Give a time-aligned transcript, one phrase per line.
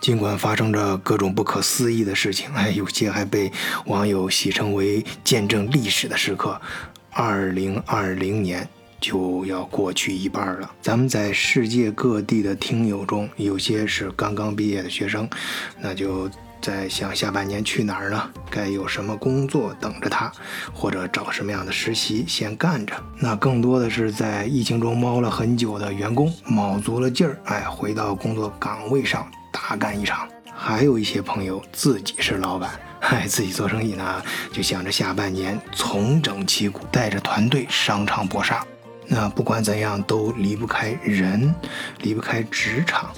[0.00, 3.52] 尽管发生着各种不可思议的事情， 哎，有些还被
[3.86, 6.60] 网友戏称为见证历史的时刻。
[7.12, 8.66] 二零二零年
[9.00, 15.28] 就要过去一半了，咱们在世界各地的听友中，有些是刚刚毕业的学生，
[15.80, 16.30] 那就
[16.62, 18.30] 在想下半年去哪儿呢？
[18.50, 20.30] 该有什么工作等着他，
[20.72, 22.94] 或者找什么样的实习先干着？
[23.18, 29.28] 那更多的是在疫情中猫了很久的员工，卯足了劲儿，哎，回到工作岗位上。
[29.50, 38.64] 大干一场，还有一些朋友自己是老板，嗨，自己做生意呢，就想着下半年重整旗鼓，带着团队商场搏杀。
[39.06, 41.54] 那不管怎样，都离不开人，
[42.02, 43.10] 离不开职场。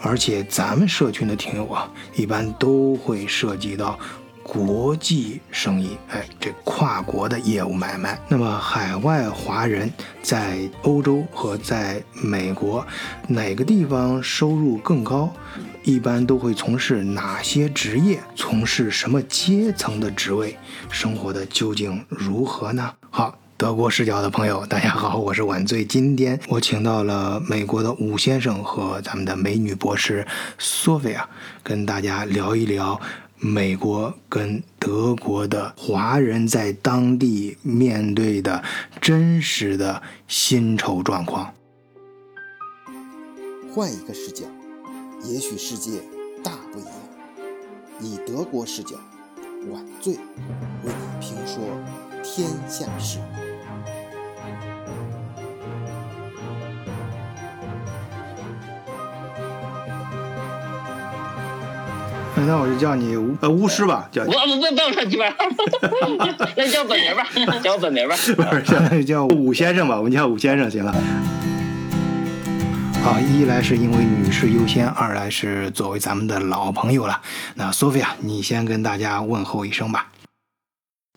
[0.00, 3.98] 而且咱们社群的听友啊，一般都会涉及到。
[4.44, 8.18] 国际生意，哎，这跨国的业务买卖。
[8.28, 12.84] 那么，海外华人在欧洲和在美国
[13.28, 15.32] 哪个地方收入更高？
[15.84, 18.22] 一般都会从事哪些职业？
[18.36, 20.56] 从事什么阶层的职位？
[20.90, 22.94] 生活的究竟如何呢？
[23.10, 25.84] 好，德国视角的朋友，大家好，我是晚醉。
[25.84, 30.24] 今天我请到了美国的武先生和咱们的美女博士
[30.56, 31.28] 索菲亚，
[31.64, 33.00] 跟大家聊一聊。
[33.44, 38.62] 美国跟德国的华人在当地面对的
[39.00, 41.52] 真实的薪酬状况。
[43.74, 44.44] 换一个视角，
[45.24, 46.00] 也许世界
[46.42, 46.92] 大不一样。
[48.00, 48.96] 以德国视角，
[49.70, 51.62] 晚醉为你评说
[52.22, 53.18] 天下事。
[62.44, 65.26] 那我就叫你巫呃巫师吧，叫我不不不要说鸡巴，
[66.56, 67.24] 那叫本名吧，
[67.62, 70.92] 叫我本名吧， 不是现在叫武先生吧，我们叫武先生行了。
[73.02, 77.20] 好，一来是因为女士优先，二来是作为咱们的老朋友了。
[77.56, 80.12] 那索菲亚，你先跟大家问候一声吧。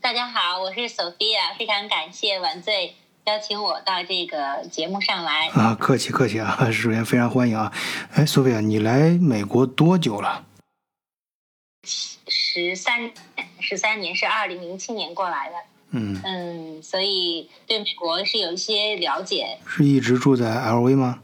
[0.01, 2.95] 大家好，我是索菲亚，非常感谢晚醉
[3.25, 5.47] 邀请我到这个节目上来。
[5.49, 7.71] 啊，客气客气啊， 首先非常欢迎啊。
[8.15, 10.43] 哎，索菲亚，你来美国多久了？
[11.83, 13.11] 十三
[13.59, 15.55] 十三年是二零零七年过来的，
[15.91, 19.59] 嗯嗯，所以对美国是有一些了解。
[19.67, 21.19] 是一直住在 L V 吗？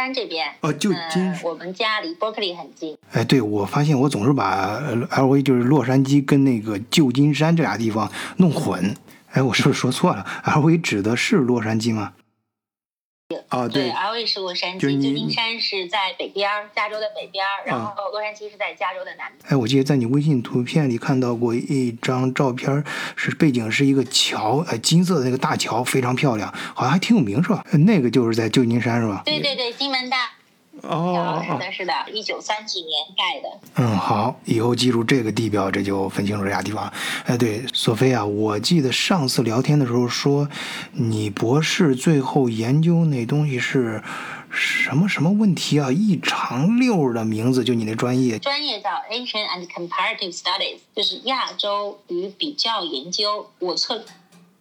[0.00, 1.30] 山这边哦，旧金。
[1.44, 2.96] 我们家离伯克利很近。
[3.12, 4.80] 哎，对，我发现我总是把
[5.10, 8.96] L V 就是洛杉矶跟那个旧金山这俩地方弄混。
[9.32, 12.14] 哎，我是不是说错了？L V 指的是洛杉矶吗？
[13.50, 19.52] 哦，对，L A 是洛杉矶，旧金山是在北边，加州的北边，然后洛杉矶是在加州的南边。
[19.52, 22.84] 哎，我记得在你微信图片里看到过一张照片，
[23.16, 27.64] 是背景是一个桥，呃，金色的那个大桥非常漂亮，好像还挺有名是吧？
[27.86, 29.22] 那个就是在旧金山是吧？
[29.24, 30.30] 对对对，金门大。
[30.82, 33.60] 哦，是的，是的，一九三几年盖的。
[33.76, 36.92] 嗯，好，以后记住这个地标，这就分清楚这俩地方。
[37.26, 40.48] 哎，对，索菲亚，我记得上次聊天的时候说，
[40.92, 44.02] 你博士最后研究那东西是
[44.50, 45.92] 什么什么问题啊？
[45.92, 48.38] 一长溜的名字，就你那专业。
[48.38, 53.50] 专业叫 Asian and Comparative Studies，就是亚洲与比较研究。
[53.58, 54.02] 我测。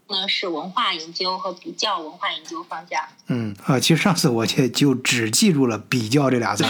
[0.09, 3.01] 呢是文化研究和比较文化研究方向。
[3.27, 6.63] 嗯啊，其实上次我也就只记住了“比较”这俩字，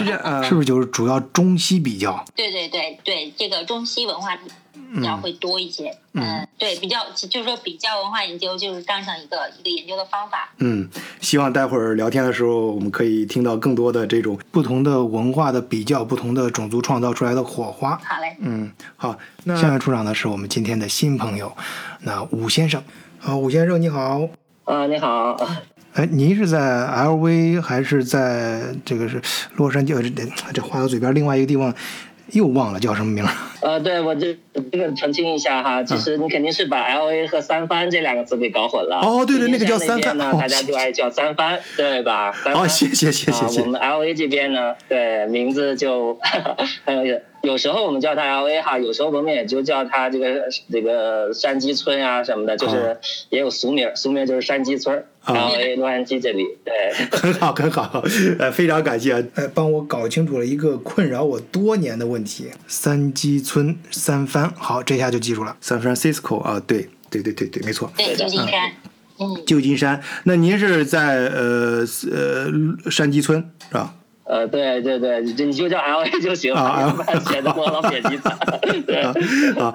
[0.43, 2.23] 是不是就是主要中西比较？
[2.35, 5.97] 对对对对，这个中西文化比较会多一些。
[6.13, 10.49] 嗯，对，比较就是说比较文化研究就是当成一个一个研究的方法。
[10.57, 10.89] 嗯，
[11.21, 17.97] 希望待会儿聊天的时候我们可以听到更多的这种不同的文化的比较，不同的种族创造出来的火花。
[18.03, 18.35] 好嘞。
[18.41, 21.55] 嗯，好，那下面出场的是我们今天的新朋友，
[22.01, 22.83] 那武先生。
[23.21, 24.27] 啊，武先生你好。
[24.63, 25.35] 啊，你好。
[25.93, 26.57] 哎，您是在
[26.87, 29.21] LV 还是在这个是
[29.57, 29.93] 洛杉矶？
[30.15, 31.73] 这这话到嘴边，另外一个地方
[32.33, 33.31] 又忘了叫什么名了。
[33.61, 34.37] 呃，对我这
[34.71, 39.01] 这个澄清一下哈，其实你肯定是把 L A 和三藩这两个字给搞混了。
[39.01, 42.31] 哦，对对，那个叫三藩呢，大家就爱叫三藩，对吧？
[42.31, 43.61] 好，谢谢谢谢谢。
[43.61, 46.17] 我们 L A 这边呢，对名字就
[46.85, 47.23] 很有意思。
[47.41, 52.97] 有时候我们叫它 L A 哈，有时候我们也就叫它这个这个山鸡村啊什么的，就是
[53.29, 56.73] 也有俗名，俗名就是山鸡村 L A 洛杉矶这里，对，
[57.11, 58.03] 很好很好，
[58.39, 68.71] 呃，非常感谢，呃，帮我搞清楚了一个困扰我多年的问题，山鸡村三番，好，这下就记住了，San Francisco 啊，对对对对对，没错，对，旧金山，
[69.19, 73.95] 嗯，旧金山，那您是在呃呃山鸡村是吧？
[74.25, 76.95] 呃，对对对，你就叫 L A 就行了，
[77.31, 78.39] 显得我老别急了。
[78.85, 78.97] 对，
[79.59, 79.73] 啊，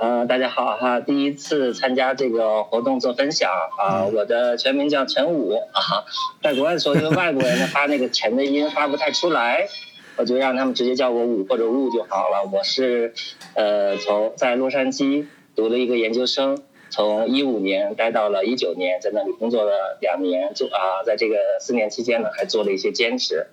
[0.00, 6.08] 呃，大家好哈，第一次参加这个活动做分享啊，我的全名叫陈武啊，
[6.42, 9.68] 在国外的时候，因为外国人呢发那个陈的音发不太出来。
[10.16, 12.48] 我就让他们直接叫我武或者悟就好了。
[12.50, 13.12] 我是
[13.54, 23.48] 呃从在洛杉矶读了一个研究生，从一五年待到了一九年，在那里工作了两年，做啊，在这个四年期间呢，还做了一些兼职。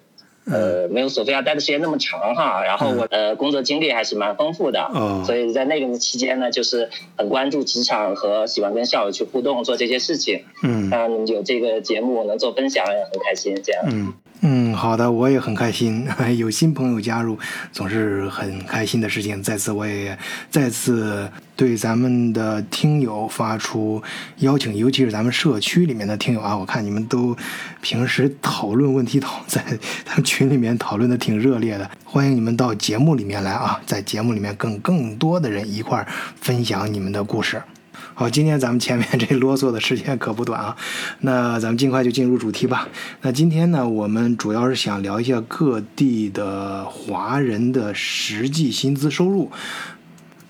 [0.49, 10.43] 呃，没有索菲亚待的时间那么长哈，然后我呃工作经历还是蛮丰富的，嗯所以在那个期间呢，就是很关注职场和喜欢跟校友去互动，做这些事情。
[10.63, 13.83] 嗯当然，有这个节目能做分享也很开心，这样。
[13.91, 16.07] 嗯嗯，好的，我也很开心，
[16.37, 17.39] 有新朋友加入，
[17.71, 19.41] 总是很开心的事情。
[19.41, 20.15] 在此，我也
[20.51, 24.01] 再次对咱们的听友发出
[24.37, 27.35] 邀请，尤其是咱们社区里面的听友啊，我看你们都
[27.81, 29.59] 平时讨论问题讨在
[30.05, 36.07] 咱们群里面讨论的挺热烈的，欢迎你们到节目里面来啊，在节目里面跟更多的人一块儿
[36.39, 37.59] 分享你们的故事。
[38.19, 40.75] 好，今天咱们前面 这啰嗦的时间可不短啊，
[41.19, 42.87] 那咱们尽快就进入主题吧。
[43.21, 49.51] 那今天呢，我们主要是想聊一下各地的华人的实际薪资收入。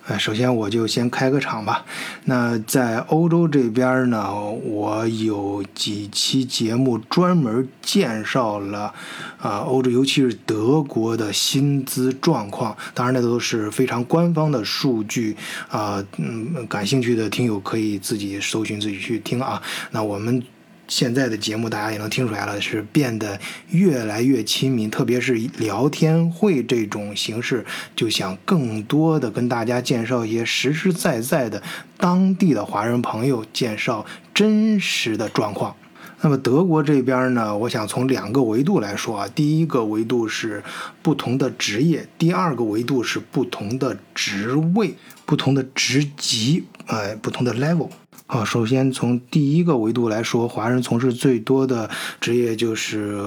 [0.08, 1.84] 呃，首先我就先开个场吧。
[2.24, 8.94] 那在欧洲这边呢，我有几期节目专门介绍了
[9.38, 12.76] 啊、欧洲尤其是德国的薪资状况。
[12.94, 15.36] 当然，那都是非常官方的数据
[15.68, 19.62] 啊、嗯，感兴趣的听友可以自己搜寻自己去听啊。
[19.92, 20.42] 那我们。
[20.88, 23.40] 现在的节目大家也能听出来了，是变得
[23.70, 31.62] 越来越亲民，特别是聊天会这种形式，就想更多的跟大家介绍一些实实在在的
[31.98, 35.76] 当地的华人朋友，介绍真实的状况。
[36.22, 40.64] 那么德国这边呢，我想从两个维度来说啊，第一个维度是
[41.04, 44.96] 不同的职业，第二个维度是不同的职位、
[45.28, 47.90] 不同的职级，呃，不同的 level。
[48.30, 51.90] 好，首先从第一个维度来说，华人从事最多的
[52.20, 53.18] 职业就是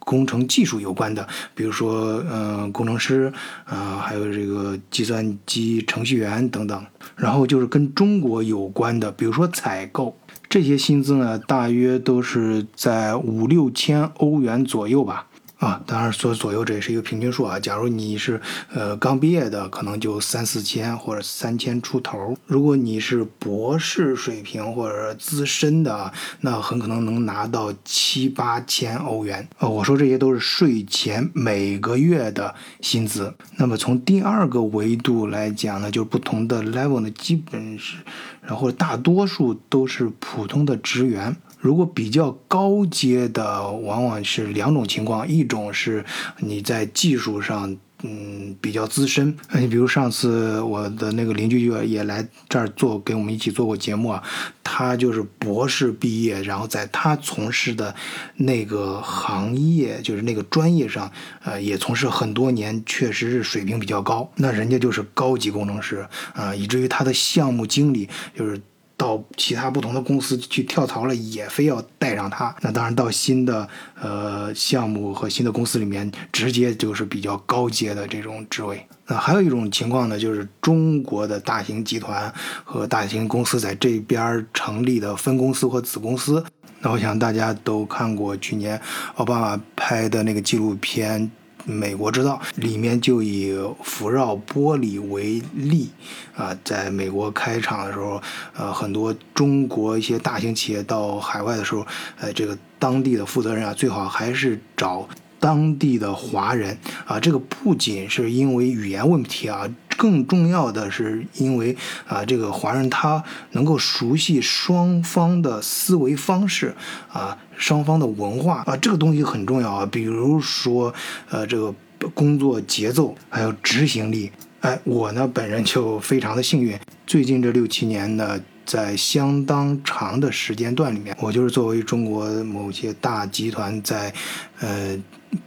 [0.00, 1.24] 工程技术有关的，
[1.54, 3.32] 比如说，嗯、工程师，
[3.64, 6.84] 啊、还有这个计算机程序员等等。
[7.14, 10.16] 然后就是跟中国有关的，比如说采购，
[10.48, 15.28] 这些薪资呢，大约都是在五六千欧元左右吧。
[15.58, 17.58] 啊，当然所左右这也是一个平均数啊。
[17.58, 18.40] 假如你是
[18.72, 26.12] 呃刚毕业的，可能就三四千或者三千出头；如果你是博士水平或者资深的，
[26.42, 29.48] 那很可能能拿到七八千欧元。
[29.58, 33.34] 呃，我说这些都是税前每个月的薪资。
[33.56, 37.96] 那么从第二个维度来讲呢，就是不同的 level 呢，基本是，
[38.42, 41.36] 然后大多数都是普通的职员。
[41.58, 46.04] 如果比较高阶的，往往是两种情况，一种是
[46.38, 49.36] 你在技术上，嗯，比较资深。
[49.58, 54.22] 你比如上次我的那个邻居就也来这儿做，给我们一起做过节目啊。
[54.62, 57.92] 他就是博士毕业，然后在他从事的
[58.36, 61.10] 那个行业，就是那个专业上，
[61.42, 64.30] 呃，也从事很多年，确实是水平比较高。
[64.36, 68.60] 那人家就是高级工程师啊、以至于他的项目经理就是。
[68.98, 72.54] 到其他不同的公司去跳槽了，也非要带上他。
[72.60, 73.66] 那当然，到新的
[73.98, 78.84] 呃项目和新的公司里面，直接就是比较高阶的这种职位。
[79.06, 82.30] 那还有一种情况呢，就是中国的大型集团
[82.64, 86.44] 和大型公司在这边成立的分公司或子公司。
[86.80, 88.80] 那我想大家都看过去年
[89.14, 91.30] 奥巴马拍的那个纪录片。
[91.68, 95.90] 美国制造里面就以福耀玻璃为例，
[96.34, 98.20] 啊，在美国开厂的时候，
[98.56, 101.86] 呃，很多中国一些大型企业到海外的时候，
[102.18, 105.06] 呃，这个当地的负责人啊，最好还是找
[105.38, 107.20] 当地的华人啊。
[107.20, 116.74] 这个不仅是因为语言问题啊，更重要的是因为啊，这个华人他能够熟悉双方的思维方式
[117.12, 117.36] 啊。
[117.58, 119.86] 双方的文化啊，这个东西很重要啊。
[119.90, 120.94] 比如说，
[121.28, 121.74] 呃，这个
[122.14, 124.30] 工作节奏还有执行力。
[124.60, 134.12] 哎，我呢本人就非常的幸运，最近这六七年呢，在相当长的时间段里面，我就是作为中国某些大集团在，
[134.58, 134.98] 呃，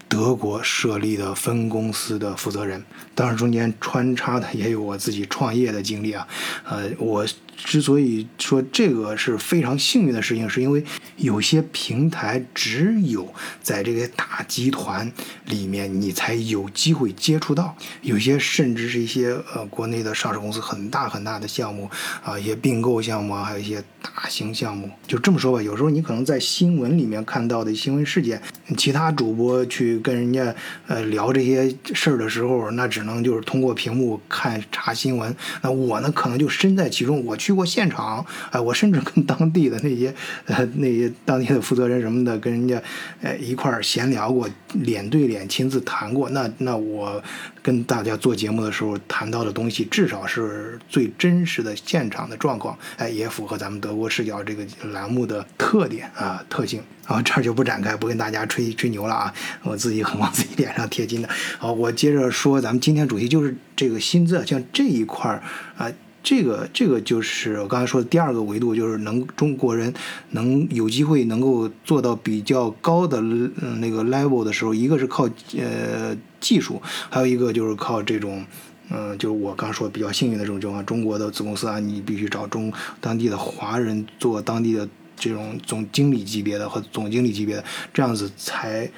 [0.08, 2.82] 德国设立的分公司的负责人。
[3.14, 6.26] 当然，中间穿插的也有我自己创业的经历啊。
[6.64, 7.26] 呃，我
[7.64, 10.84] 之所以说这个是非常幸运的事情，是因为
[11.18, 15.12] 有些平台只有在这个大集团
[15.46, 21.90] 里面你才有机会接触到，有些甚至是一些呃国内的上市公司很大很大的项目
[22.24, 24.90] 啊，一些并购项目啊，还有一些大型项目。
[25.08, 28.42] 就这么说吧，有时候你可能在新闻里面看到的新闻事件，
[28.78, 30.54] 其他主播去跟人家
[30.88, 35.36] 呃聊这些事儿的时候，那只能就是通过屏幕看查新闻。
[35.62, 40.14] 那我呢，可能就身在其中，我去过现场，哎， 我甚至跟当地的那些
[40.46, 42.82] 呃那些当地的负责人什么的，跟人家
[43.22, 46.30] 呃一块儿闲聊过，脸对脸亲自谈过。
[46.30, 47.22] 那那我
[47.62, 56.82] 跟大家做节目的时候谈到的东西，至少是最真实的现场的状况，哎，也符合咱们德国视角这个栏目的特点啊特性。
[57.08, 59.34] 啊，这儿就不展开，不跟大家吹吹牛了啊！
[59.64, 61.28] 我自己很往自己脸上贴金的。
[61.58, 65.44] 好，我接着说，咱们今天主题就是这个薪资，像这一块儿
[65.78, 65.92] 啊，
[66.24, 69.94] 这个这个就是我刚才说的第二个维度，就是能中国人
[70.32, 78.46] 能有机会能够做到比较高的嗯那个 level 的时候，一个是靠呃技术，还有一个就是靠这种
[78.90, 84.88] 嗯，就是我刚说比较幸运的这种情况，中国的子公司啊，你必须找中当地的华人做当地的。
[85.18, 87.64] 这种总经理级别的和总经理级别的，
[87.94, 88.90] 这样子才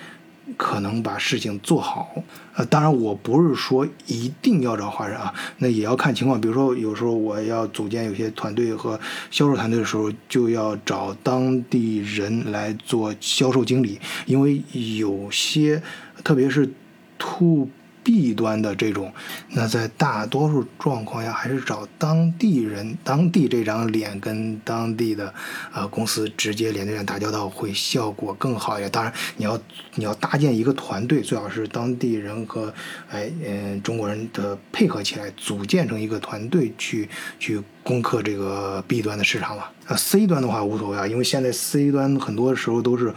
[0.57, 2.23] 可能把事情做好。
[2.55, 6.39] 呃，当然我不是说一定要找华人啊，那也要看情况。
[6.39, 8.99] 比如说，有时候我要组建有些团队和
[9.31, 14.61] 销售团队的时候，就要找当地人来做销售经理，因为
[14.97, 15.81] 有些
[16.23, 16.69] 特别是
[17.17, 17.67] to。
[18.03, 19.11] 弊端的这种，
[19.49, 25.33] 那在大多数状况下，还是找当地人、当地这张脸跟当地的
[25.73, 28.91] 呃公司直接脸对脸打交道，会效果更好一点。
[28.91, 29.59] 当然，你要
[29.95, 32.73] 你要搭建一个团队，最好是当地人和
[33.09, 37.61] 哎嗯中国人的配合起来，组建成一个团队去去。
[37.85, 39.69] 攻克这个 B 端的市场了。
[39.87, 43.13] 啊，C 端的话无所谓啊，因为现在 C 端很多时候都是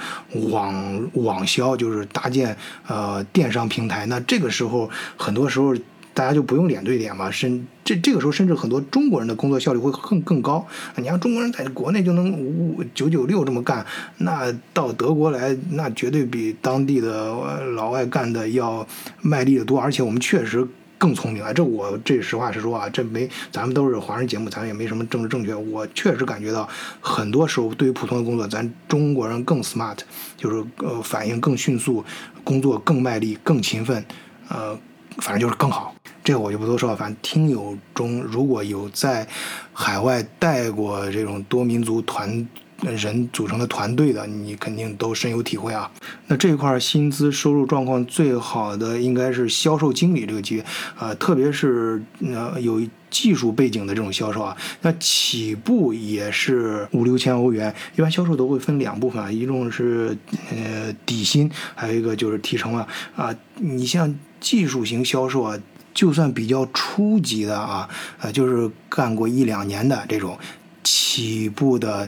[0.51, 2.57] 网网销，就是搭建
[2.89, 4.05] 呃电商平台。
[4.07, 5.75] 那这个时候很多时候
[6.13, 10.67] 大家就不用脸对脸嘛，甚这这个时候甚至很多中国人的工作效率会更更高。
[10.97, 13.87] 你像中国人在国内就能五九九六这么干，
[14.19, 17.33] 那到德国来那绝对比当地的
[17.77, 18.87] 老外干的要
[19.23, 20.67] 卖力的多，而且我们确实。
[20.99, 21.53] 更聪明啊！
[21.53, 25.55] 这我这实话实说啊，这没咱们都是华人节目，咱也没什么政治正确。
[25.55, 26.69] 我确实感觉到，
[27.01, 29.99] 很多时候对于普通的工作，咱中国人更 smart，
[30.37, 32.05] 就是呃反应更迅速，
[32.43, 34.05] 工作更卖力、更勤奋，
[34.49, 34.79] 呃，
[35.19, 35.95] 反正就是更好。
[36.25, 36.97] 这个我就不多说了。
[36.97, 39.27] 反正听友中如果有在
[39.73, 42.49] 海外带过这种多民族团。
[42.83, 45.91] 人组成的团队的，你肯定都深有体会啊。
[46.27, 50.65] 那这块薪资收入状况最好的应该是销售经理这个级别
[50.99, 52.81] 啊，特别是呃有
[53.11, 57.75] 技术背景的这种销售啊，那起步也是五六千欧元。
[57.97, 60.17] 一般销售都会分两部分啊，一种是
[60.51, 63.35] 呃底薪，还有一个就是提成了啊。
[63.55, 65.59] 你像技术型销售啊，
[65.95, 67.89] 就算比较初级的啊，
[68.21, 70.39] 呃就是干过一两年的这种
[70.85, 72.07] 起步的。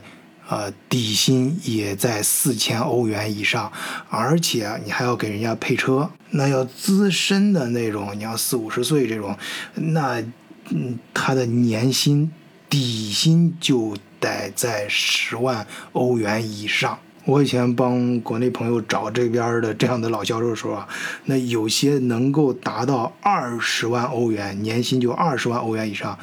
[0.49, 3.71] 呃，底薪也在四千欧元以上，
[4.09, 6.11] 而且你还要给人家配车。
[6.31, 9.37] 那要资深的那种，你要四五十岁这种，
[9.75, 10.23] 那
[10.71, 12.33] 嗯，他的年薪
[12.71, 16.99] 底薪就得在十万欧元以上。
[17.27, 20.89] 我以前帮国内朋友找这边的这样的老销售的时候啊，
[21.27, 26.19] 那有些能够达到二十万欧元年薪，就二十万欧元以上。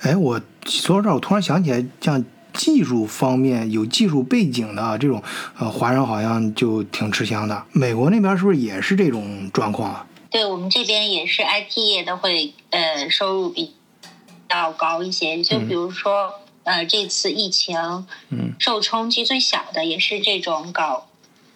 [0.00, 2.24] 哎，我说到这儿，我突然想起来，像。
[2.60, 5.22] 技术方面有技术背景的这种，
[5.58, 7.64] 呃，华人好像就挺吃香的。
[7.72, 10.06] 美国那边是不是也是这种状况啊？
[10.28, 13.74] 对我们这边也是 IT 业的会，呃，收入比
[14.46, 15.42] 较高一些。
[15.42, 17.78] 就比如说，呃，这次疫情，
[18.28, 21.06] 嗯，受冲击最小的也是这种搞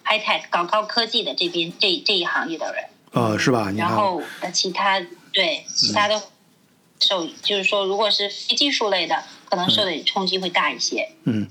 [0.03, 2.83] high tech、搞高科技的这边这这一行业的人。
[3.11, 3.71] 呃，是吧？
[3.77, 4.99] 然后呃，其他
[5.31, 6.19] 对其他的
[6.99, 9.23] 受，就是说，如果是非技术类的。
[9.49, 11.07] 可能受的冲击会大一些。
[11.23, 11.47] 嗯，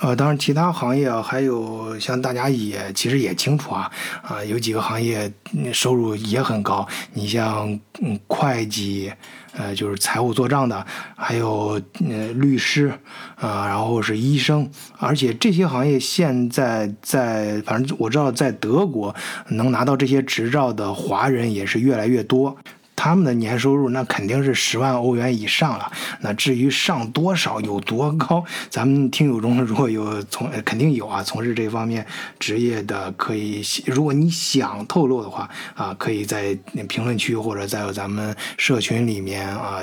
[0.00, 3.90] 呃，当然，其他行业啊，还有像大家也其实也清楚啊，
[4.22, 5.32] 啊，有几个行业
[5.72, 6.86] 收入也很高。
[7.14, 9.12] 你像嗯，会计，
[9.52, 10.86] 呃，就是财务做账的，
[11.16, 12.92] 还有呃，律师，
[13.34, 19.12] 啊，然后是医生，而且这些行业现在在，反正我知道，在德国
[19.48, 22.56] 能拿到这些执照的华人也是越来越多。
[22.98, 25.92] 他们的年收入那肯定是十万欧元以上了。
[26.20, 32.04] 那至于上多少、有多高，咱们听友中如果有从肯定有啊，从事这方面
[32.40, 39.78] 职业的，可以如果你想透露的话啊，可以在评论区或者在咱们社群里面啊，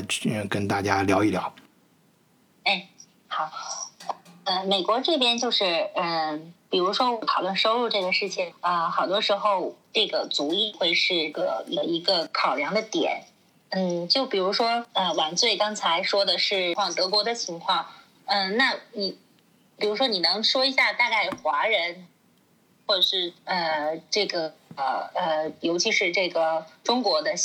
[0.50, 1.54] 跟大家聊一聊。
[2.64, 2.90] 哎，
[3.28, 3.50] 好，
[4.46, 6.54] 呃，美国这边就是嗯。
[6.68, 13.24] 比如说讨论收入这个事情啊，好多时候这个族裔会是个一个考量的点。
[13.70, 17.86] 嗯，就比如说呃，晚醉刚才说的是况德国的情况，
[18.26, 19.18] 嗯，那你
[19.78, 22.06] 比如说你能说一下大概华人
[22.86, 27.36] 或者是呃这个呃呃，尤其是这个中国的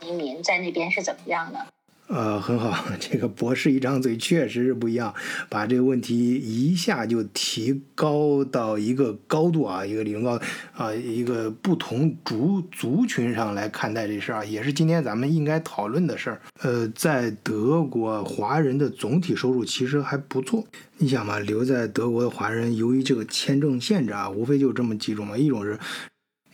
[0.00, 1.66] 移民在那边是怎么样的？
[2.08, 5.14] 呃，很好，这个博士一张嘴确实是不一样，
[5.50, 10.40] 把这个问题一下就提高到一个高度啊，一个理论高
[10.74, 16.40] 啊，一个不同族族群上来看待这事儿啊，也是今天咱们应该讨论的事儿。
[16.62, 20.64] 呃，在德国，华人的总体收入其实还不错。
[20.96, 25.78] 你想嘛，留在德国的华人，由于这个签证限制啊，无非就这么几种嘛，一种是。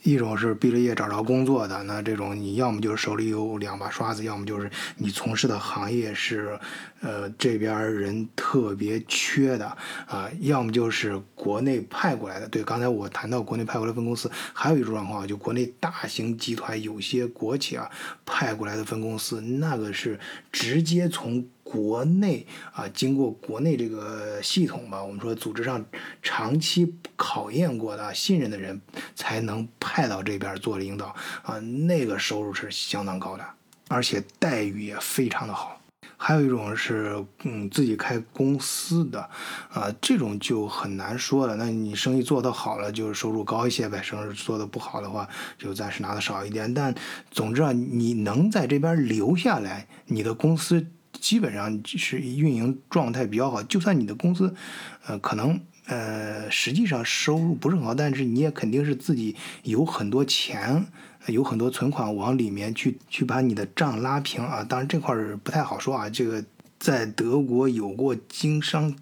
[0.05, 6.59] 一种是毕了业找着工作的，那这种你要么就是手里有两把刷子，要么就是你从事的行业是，
[7.01, 9.67] 呃，这边人特别缺的
[10.07, 12.47] 啊，要么就是国内派过来的。
[12.47, 17.91] 对，刚才我谈到国内派过来分公司，还有一种状况，就国内大型集团有些国企啊
[18.27, 20.21] 派过来的分公司，那个是
[20.53, 21.47] 直接从。
[21.65, 25.85] 国内啊，经过国内这个系统吧，我们说组织上
[26.23, 28.81] 长期考验过的、信任的人，
[29.17, 31.07] 才能派到这边做领导
[31.43, 33.45] 啊，那个收入是相当高的，
[33.89, 35.81] 而且待遇也非常的好。
[36.17, 39.21] 还有一种是嗯自己开公司的
[39.73, 41.57] 啊，这种就很难说了。
[41.57, 45.29] 那你生意做得好了，就是收入高一些呗；生意做得不好的话，
[45.59, 46.73] 就暂时拿的少一点。
[46.73, 46.95] 但
[47.31, 50.87] 总之啊，你能在这边留下来，你的公司。
[51.25, 54.55] 基本上是运营状态比较好，就算你的工资，
[55.07, 60.85] 呃，可能呃，实际上收入不是很好，但是你也肯定是自己有很多钱，
[61.29, 64.63] 有很多存款往里面去去把你的账拉平啊。
[64.63, 66.45] 当然这块儿不太好说啊，这个
[66.79, 68.95] 在德国有过经商。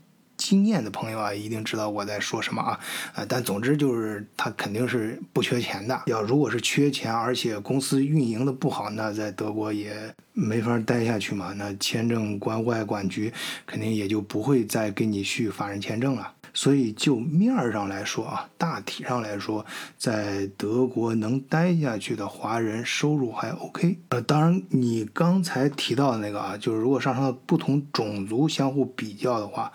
[0.42, 2.78] 经验的朋友啊，一定知道我在说什么啊，
[3.14, 6.02] 呃，但总之就是他肯定是不缺钱的。
[6.06, 9.94] 要如果是缺钱，而且公司运营的不好，那在德国也
[10.32, 11.52] 没法待下去嘛。
[11.56, 13.32] 那签证官外管局
[13.64, 16.32] 肯定也就不会再给你续法人签证了。
[16.54, 19.64] 所以就面儿上来说啊，大体上来说，
[19.96, 23.98] 在德国能待下去的华人收入还 OK。
[24.10, 29.72] 呃，当然你刚才提到的那个啊，就是如果上升到不同种族相互比较的话，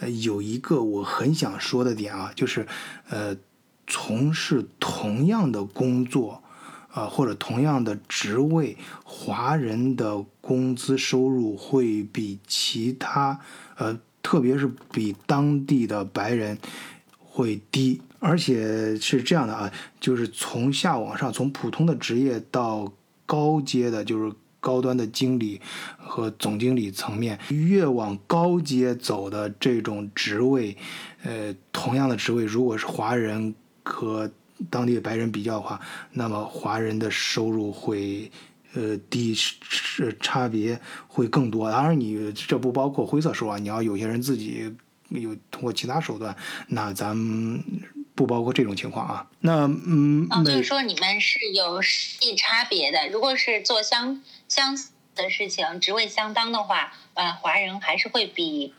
[0.00, 2.66] 呃，有一个我很想说的点啊，就是
[3.10, 3.36] 呃，
[3.86, 6.42] 从事同样的工作
[6.90, 13.38] 啊，或者同样的职位，华人的工资收入会比其他
[13.76, 13.98] 呃。
[14.24, 16.58] 特别是比当地的白人
[17.18, 22.90] 会低，而且是这样的啊，就是从下往上，从普通的职业到
[23.26, 25.60] 高阶的，就是高端的经理
[25.98, 30.74] 和总经理层面，越往高阶走的这种职位，
[31.22, 34.30] 呃，同样的职位，如果是华人和
[34.70, 35.78] 当地的白人比较的话，
[36.12, 38.32] 那么华人的收入会。
[38.74, 41.70] 呃，低是差别会更多。
[41.70, 43.58] 当然，你这不包括灰色收入啊。
[43.58, 44.74] 你要有些人自己
[45.08, 46.36] 有通过其他手段，
[46.68, 47.62] 那咱们
[48.14, 49.26] 不包括这种情况啊。
[49.40, 53.08] 那嗯，哦，就是说你们是有实际差别的。
[53.08, 58.74] 如果是做相相似的事情，职位相当的话，呃，华人还是会比。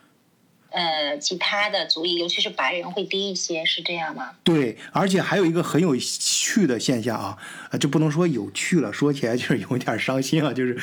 [0.75, 4.31] 呃，其他的族裔，尤其是白人会低一些，是这样吗？
[4.43, 7.37] 对，而且还有一个很有趣的现象啊，
[7.79, 10.77] 这不能说有趣了，说起来就是有点伤心啊，就是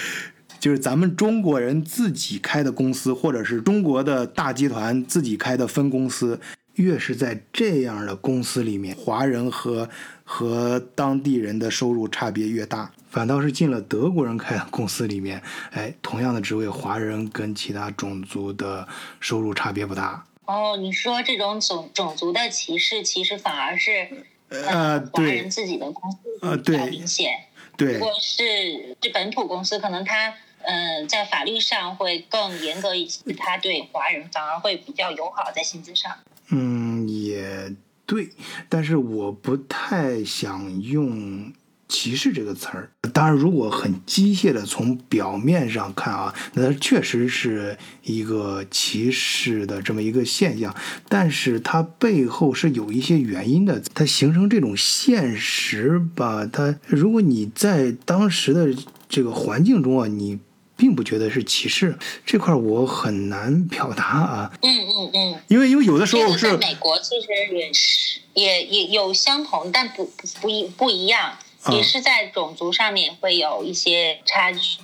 [0.59, 6.41] 就是咱们中国人自己开的公司，或者是中国的大集团自己开的分公司，
[6.77, 9.91] 越是在这样的公司里面，华人和
[10.25, 12.91] 和当地人的收入差别越大。
[13.12, 18.88] 反倒是进了德国人开的公司里面，哎，同样的职位，华人跟其他种族的
[19.20, 20.25] 收入差别不大。
[20.46, 24.09] 哦，你说这种种种族的歧视，其实反而是
[24.48, 27.33] 呃，华人自己的公司比较明显。
[27.77, 36.11] 对，如果是是本土公司，可能他嗯在法律上会更严格一些，他对华人反而会比较友好，在薪资上。
[36.48, 37.75] 嗯，也
[38.07, 38.31] 对，
[38.70, 41.53] 但是我不太想用。
[41.93, 50.75] 歧视这个词儿，当然，如果很机械的从表面上看啊，那确实是一个歧视的这么一个现象。
[51.11, 53.79] 但是它背后是有一些原因的。
[53.93, 58.75] 它形成这种现实吧，它如果你在当时的
[59.07, 60.39] 这个环境中啊，你
[60.75, 64.53] 并不觉得是歧视这块，我很难表达啊。
[64.63, 71.33] 嗯嗯嗯，因为因为有的时候是美国其实也是也也有相同，但不不不一不一样。
[71.70, 74.79] 也是在种族上面会有一些差距，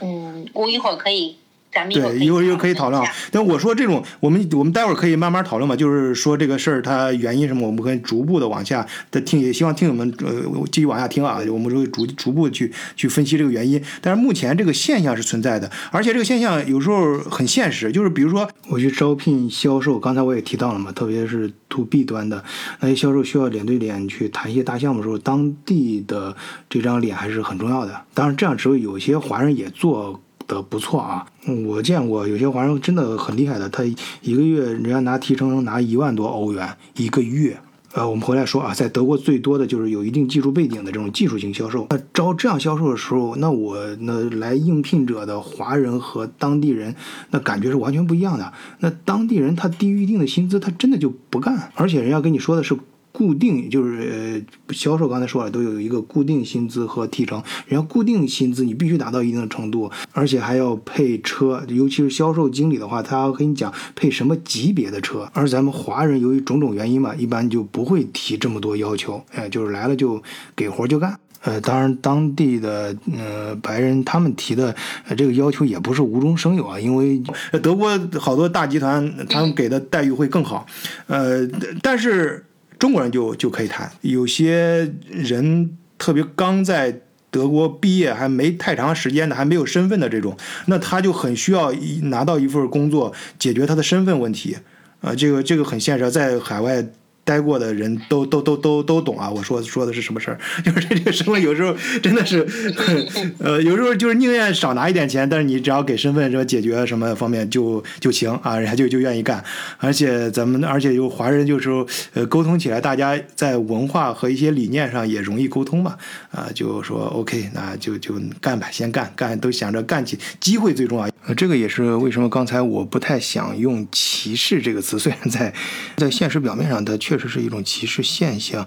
[0.00, 1.38] 嗯，我一会儿可以。
[1.70, 3.00] 对，一会儿又可以讨论。
[3.30, 5.76] 但我说这种，我们我们待会儿可以慢慢讨论嘛。
[5.76, 10.32] 就是说这个事儿它原因什么，我们可以逐步的往下的听，也希望听友们呃
[10.72, 11.38] 继续往下听啊。
[11.50, 13.80] 我们会逐逐步去去分析这个原因。
[14.00, 17.92] 但是目前这个现象是存在的，而且这个现象有时候很现实。
[17.92, 22.42] 就是比如说我去招聘销售，刚才我也提到了嘛，特别是 to B 端的
[22.80, 26.34] 那些销售需要脸对脸去谈一些大项目的时候，当地的
[26.70, 28.00] 这张脸还是很重要的。
[28.14, 30.20] 当然，这样只有有些华人也做。
[30.48, 31.24] 的不错啊。
[31.66, 33.84] 我见过有些华人真的很厉害的，他
[34.22, 37.56] 一个月人家拿提成能拿一万多欧元一个月。
[37.94, 41.86] 呃，我们回来说啊，在德国最多的就是有一定技术背景的这种技术型销售。
[41.90, 46.94] 那招这样销售的时候，那我那来应聘者的华人和当地人，
[47.30, 48.52] 那感觉是完全不一样的。
[48.80, 52.76] 那当地人他低于一定的薪资，他真的就不干，而且人家跟你说的是。
[53.18, 57.42] 固定就是呃，销售刚才说了，都有一个固定薪资和提成。
[57.66, 65.28] 人家固定薪资你必须达到一定的程度，而且还要配车，尤其是销售经理的话，他要跟你讲配什么级别的车。
[65.32, 70.22] 而咱们华人由于种种原因嘛，一般就不会提这么多要求，哎，就是来了就
[70.54, 71.18] 给活就干。
[71.42, 74.72] 呃，当然当地的呃白人他们提的
[75.08, 77.20] 呃这个要求也不是无中生有啊，因为
[77.60, 80.64] 德国好多大集团他们给的待遇会更好，
[81.08, 81.44] 呃，
[81.82, 82.44] 但是。
[82.78, 90.36] 中国人就就可以谈，有些人特别刚在德国毕业还没太长时间的，还没有身份的这种，
[90.66, 94.56] 那他就很需要拿到一份工作，解决他的身份问题，
[95.00, 96.86] 啊，这个这个很现实，在海外。
[97.28, 99.28] 待过的人都都都都都懂啊！
[99.28, 100.38] 我说说的是什么事儿？
[100.64, 102.46] 就是这个身份有时候真的是，
[103.38, 109.44] 呃，有时候就是宁愿少拿一点钱，但是你只要给身份什么解决什么方面就就行啊，人家就就愿意干。
[109.76, 111.68] 而且咱们而且有华人，就是
[112.14, 115.96] 呃沟通起来，大家在文化和一些理念上也容易沟通嘛。
[116.30, 121.06] 啊，就说 OK，那就就干吧，先干干，都想着干起，机会最重要。
[121.36, 125.52] 这个也是为什么刚才我不太想用歧视这个词，虽然在
[125.98, 128.66] 在现实表面上，它确这是一种歧视现象，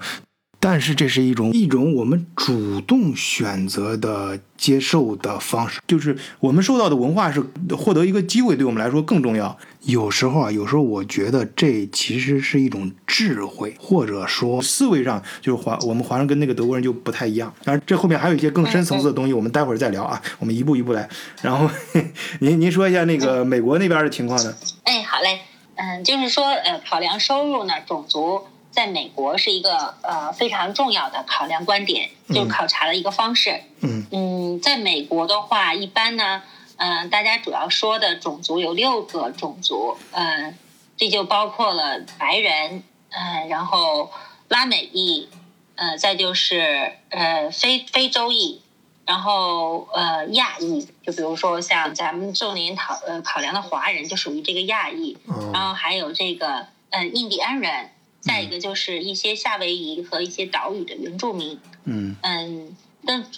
[0.59, 7.43] 但是这是一种一种我们主动选择的接受的方式，就是我们受到的文化是
[7.75, 9.57] 获得一个机会，对我们来说更重要。
[9.85, 17.51] 有时候啊，有时候我觉得这其实是一种智慧，或者说思维上就是华我们华人跟那个德国人就不太一样。
[17.63, 20.21] 当然，这后面还有一些更深层次的东西，我们待会儿再聊啊。
[20.37, 21.09] 我们一步一步来。
[21.41, 21.67] 然后
[22.41, 24.53] 您您说一下那个美国那边的情况呢？
[24.83, 25.50] 哎，好嘞。
[25.83, 33.63] 嗯，就是说，呃，考量收入呢，种族在美国是一个呃非常重要的考量观点，就考察的一个方式。
[33.79, 36.43] 嗯嗯，在美国的话，一般呢，
[36.77, 40.55] 嗯，大家主要说的种族有六个种族，嗯，
[40.95, 44.11] 这就包括了白人，嗯，然后
[44.49, 45.29] 拉美裔，
[45.77, 48.60] 呃，再就是呃非非洲裔。
[49.11, 55.17] 然后呃亚裔，就比如说像咱们重点考呃考量的华人，就属于这个亚裔。
[55.51, 57.89] 然后还有这个呃印第安人，
[58.21, 61.59] 再一个就是一些夏威夷和一些岛屿的原住民。
[61.83, 63.29] 嗯嗯，但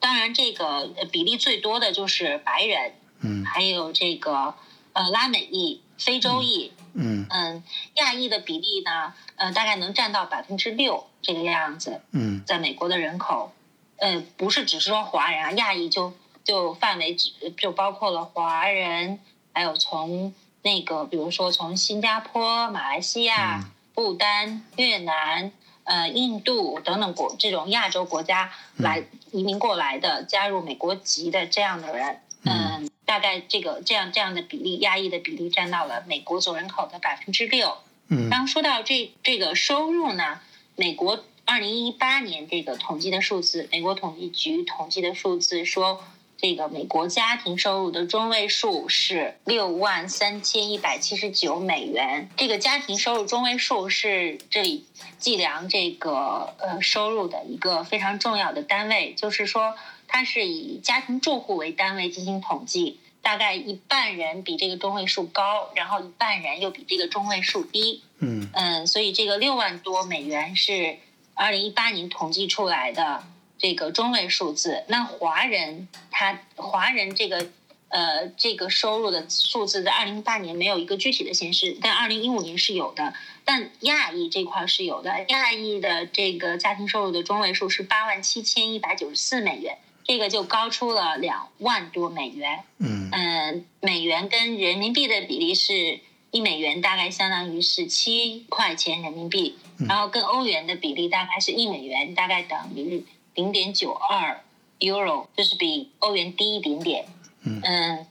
[0.00, 2.94] 当然这个比例最多的就是白人。
[3.20, 4.54] 嗯，还有这个
[4.94, 6.72] 呃拉美裔、非洲裔。
[6.94, 7.62] 嗯嗯，
[7.96, 12.00] 亚裔的比例呢，呃大概能占到百分之六这个样子。
[12.12, 13.52] 嗯，在美国的人口。
[13.98, 16.12] 呃，不是只是说华人啊，亚裔就
[16.44, 19.18] 就范围只就包括了华人，
[19.52, 20.32] 还有从
[20.62, 25.50] 那个比如说从新加坡、马来西亚、不丹、越南、
[25.82, 37.76] 呃印度等等国这种亚洲国家来移民过来的，加入美国籍的这样的人，嗯，大概这个这样这样的比例，亚裔的比例占到了美国总人口的百分之六。
[38.06, 40.38] 嗯，刚说到这这个收入呢，
[40.76, 41.24] 美国。
[41.48, 46.04] 二零一八年这个统计的数字，美国统计局统计的数字说，
[46.36, 52.28] 这个美国家庭收入的中位数是六万三千一百七十九美元。
[52.36, 54.84] 这个家庭收入中位数是这里
[55.18, 59.74] 计量这个呃收入的一个非常重要的单位，就是说
[60.06, 68.02] 它是以家庭住户为单位进行统计，大概一半人比这个中位数高，然后一半人又比这个中位数低。
[68.18, 70.98] 嗯嗯，所以这个六万多美元是。
[71.38, 73.24] 二零一八年统计出来的
[73.58, 77.46] 这个中位数字，那华人他华人这个
[77.88, 83.14] 呃这个收入的数字在二零一八年没有一个具体的显示，但二零一五年是有的。
[83.44, 92.64] 但亚裔这块是有的，亚裔的这个家庭收入的中位数是八万七千一百九十四美元，这个就高出了两万多美元。
[92.78, 99.56] 嗯嗯，美元跟人民币的比例是一美元大概相当于是七块钱人民币。
[99.86, 104.40] 然后跟欧元的比例大概是一美元，大概等于零点九二
[104.80, 107.06] euro，就是比欧元低一点点。
[107.44, 108.06] 嗯，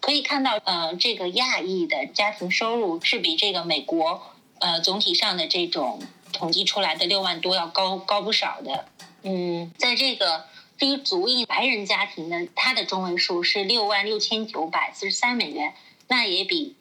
[0.00, 4.20] 可以看到，呃，这个亚裔的家庭收入是比这个美国
[4.58, 6.00] 呃总体上的这种
[6.32, 8.86] 统计出来的六万多要高高不少的。
[9.22, 15.72] 嗯，在这个对于族裔白人家庭呢，它的中位数是六万六千九百四十三美元，
[16.08, 16.74] 那也比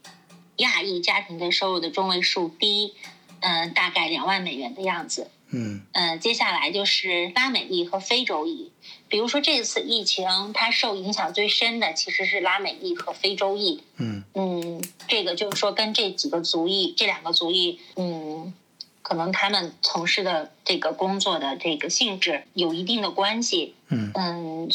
[0.56, 2.96] 亚裔家庭的收入的中位数低。
[3.42, 5.30] 嗯，大概两万美元的样子。
[5.54, 8.72] 嗯嗯，接下来就是拉美裔和非洲裔。
[9.10, 13.84] 比如说这次疫情，它受影响最深的其实是拉美裔和非洲裔。
[13.98, 18.54] 嗯嗯，这个就是说跟这几个族裔，这两个族裔，嗯，
[19.02, 23.76] 可能他们从事的这个工作的这个性质有一定的关系。
[23.90, 24.70] 嗯嗯，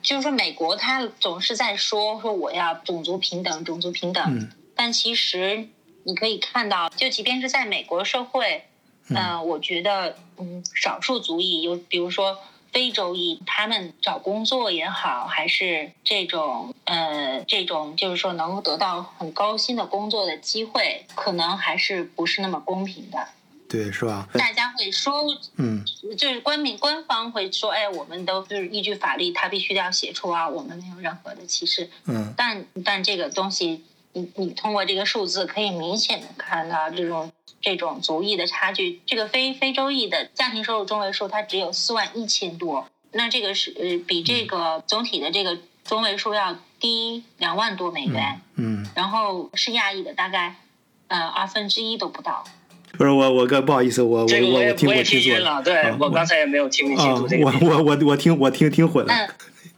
[0.00, 5.68] 就是说美国它总是在说说我要种族平等，种族平等，嗯但其实
[6.10, 8.64] 你可以看到，就即便是在美国社会，
[9.10, 12.36] 嗯、我觉得，嗯，少数族裔有，比如说
[12.72, 23.28] 非洲裔，他们找工作也好，还是这种，呃，这种就是说能够得到很高薪的工作的机会，可能还是不是那么公平的。
[23.68, 24.28] 对，是吧？
[24.34, 25.84] 大家会说，嗯
[26.18, 31.88] 就是官民官方会说，哎，我们都就是依据法律，他必须要写出啊，我们没有任何的歧视。
[32.06, 39.00] 嗯但但这个东西，你你通过这个数字可以明显的看到这种这种族裔的差距。
[39.06, 50.56] 这个非非洲裔的家庭收入中位数它只有四万一千多，那这个是呃比这个总体的这个中位数要低两万多美元，嗯，然后是亚裔的大概
[51.08, 52.44] 呃二分之一都不到。
[52.98, 57.52] 不是我我哥不好意思，我我我听我听错了，对啊我刚才也没有听清啊，楚这个我。
[57.60, 59.14] 我我我听我听听混了。
[59.14, 59.30] 嗯，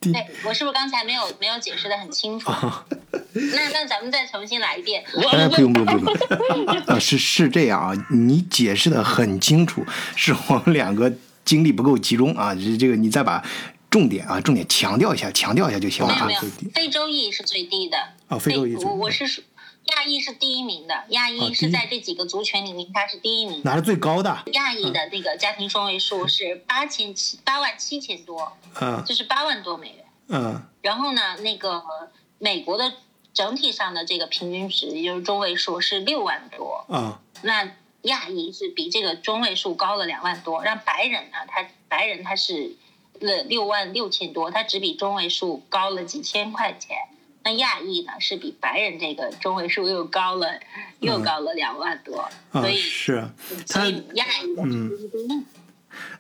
[0.03, 2.51] 第对我是不是刚才没有没有解释的很清楚？
[3.35, 5.03] 那那咱们再重新来一遍。
[5.31, 9.85] 哎，不用不用不用， 啊，是是这样啊，你解释的很清楚，
[10.17, 11.11] 是我们两个
[11.45, 13.43] 精力不够集中啊，这这个你再把
[13.89, 16.71] 重点啊重点强调一下，强调一下就行了啊没有没有。
[16.75, 17.97] 非洲裔是最低的。
[18.29, 19.43] 啊，非洲裔最我我是属
[19.85, 23.61] 亚裔是第一名的，亚啊裔是在这几个族群里面他是第一名。
[23.65, 30.05] 拿的最高的，亚裔的那个家庭双位数是八千七八万七千多，嗯就是八万多美元。
[30.29, 31.83] 嗯然后呢，那个
[32.39, 32.93] 美国的
[33.35, 36.85] 整体上的这个平均值，也就是中位数是六万多。
[36.89, 37.69] 啊那
[38.03, 42.77] 亚裔是比这个中位数高了两万多，让白人呢，他白人他是
[43.19, 46.97] 六六万六千多，他只比中位数高了几千块钱。
[47.45, 50.61] 那亚裔呢是比白人这个中位数又高了，
[51.01, 52.19] 又高了两万多，
[52.53, 53.29] 啊所以是，
[53.67, 55.45] 所以亚裔。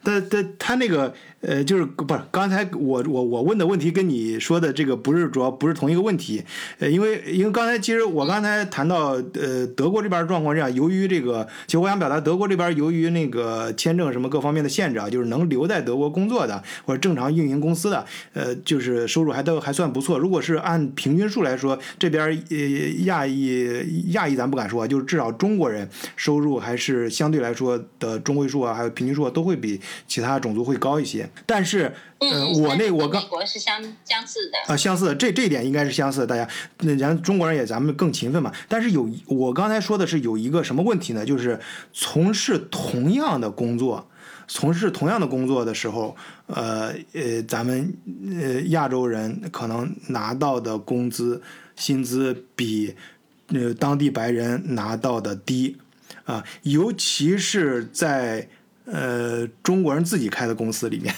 [0.02, 6.42] 但但他那个呃，就是不是刚才我我我问的问题跟你说的这个不是主要不是同一个问题，
[6.78, 18.04] 呃，因为因为刚才其实我刚才谈到呃德国这边状况这样，由于这个，其实我想表达德国这边由于那个签证什么各方面的限制啊，就是能留在德国工作的或者正常运营公司的，
[18.35, 20.18] 呃，就是收入还都还算不错。
[20.18, 22.56] 如果是按平均数来说，这边呃
[23.04, 31.27] 亚裔亚裔咱不敢说，就是至少中国人收入还是相对来说的中位数啊，还有平均数啊，都会比其他种族会高一些。
[31.46, 34.75] 但是呃，嗯，我那我刚跟美国是相相似的。
[34.75, 36.27] 啊，相似的，这这一点应该是相似的。
[36.27, 36.46] 大家，
[36.81, 38.53] 那咱中国人也咱们更勤奋嘛。
[38.68, 41.25] 但是有一我刚才说的是有一个什么问题呢？
[41.25, 41.59] 就是
[41.94, 44.07] 从事同样的工作，
[44.46, 46.14] 从事同样的工作的时候，
[46.46, 47.94] 呃呃，咱们
[48.31, 51.40] 呃亚洲人可能拿到的工资
[51.77, 52.94] 薪资比
[53.48, 55.77] 呃当地白人拿到的低
[56.25, 58.48] 啊，尤其是在
[58.92, 61.14] 呃中国人自己开的公司里面。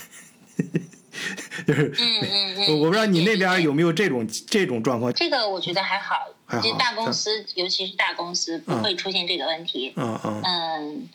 [1.67, 5.13] 就是嗯嗯嗯，我不知道你那边有没有这种这种状况？
[5.15, 9.93] 这个我觉得还好，还好这大公司，尤其是大公司不会出现这个问题。
[9.97, 11.09] 嗯嗯嗯，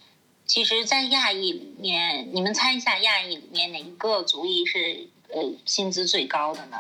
[0.46, 6.78] 其实，在亚裔里面，你们猜一下，亚裔里面哪一个族裔是呃薪资最高的呢？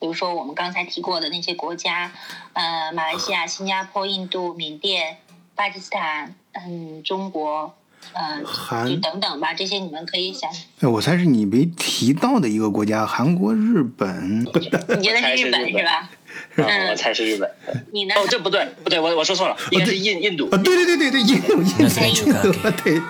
[0.00, 2.12] 比如说我们刚才提过的那些国家，
[2.52, 5.18] 呃，马来西亚、新加坡、印度、缅甸、
[5.54, 7.74] 巴基斯坦，嗯，中国，
[8.13, 10.49] 呃，韩就等等吧，这些你们可以想。
[10.79, 14.41] 哎我猜是你没提到的一个国家，韩国、日本。
[14.41, 16.09] 你觉得是日本我猜是日本是吧？
[16.55, 17.49] 啊，我猜是日本。
[17.91, 18.15] 你呢？
[18.15, 20.57] 哦，这不对，不对，我我说错了，应该是印印度啊，。
[20.63, 23.01] 对对对对对，印度印度印度，对，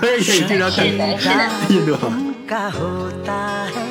[0.00, 1.50] 我也也经常看是的，是的。
[1.70, 1.96] 印度。
[2.48, 3.84] का होता है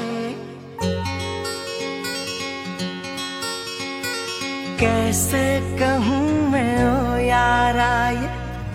[4.80, 5.44] कैसे
[5.80, 8.28] कहूँ मैं ओ यारा ये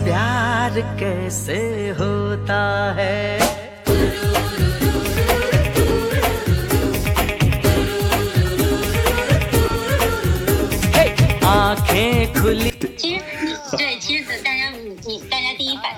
[0.05, 1.57] प्यार कैसे
[1.99, 2.61] होता
[2.97, 3.39] है?
[10.95, 11.05] हे,
[11.45, 12.71] आँखें खुली।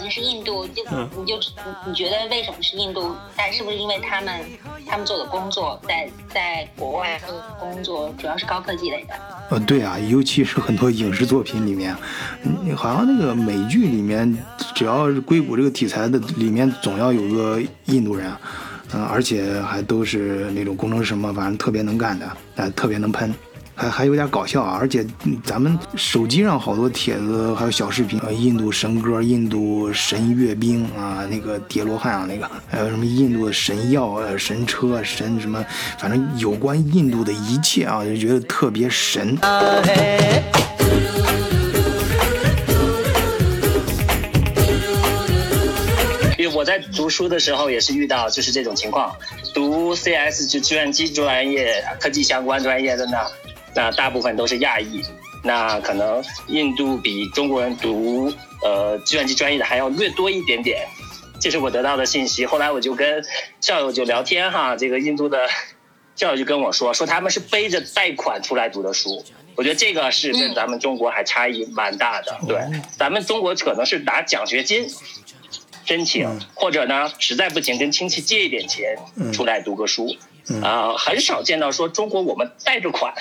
[0.10, 1.44] 是印度，就嗯你就你
[1.88, 3.16] 你觉得为什么是印度？
[3.36, 4.42] 但是不是因为他们
[4.88, 7.20] 他们做的工作在在国外
[7.60, 9.14] 工作主要是高科技类的？
[9.50, 11.96] 呃，对啊，尤其是很多影视作品里面，
[12.44, 14.38] 嗯好像那个美剧里面，
[14.76, 18.32] 只要是硅谷这个题材的，里面总要有个印度人，
[18.94, 23.34] 嗯、而且还都是那种工程师嘛，反正特别能干的，呃，特别能喷。
[23.78, 24.76] 还还有点搞笑啊！
[24.80, 25.06] 而且
[25.44, 35.64] 咱们手机上好多帖子还有小视频，呃，印度神歌、印度神阅兵啊，那个叠罗汉啊，那个 还有什么印度的神药、呃神车、神什么，
[36.00, 39.38] 反正有关印度的一切啊，就觉得特别神。
[46.40, 49.16] 因为我在读书的时候也是遇到就是这种情况，
[49.54, 53.18] 读 CS 就计算机专业、科技相关专业的呢，
[53.78, 55.04] 那大部分都是亚裔，
[55.44, 60.88] 那可能印度比中国人读呃计算机专业的还要略多一点点，
[61.40, 62.44] 这是我得到的信息。
[62.44, 63.24] 后来我就跟
[63.62, 65.48] 校友就聊天哈，这个印度的
[66.18, 69.24] 校友就跟我说，说他们是背着贷款出来读的书。
[69.56, 72.60] 我觉得这个是跟咱们中国还差异蛮大的，对，
[72.98, 74.90] 咱们中国可能是拿奖学金
[75.86, 78.98] 申请，或者呢实在不行跟亲戚借一点钱
[79.32, 80.16] 出来读个书，
[80.64, 83.14] 啊、很少见到说中国我们贷着款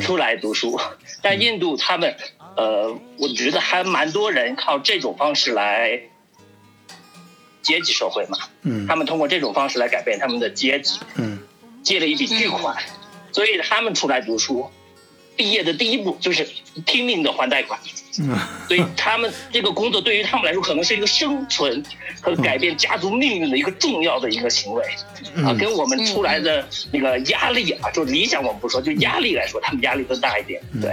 [0.00, 0.78] 出来读书，
[1.22, 2.16] 但印度他们，
[2.56, 6.00] 呃，我觉得还蛮多人靠这种方式来
[7.62, 8.86] 阶级社会嘛，嗯。
[8.86, 11.38] 他们通过这种方式来改变他们的阶级，嗯。
[11.82, 12.76] 借了一笔巨款，
[13.32, 14.68] 所以他们出来读书，
[15.36, 16.46] 毕业的第一步就是
[16.84, 17.78] 拼命的还贷款。
[18.20, 18.36] 嗯
[18.66, 21.80] 所以他们这个工作对于他们来说，可能是一个生存
[22.20, 24.84] 和改变家族命运的一个重要的一个行为
[25.44, 30.60] 啊，跟我们出来的那个压力啊，就理想我们不说，就压力来说，他们压力更大一点。
[30.80, 30.90] 对，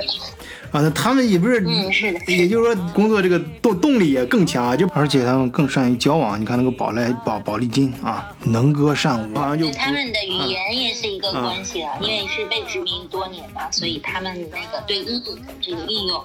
[0.72, 6.40] 啊，那他们也不是，嗯是的也就是说工作这个动动力也更强啊，就而且他们更善于交往。
[6.40, 16.24] 你看那个宝莱宝宝丽金啊，能歌善舞，好像就他们的语言也是一个关系啊，因为是被殖民多年嘛，所以他们那个对英语的这个应用，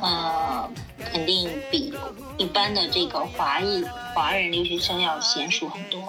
[0.00, 0.68] 呃，
[1.12, 1.94] 肯定比
[2.36, 6.00] 一般的这个华裔华人留学生要娴熟很多。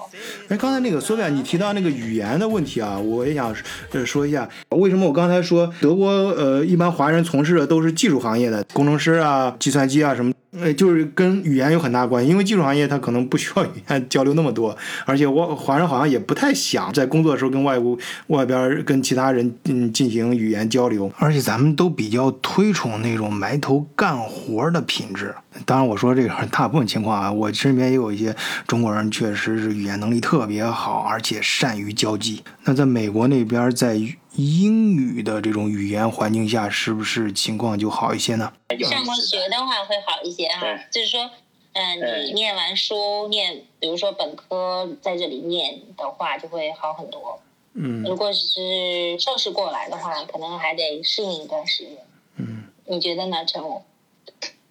[0.48, 3.54] 哎，刚才那个苏菲亚，你提到那个语言的问题啊，我也想
[3.92, 25.34] 呃说一下，为什么我刚才说德国呃一般华人从事的都是技术行业的工程师啊、计算机啊什么，呃，就是跟语言有很大关系，因为技术行业它可能不需要语言交流那么多，而且我华人好像也不太想在工作的时候跟外国外边跟其他人嗯进行语言交流，而且咱们都比较推崇那种埋头干活的品质。
[25.64, 28.34] 当然，我说这个大部分情况啊，我身边也有一些
[28.66, 32.42] 中国人确实是语言能力特别好，而且善于交际。
[32.64, 33.98] 那在美国那边，在
[34.34, 38.52] 英语的这种语言环境下，是不是情况就好一些呢？
[38.88, 41.30] 上过学的话会好一些哈对，就是说，
[41.74, 47.40] 嗯、对你念完书念，比如说本科在这里念的话，就会好很多。
[47.74, 51.98] 嗯如果是硕士过来的话，可能还得适应一段时间。
[52.36, 53.82] 嗯你觉得呢，陈武？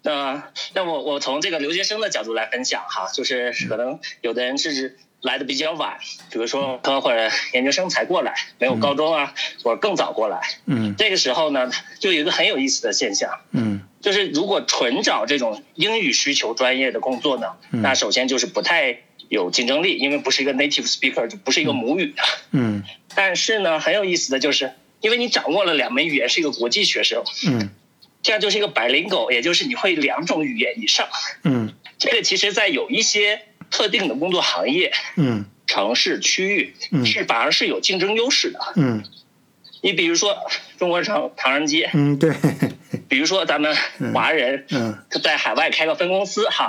[0.02, 5.98] 那那我我从这个留学生的角度来分享哈，就是可能有的人是来的比较晚，
[6.30, 9.32] 比如说科或者研究生才过来，没有高中啊，
[9.62, 10.94] 或者更早过来，嗯。
[10.98, 13.82] 这个时候呢，就有一个很有意思的现象，嗯。
[14.00, 22.22] 就是如果纯找这种英语需求专业的工作呢，那首先就是不太有竞争力，因为不是一个 native speaker，就不是一个母语的。
[22.50, 22.82] 嗯。
[23.14, 27.70] 但是呢，很有意思的就是，因为你掌握了两门语言，是一个国际学生，嗯。
[28.24, 31.08] 这样就是一个百灵狗，也就是你会两种语言以上。
[31.44, 31.72] 嗯。
[31.98, 35.46] 这个其实，在有一些特定的工作行业、嗯。
[35.66, 37.04] 城市、区域嗯。
[37.04, 38.60] 是反而是有竞争优势的。
[38.76, 39.02] 嗯。
[39.84, 40.36] 你比如说
[40.78, 42.32] 中国城唐人街，嗯，对，
[43.08, 43.74] 比如说咱们
[44.14, 44.96] 华人嗯。
[45.24, 46.68] 在海外开个分公司哈，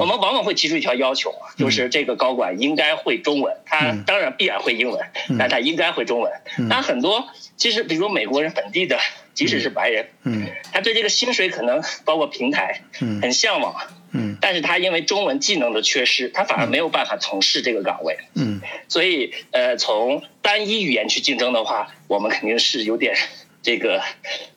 [0.00, 4.02] 我们往往会提出一条要求，就是这个高管应该会中文，他嗯。
[4.04, 5.00] 当然必然会英文，
[5.38, 6.32] 但他应该会中文。
[6.68, 8.98] 那很多其实，比如说美国人本地的，
[9.32, 10.46] 即使是白人，嗯。
[10.72, 13.20] 他对这个薪水可能包括平台嗯。
[13.22, 13.76] 很向往，
[14.12, 18.18] 嗯但是他因为中文技能的缺失，他反而没有办法从事这个岗位。
[18.34, 23.16] 嗯所以，呃，从单一语言去竞争的话，我们肯定是有点
[23.62, 24.02] 这个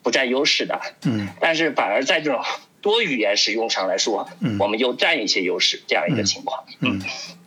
[0.02, 0.80] 不占优势的。
[1.06, 2.42] 嗯但是反而在这种
[2.82, 6.64] 多语言使用上来说，嗯我们又占一些优势，这样一个情况。
[6.80, 7.02] 嗯，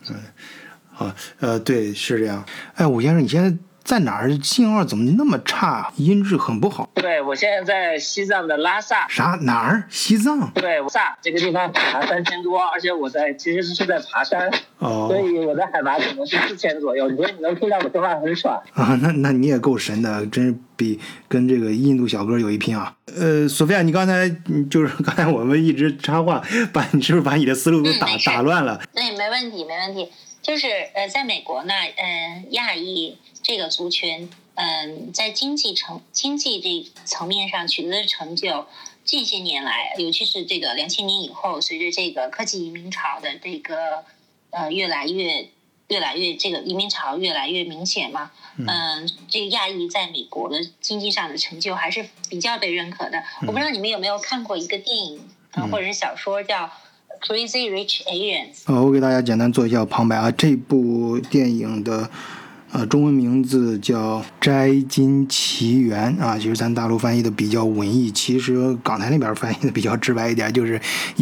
[0.09, 0.23] 嗯，
[0.93, 2.45] 好呃对是这样。
[2.75, 3.55] 哎，武先生，你现在
[3.87, 4.29] 在哪儿？
[4.43, 5.89] 信号怎么那么差？
[5.95, 6.89] 音质很不好。
[6.95, 9.85] 对我现在在西藏的拉萨，啥哪儿？
[9.89, 10.51] 西藏？
[10.55, 17.09] 对拉萨这个地方海拔三千多，而且我在其实是在爬山，哦所以我的海拔可能是四千左右。
[17.15, 18.61] 所以你能听到我说话很爽。
[18.73, 22.93] 啊，那那你也够神的，真是比跟这个印度小哥有一拼啊！
[23.17, 28.81] 呃，索菲亚，你刚才嗯就是刚才我们一直插话，把你是不是把你的思路都打嗯打乱了？
[28.93, 30.11] 对，没问题，没问题。
[30.41, 33.17] 就是呃，在美国呢，嗯、亚裔
[33.47, 38.65] 这个族群，嗯、在经济层经济这层面上取得的成就，
[39.05, 44.03] 近些年来，尤其是这个两千年以后，随着这个科技移民潮的这个
[44.49, 45.47] 呃越来越
[45.87, 53.23] 越来越这个移民潮越来越明显嘛，嗯、这个亚裔在美国的经济上的成就还是比较被认可的。
[53.43, 55.19] 我不知道你们有没有看过一个电影
[55.51, 56.65] 啊、呃或者是小说叫
[57.21, 58.55] 《Crazy Rich Asians》。
[58.65, 60.29] 呃，我给大家简单做一下旁白啊。
[60.31, 62.11] 这部电影的
[62.71, 70.79] 呃中文名字叫《摘金奇缘》啊，其实咱大陆翻译的比较文艺，其实港台那边翻译的比较直白一点，就是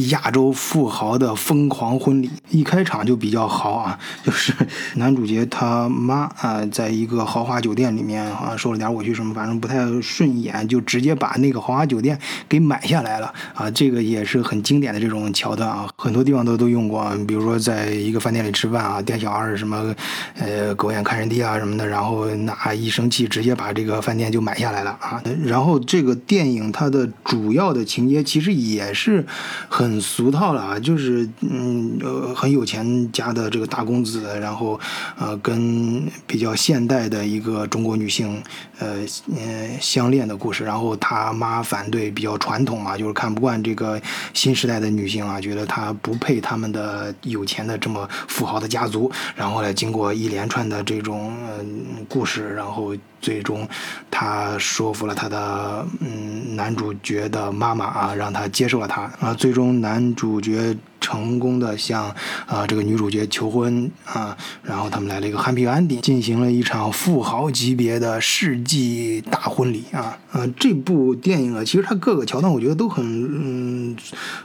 [0.10, 2.30] 亚洲富豪的疯狂婚礼。
[2.50, 4.54] 一开场就比较豪啊，就是
[4.96, 12.18] 男主角他妈啊，在一个豪华酒店里面啊受了点委屈什么，反正不太顺眼，就直接把那个豪华酒店
[12.50, 13.70] 给买下来了啊。
[13.70, 19.94] 这个也是很经典的这种桥段啊，很多地方都都用过，比如说在一个饭店里吃饭啊，店小二什么
[20.40, 25.22] 呃狗眼看人低啊什么的，然后拿一生气直接把这个饭店就买下来了啊。
[25.44, 29.26] 然后这个电影它的主要的情节其实也是
[29.70, 34.80] 很俗套了啊，就是嗯呃很有钱家的这个大公子，然后
[35.18, 38.44] 呃跟比较现代的一个中国女性
[38.80, 38.98] 呃
[39.36, 44.02] 呃相恋的故事，然后他妈反对比较传统嘛，就是看不惯这个
[44.34, 53.68] 新时代的女性啊，觉得她不配他们的有钱的这么富豪的家族，然后呢经过一连串的这种嗯故事，然后最终
[54.12, 62.14] 他说服了他的嗯男主角的妈妈啊，让他接受了他啊，最终男主角成功的向
[62.46, 70.48] 啊这个女主角求婚啊，然后他们来了一个 happy ending，进行了一场富豪级别的世纪大婚礼啊啊！
[70.60, 73.96] 这部电影啊，其实它各个桥段我觉得都很嗯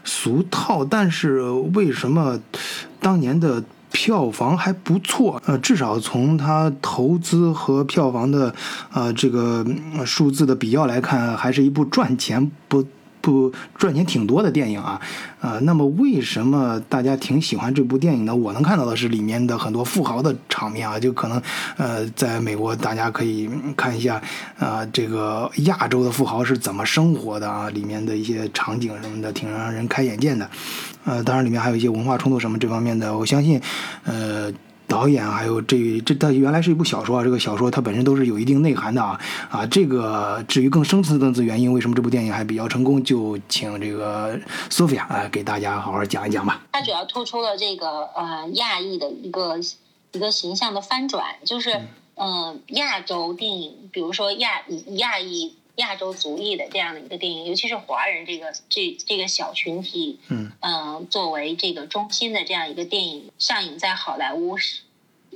[0.04, 1.42] 俗套，但是
[1.74, 2.40] 为什么
[3.00, 3.62] 当年的？
[3.92, 8.54] 票房还不错，呃，至少从它投资和票房的
[8.92, 9.64] 呃这个
[10.06, 12.84] 数字的比较来看，还是一部赚钱不
[13.20, 15.00] 不赚钱挺多的电影啊，
[15.40, 18.34] 呃，那么为什么大家挺喜欢这部电影呢？
[18.34, 21.40] 我能看到的是里面的很多富豪的场面啊，就可能
[21.76, 24.20] 呃，在美国大家可以看一下
[24.58, 30.48] 啊、这个亚洲的富豪是怎么生活的啊，里面的一些场景什么的，挺让人开眼界的。
[31.04, 33.60] 呃，当然里面还有一些文化冲突什么这方面的，我相信，
[34.04, 34.52] 呃。
[34.90, 44.36] 导演还有这这，它原来是一部小说啊，这个小说它本身都是有一定内涵的啊啊，这个至于更深层次的原因，为什么这部电影还比较成功，就请这个
[44.68, 46.60] Sophia 啊、给大家好好讲一讲吧。
[46.72, 49.60] 它主要突出了这个呃亚裔的一个
[50.10, 51.70] 一个形象的翻转，就是
[52.16, 60.52] 嗯、呃亚洲电影，比如说亚以亚裔亚洲族裔的这样的一个电影，尤其是华人这个这这个小群体，嗯。
[60.60, 64.82] 呃作为这个中心的这样一个电影上映在好莱坞是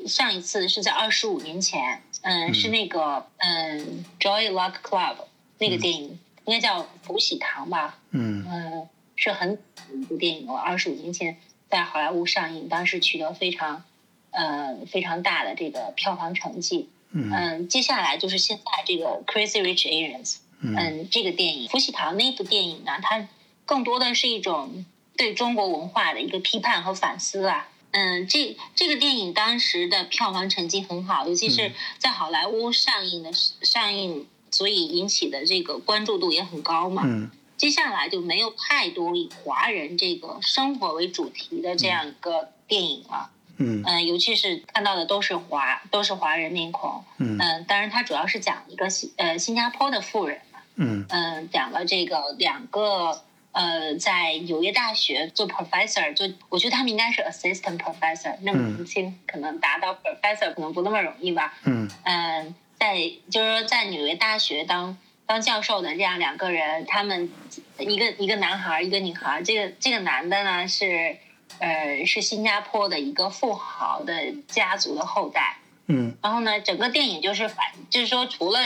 [0.07, 5.17] 上一次是在二十五年前，嗯、是那个嗯、Joy Luck Club
[5.59, 8.45] 那个电影，应该叫《福喜堂》吧，嗯。
[8.47, 9.59] 嗯，是很
[9.93, 11.39] 一部电影了，二十五年前
[11.71, 13.83] 在好莱坞上映，当时取得非常
[14.31, 16.91] 呃非常大的这个票房成绩。
[17.15, 23.27] 嗯嗯，接下来就是现在这个《Crazy Rich Asians》，嗯嗯，这个电影《福喜堂》那部电影呢，它
[23.65, 24.85] 更多的是一种
[25.17, 27.69] 对中国文化的一个批判和反思啊。
[27.93, 37.03] 嗯，这这个电影当时的票房成绩很好，尤其是在好莱坞上映的上映，所以引起的这个关注度也很高嘛。
[37.07, 43.31] 嗯接下来就没有太多以华人这个生活为主题的这样一个电影了。
[43.57, 47.05] 嗯嗯、尤其是看到的都是华都是华人面孔。
[47.19, 50.61] 嗯嗯、当然它主要是讲一个新呃新加坡的富人嘛。
[50.77, 61.55] 嗯嗯、讲了这个两个呃在纽约大学做 professor，就我觉得他们应该是 assistant professor，那么嗯年轻，可能达到 professor 可能不那么容易吧。
[61.65, 62.97] 嗯嗯，在
[63.31, 67.31] 就是说在纽约大学当当教授的这样两个人，他们
[67.79, 69.45] 一个一个男孩儿，一个女孩儿。
[69.45, 71.17] 这个这个男的呢是
[71.59, 76.17] 呃是新加坡的一个富豪的家族的后代，嗯。
[76.23, 78.59] 然后呢，整个电影就是反，就是说除了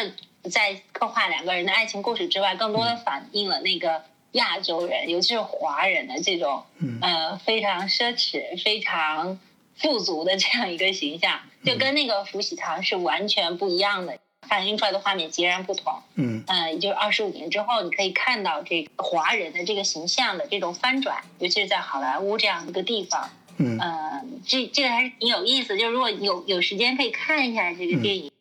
[0.51, 6.99] 在刻画两个人的爱情故事之外，更多的反映了那个亚洲人，尤其是华人的这种嗯。
[7.01, 9.39] 呃非常奢侈、非常
[9.77, 14.19] 富足的这样一个形象，就跟那个福喜堂是完全不一样的，
[14.49, 16.03] 反映出来的画面截然不同。
[16.15, 23.31] 嗯呃，也就是二十五年之后，你可以看到这个华人的这个形象的这种翻转，尤其是在好莱坞这样一个地方。
[23.59, 25.77] 嗯呃，这这个还是挺有意思。
[25.77, 28.33] 就是如果有有时间可以看一下这个电影。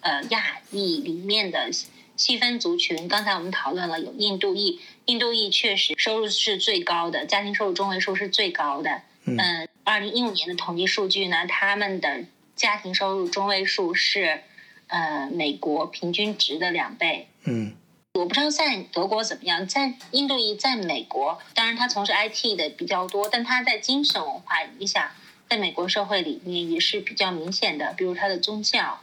[0.00, 1.70] 呃，亚裔里面的
[2.16, 9.02] 细分族群，刚才我们讨论了有印度裔，印度裔确实收入是最高的，家庭收入中位数是最高的。
[9.24, 12.24] 嗯嗯，二零一五年的统计数据呢，他们的
[12.58, 14.42] 家庭收入中位数是
[14.88, 17.28] 呃美国平均值的两倍。
[17.44, 17.72] 嗯
[18.14, 25.08] 我不知道在德国怎么样，在印度裔在美国，当然他从事 IT 的比较多，但他在精神文化影响，
[25.48, 28.98] 在美国社会里面也是比较明显的，比如他的宗教，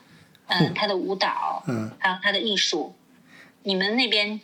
[0.47, 2.93] 嗯，他的舞蹈，嗯，还有他的艺术。
[3.63, 4.41] 你们那边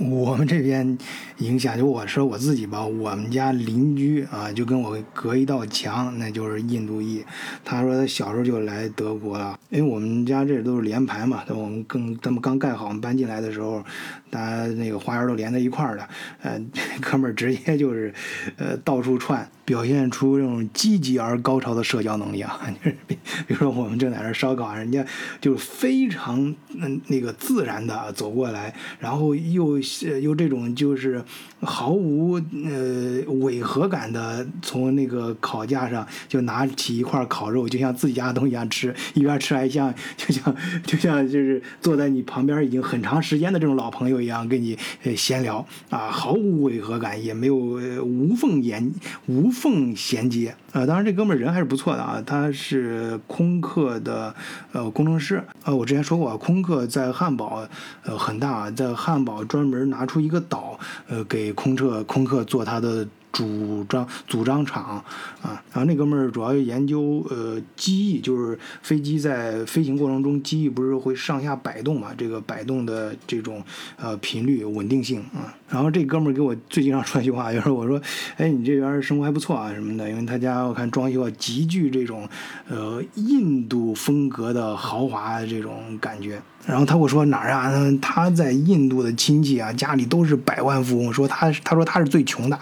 [0.00, 0.96] 我们这边
[1.38, 7.22] 影响，就我说我自己吧，我们家邻居啊，就跟我隔一道墙，那就是印度裔。
[7.64, 13.84] 他说他小时候就来德国了，因为我们家这都是联排嘛，我们更他们刚盖好，我们搬进来的时候，
[14.30, 16.08] 大家那个花园都连在一块儿的，
[16.42, 16.60] 呃，
[17.00, 18.14] 哥们儿直接就是，
[18.56, 22.60] 呃，到处串，表现出这种积极而高超的社交能力啊。
[22.82, 25.04] 就是比比如说我们正在那儿烧烤，人家
[25.40, 29.78] 就非常嗯那个自然的走过来，然后又
[30.22, 31.22] 又这种就是
[31.60, 40.54] 毫无呃违和感的从那个烤架上就拿起一块烤肉，就像自己家的东西一样吃，一边吃还像就像
[40.84, 44.76] 就像就是坐在你旁边已经很长时间的这种老朋友一样跟你
[45.16, 48.92] 闲聊啊，毫无违和感，也没有、无缝衔
[49.26, 50.54] 无缝衔接。
[50.72, 54.34] 啊，当然这哥们人还是不错的啊，他是空客的
[54.72, 55.42] 呃工程师。
[55.64, 57.66] 呃，我之前说过，空客在汉堡
[58.04, 63.06] 呃很大，在汉堡专门拿出一个岛，呃，给空客空客做他的。
[63.32, 65.02] 主张组装厂
[65.40, 72.08] 啊，然后那哥们儿主要研究呃机翼，就是飞机在飞行过程中机翼不是会上下摆动嘛？
[72.16, 73.62] 这个摆动的这种
[73.96, 75.54] 呃频率稳定性啊。
[75.68, 78.00] 然后这哥们儿给我最经常说一句话，就是我说，
[78.36, 82.28] 哎，你这边生活还不错啊什么的，因为他家我看装修啊极具这种
[82.68, 86.42] 呃印度风格的豪华这种感觉。
[86.66, 87.72] 然后他跟我说哪儿啊？
[88.02, 92.58] 他在印度的亲戚啊，家里都是百万富翁，说他他说他是最穷的。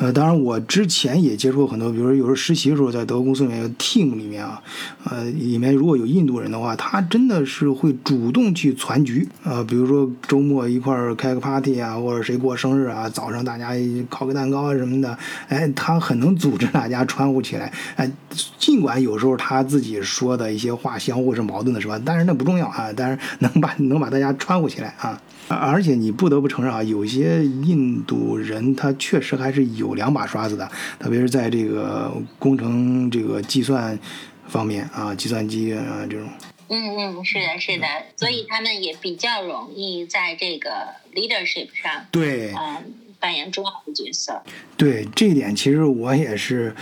[0.00, 4.62] 呃，当然，我之前也接触过很多，比如说有时候实习的时候，在德国公司里面有 team 里面啊，
[5.02, 13.70] 呃，里面如果有印度人的话，他真的是会主动去攒局啊、比如说周末一块儿开个 party 啊，或者谁过生日啊，早上大家
[14.08, 15.18] 烤个蛋糕啊什么的，
[15.48, 18.08] 哎，他很能组织大家穿呼起来，哎，
[18.56, 22.00] 尽管有时候他自己说的一些话相互是矛盾的，是吧？
[22.04, 25.20] 但是那不重要啊，但是能把能把大家穿呼起来啊。
[25.48, 33.98] 而且你不得不承认啊，有些印度人他确实还是有两把刷子的，特别是在这个工程、这个计算
[34.46, 36.28] 方面啊，计算机啊这种。
[36.70, 37.86] 嗯嗯，是的，是的，
[38.16, 44.42] 所以他们也比较容易在这个 leadership 上，对，嗯，扮演重要的角色。
[44.76, 46.74] 对这一点，其实我也是，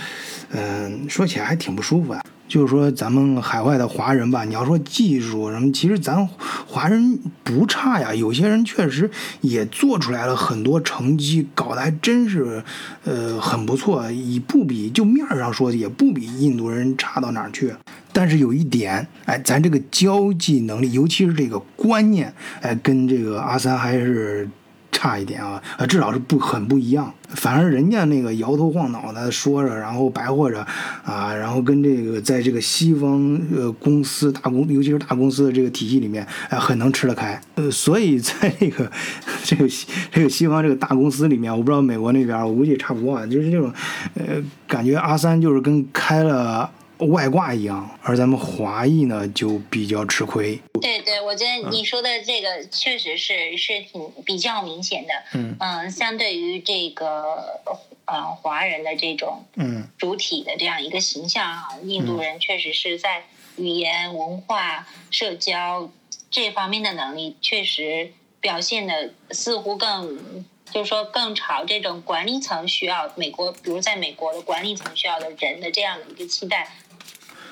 [0.51, 2.21] 嗯、说起来还挺不舒服的。
[2.47, 6.25] 就是说，咱们海外的华人吧，你要说技术什么，其实咱
[6.65, 8.15] 华人不差呀。
[8.15, 9.09] 有些人确实
[9.41, 12.63] 也做出来了很多成绩，搞得还真是，
[13.03, 14.09] 呃，很不错。
[14.11, 17.73] 以不比就面儿上说，也不比印度人差到哪儿去。
[18.13, 24.49] 但是有一点，哎，咱这个交际能力，尤其是这个观念，哎，跟这个阿三还是。
[24.97, 27.13] 差一点啊，呃，至少是不很不一样。
[27.29, 30.65] 反而人家那个摇头晃脑的说着，然后白活着，
[31.05, 37.39] 啊，然后跟这个在这个西方呃公司大公，尤其是大公司的这个体系里面，哎、很能吃得开。
[37.55, 38.91] 呃，所以在这个
[39.45, 43.71] 这个西这个西方这个大公司里面，我不知道美国那边，我估计也差不多啊，就是这种，
[44.15, 46.67] 呃，感觉阿三就是跟开了。
[46.99, 50.59] 外挂一样，而咱们华裔呢就比较吃亏。
[50.81, 55.13] 对对，我觉得你说的这个确实是是挺比较明显的。
[55.33, 57.61] 嗯嗯，相对于这个
[58.05, 63.23] 呃华人的这种嗯主体的这样一个形象啊，印度人确实是在
[63.57, 65.89] 语言、文化、社交
[66.31, 70.45] 这方面的能力，确实表现的似乎更。
[70.69, 76.69] 就是说，更朝这种管理层需要美国，比如在美国的管理层需要的人的这样的一个期待，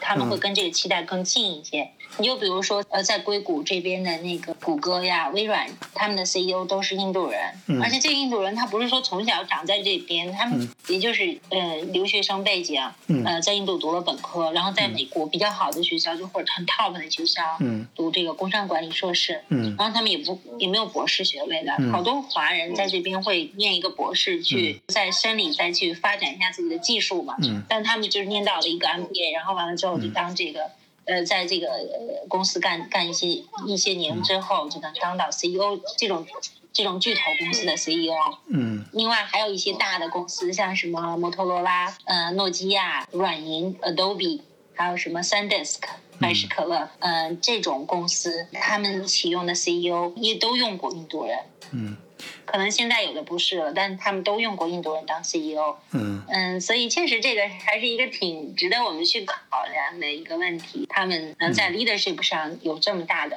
[0.05, 1.91] 他们会跟这个期待更近一些。
[2.17, 27.35] 你就比如说，呃，在硅谷这边的那个谷歌呀、微软，他们的 CEO 都是印度人，嗯而且这个印度人他不是说从小长在这边，他们也就是呃留学生背景，嗯呃，在印度读了本科，然后在美国比较好的学校，就或者很 top 的学校，嗯读这个工商管理硕士，嗯然后他们也不也没有博士学位的，嗯好多华人在这边会念一个博士，去在山里再去发展一下自己的技术嘛。
[27.43, 30.71] 嗯但他们就是念到了一个 MBA，然后完了之后就当这个。
[31.05, 36.25] 呃，在这个呃公司干干一些一些年之后，就能当到 CEO 这种
[36.73, 38.15] 这种巨头公司的 CEO。
[38.47, 44.41] 嗯另外还有一些大的公司，像什么摩托罗拉、呃诺基亚、软银、Adobe，
[44.73, 45.79] 还有什么 SanDisk、
[46.19, 51.37] 百事可乐，嗯、呃，这种公司他们启用的 CEO 也都用过印度人。
[51.71, 51.97] 嗯
[52.45, 55.75] 可能现在有的不是了，但他们都用过印度人当 CEO。
[55.91, 59.35] 嗯嗯，所以确实这个还是一个挺值得我们去考
[59.71, 60.85] 量的一个问题。
[60.89, 63.35] 他们能在 leadership 上有这么大的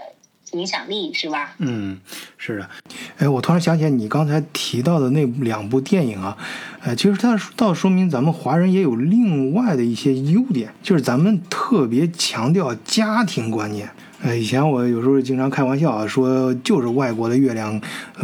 [0.53, 1.55] 影响力，是吧？
[1.59, 2.01] 嗯，
[2.37, 2.71] 是的。
[3.19, 6.39] 哎，我突然想起来你刚才提到的那两部电影啊，
[6.83, 13.91] 呃，其实它倒说明咱们华人也有另外的一些优点，就是咱们特别强调家庭观念。
[14.21, 17.81] 呃，以前我有时候经常开玩笑啊，说就是外国的月亮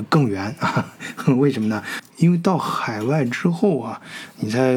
[0.09, 0.85] 更圆 啊，
[1.39, 1.81] 为什么呢？
[2.17, 4.01] 因为到海外之后啊，
[4.41, 4.75] 你才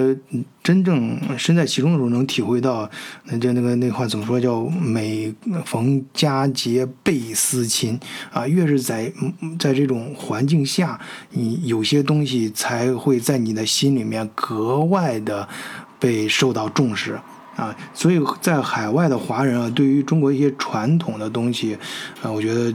[0.62, 2.88] 真正身在其中的时候，能体会到
[3.26, 5.34] 那这那个那话怎么说叫每
[5.66, 8.00] 逢佳节倍思亲
[8.32, 8.48] 啊。
[8.48, 9.12] 越是在
[9.58, 11.00] 在这种环境下，
[11.32, 15.48] 你有些东西才会在你的心里面格外的
[16.00, 17.20] 被受到重视。
[17.58, 21.78] 啊，所以在海外的华人啊，对于中国一些传统的东西，
[22.22, 22.74] 啊，我觉得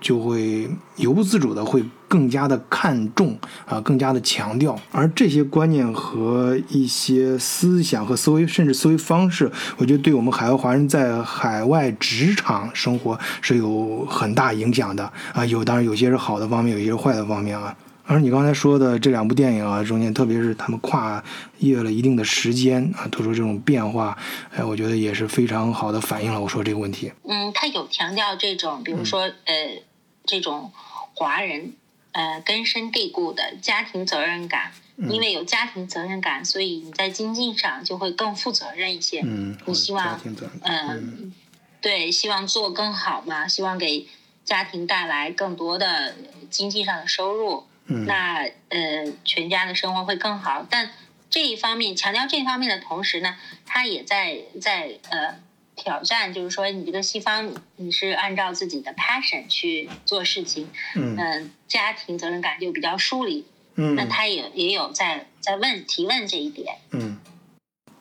[0.00, 4.78] 就会由不自主的会更加的看重啊，更加的强调。
[4.92, 15.46] 而这些观念和一些思想和思维，甚至思维方式，我觉得对我们海外华人在海外职场生活是有很大影响的啊。
[15.46, 17.74] 有当然有些是好的方面，有些是坏的方面啊。
[18.10, 21.22] 而你刚才说的这两部电影啊，中间特别是他们跨
[21.60, 24.18] 越了一定的时间啊，突出这种变化，
[24.52, 27.12] 哎，我觉得也是非常好的反映了我说这个问题。
[27.22, 29.80] 嗯，他有强调这种，比如说呃，
[30.24, 30.72] 这种
[31.14, 31.74] 华人
[32.10, 39.20] 呃根深蒂固的家庭责任感，因为有家庭责任感，所以你在经济上就会更负责任一些。
[39.24, 40.20] 嗯，你希望
[40.62, 41.32] 嗯，
[41.80, 44.08] 对，希望做更好嘛，希望给
[44.44, 46.16] 家庭带来更多的
[46.50, 47.66] 经济上的收入。
[48.06, 50.66] 那呃，全家的生活会更好。
[50.70, 50.90] 但
[51.28, 53.36] 这一方面强调这一方面的同时呢，
[53.66, 55.36] 他也在在呃
[55.76, 63.44] 挑战，就是说你这个西方你是按照自己的 passion 去做事情，嗯，家庭责任感就比较疏离。
[63.76, 66.74] 嗯，那他也也有在在问提问这一点。
[66.90, 67.16] 嗯，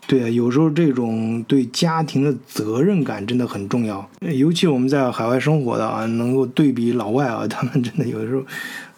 [0.07, 8.43] 对啊，有时候这种对家庭的责任感真的很重要，尤其我们在海外生活的啊，能够对比老外啊，他们真的有的时候。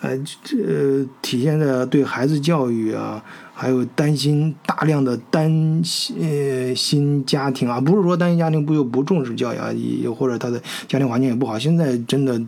[0.02, 3.24] 呃，这体现在对孩子教育啊。
[3.62, 5.84] 还有担心大量的单
[6.20, 11.60] 呃新家庭啊，不是说单心家庭不就不重视教育啊，也或者他的家庭环境也不好。
[11.60, 12.42] 现在真的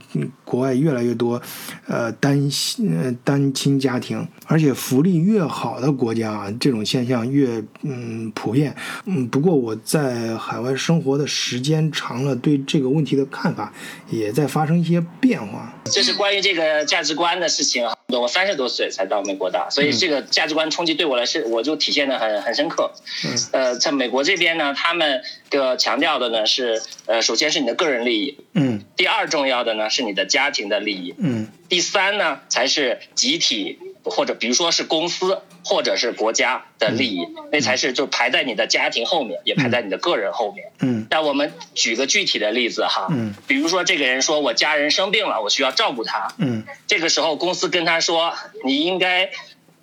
[0.44, 1.40] 国外越来越多，
[1.86, 8.76] 呃，单亲单亲家庭，而且福利越好的国家啊，这种现象越嗯普遍。
[9.06, 13.72] 嗯，不过我在海外生活的时间长了，对这个问题的看法
[14.10, 15.72] 也在发生一些变化。
[15.86, 17.86] 这是关于这个价值观的事情
[18.18, 21.04] 啊，我三十多岁才到美国的，所以这个价值观冲击对。
[21.04, 22.90] 对我来说，我就体现的很很深刻。
[23.52, 40.72] 呃，在美国这边呢，他们的强调的呢是，呃，首先是你的个人利益，嗯，第二重要的呢是你的家庭的利益，嗯，第三呢才是集体或者比如说是公司或者是国家的利益，那才是就排在你的家庭后面，也排在你的个人后面。
[40.80, 48.34] 嗯，那我们举个具体的例子哈，嗯，比如说这个人说我家人生病了，我需要照顾他，嗯，这个时候公司跟他说
[48.66, 49.30] 你应该。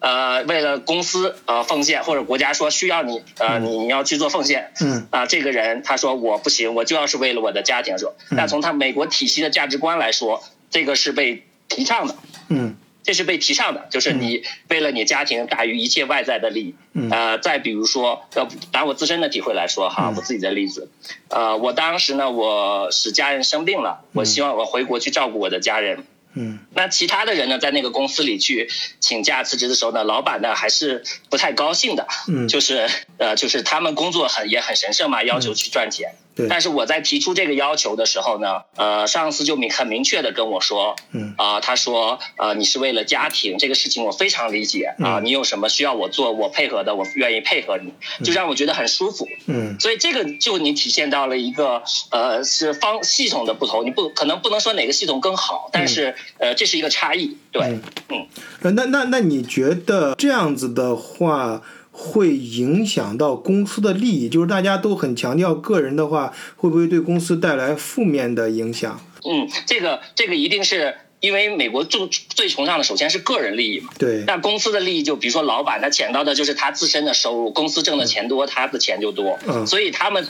[0.03, 5.07] 呃，为了公司呃奉献，或者国家说需要你呃你你要去做奉献，嗯。
[5.11, 12.17] 啊这个人他说我不行，我就要是为了我的家庭说，那从他美国体系的价值观来说，这个是被提倡的，
[12.49, 16.75] 嗯，这是被提倡的，就是你为了你家庭大于一切外在的利益，
[17.11, 20.91] 呃再比如说呃拿我自身的体会来说哈，我自己的例子，
[21.29, 26.05] 呃我当时呢我使家人生病了，我希望我回国去照顾我的家人。
[26.33, 28.71] 嗯，那其他的人呢，在那个公司里去
[29.01, 32.07] 请假辞职的时候呢，老板呢还是不太高兴的。
[32.29, 32.89] 嗯，就是
[33.19, 36.15] 呃，就是他们工作很也很神圣嘛，要求去赚钱。
[36.35, 36.49] 对。
[36.49, 47.93] 但是我在提出这个要求的时候呢，呃，上司就明很明确的跟我说，嗯啊，他说，呃，你是为了家庭这个事情，我非常理解啊，你有什么需要我做，我配合的，我愿意配合你，
[48.25, 49.27] 就让我觉得很舒服。
[49.47, 49.79] 嗯。
[49.79, 56.15] 所以这个就你体现到了一个呃是方系统的不同，你不可能不能说哪个系统更好，但是。
[56.39, 57.63] 呃，这是一个差异，对，
[58.09, 58.27] 嗯，
[58.63, 61.61] 呃，那那那你觉得这样子的话
[62.01, 64.29] 会影响到公司的利益？
[64.29, 68.99] 就是大家都很强调个人的话，会不会对公司带来负面的影响？
[69.23, 80.27] 嗯，这个这个一定是因为美国最最崇尚的首先是个人利益嘛，对，那公司的利益就比如说老板他捡到的就是他自身的收入，公司挣的钱多，他的钱就多，嗯，所以他们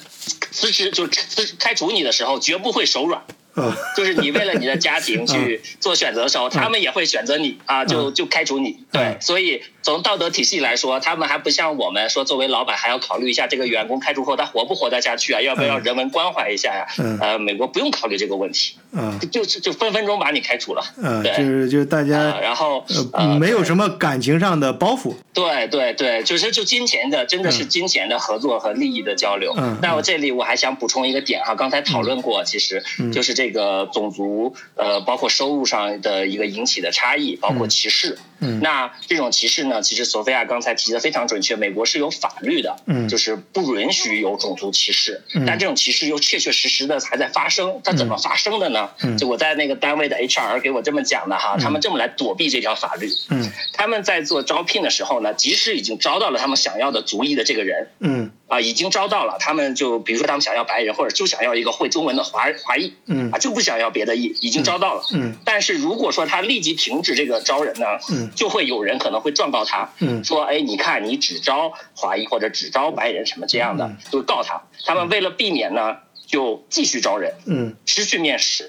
[0.50, 3.22] 辞职就辞开除你的时候绝不会手软。
[3.52, 8.78] 啊，就是你为了你的家庭 去做选择的时候，他们也会选择你啊，就就开除你。
[8.92, 17.18] 对，所以从道德体系来说，他们还不像我们说，作为老板还要考虑一下这个员工开除后他活不活得下去啊，要不要人文关怀一下呀、嗯。
[17.20, 19.18] 呃，美国不用考虑这个问题，嗯。
[19.30, 20.84] 就就就分分钟把你开除了。
[20.96, 21.32] 嗯，对。
[21.36, 25.14] 就是就是大呃，家然后呃没有什么感情上的包袱。
[25.32, 29.54] 对对对，就是就金钱的，真的是金钱的合作和利益的交流。
[29.56, 29.78] 嗯。
[29.80, 33.10] 那我这里我还想补充一个点哈，刚才讨论过，其实嗯。
[33.12, 38.18] 就是这个种族呃，包括收入上的一个引起的差异，包括歧视。
[38.40, 38.60] 嗯。
[38.60, 48.90] 那这种歧视呢，其实索菲亚刚才提的非常准确，美国是有法律的，嗯就是不允许有种族歧视，嗯但这种歧视又确确实实的还在发生，它怎么发生的呢？
[49.02, 53.08] 嗯就我在那个单位的 HR 给我这么讲的哈，他们这么来躲避这条法律。
[53.30, 65.02] 嗯他们在做招聘的时候呢，即使已经招到了他们想要的族裔的这个人嗯啊，已经招到了，他们就比如说他们想要白人，或者就想要一个会中文的华华裔，嗯啊，就不想要别的裔，已经招到了。
[65.14, 74.60] 嗯但是如果说他立即停止这个招人呢，嗯就会有人可能会状告他，嗯说，哎，你看你只招华裔或者只招白人什么这样的，嗯就告他。
[74.84, 78.68] 他们为了避免呢，就继续招人，嗯持续面试，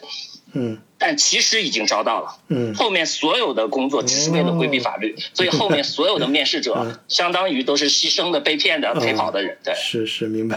[0.53, 2.37] 嗯但其实已经招到了。
[2.49, 9.57] 嗯后面所有的工作只是为了规避法律，所以后面所有的面试嗯者 相当于都是牺牲的、被骗的、陪跑的人。
[9.63, 10.55] 对，是是明白。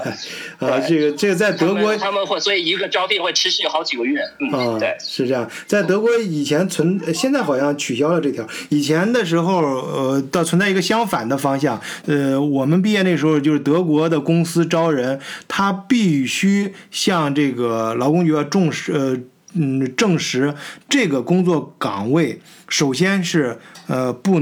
[0.59, 4.21] 啊，这个这个在德他国们他们会，所以一个招聘会持续好几个月。
[4.21, 4.95] 啊嗯，，对。
[5.01, 8.47] 是这样，在德国以前存，呃现在好像取消了这条。
[8.69, 11.81] 以前的时候，呃，倒存在一个相反的方向。
[12.07, 15.19] 呃，我们毕业那时候，就是德国的公司招人，
[15.49, 19.17] 他必须向这个劳工局要重视，呃，
[19.55, 20.55] 嗯，证实
[20.89, 24.41] 这个工作岗位，首先是呃不，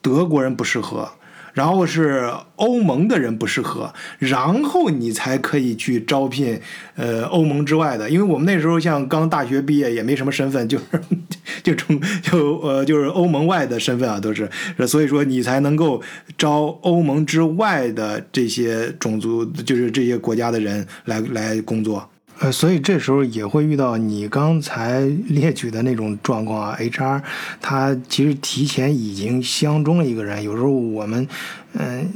[0.00, 1.10] 德国人不适合。
[1.52, 6.58] 然后是欧盟的人不适合，然后你才可以去招聘，
[6.94, 8.08] 呃，欧盟之外的。
[8.08, 10.84] 因为我们那时候像刚大学毕业，也没什么身份，就是
[11.64, 14.48] 就中就呃就是欧盟外的身份啊，都是，
[14.86, 16.00] 所以说你才能够
[16.38, 22.08] 招欧盟之外的这些种族，就是这些国家的人来来工作。
[22.42, 26.76] 呃，所以这时候也会遇到你刚才列举的那种状况啊。
[26.80, 27.22] HR
[27.60, 31.28] 他其实提前已经相中了一个人，有时候我们，
[31.74, 32.10] 嗯、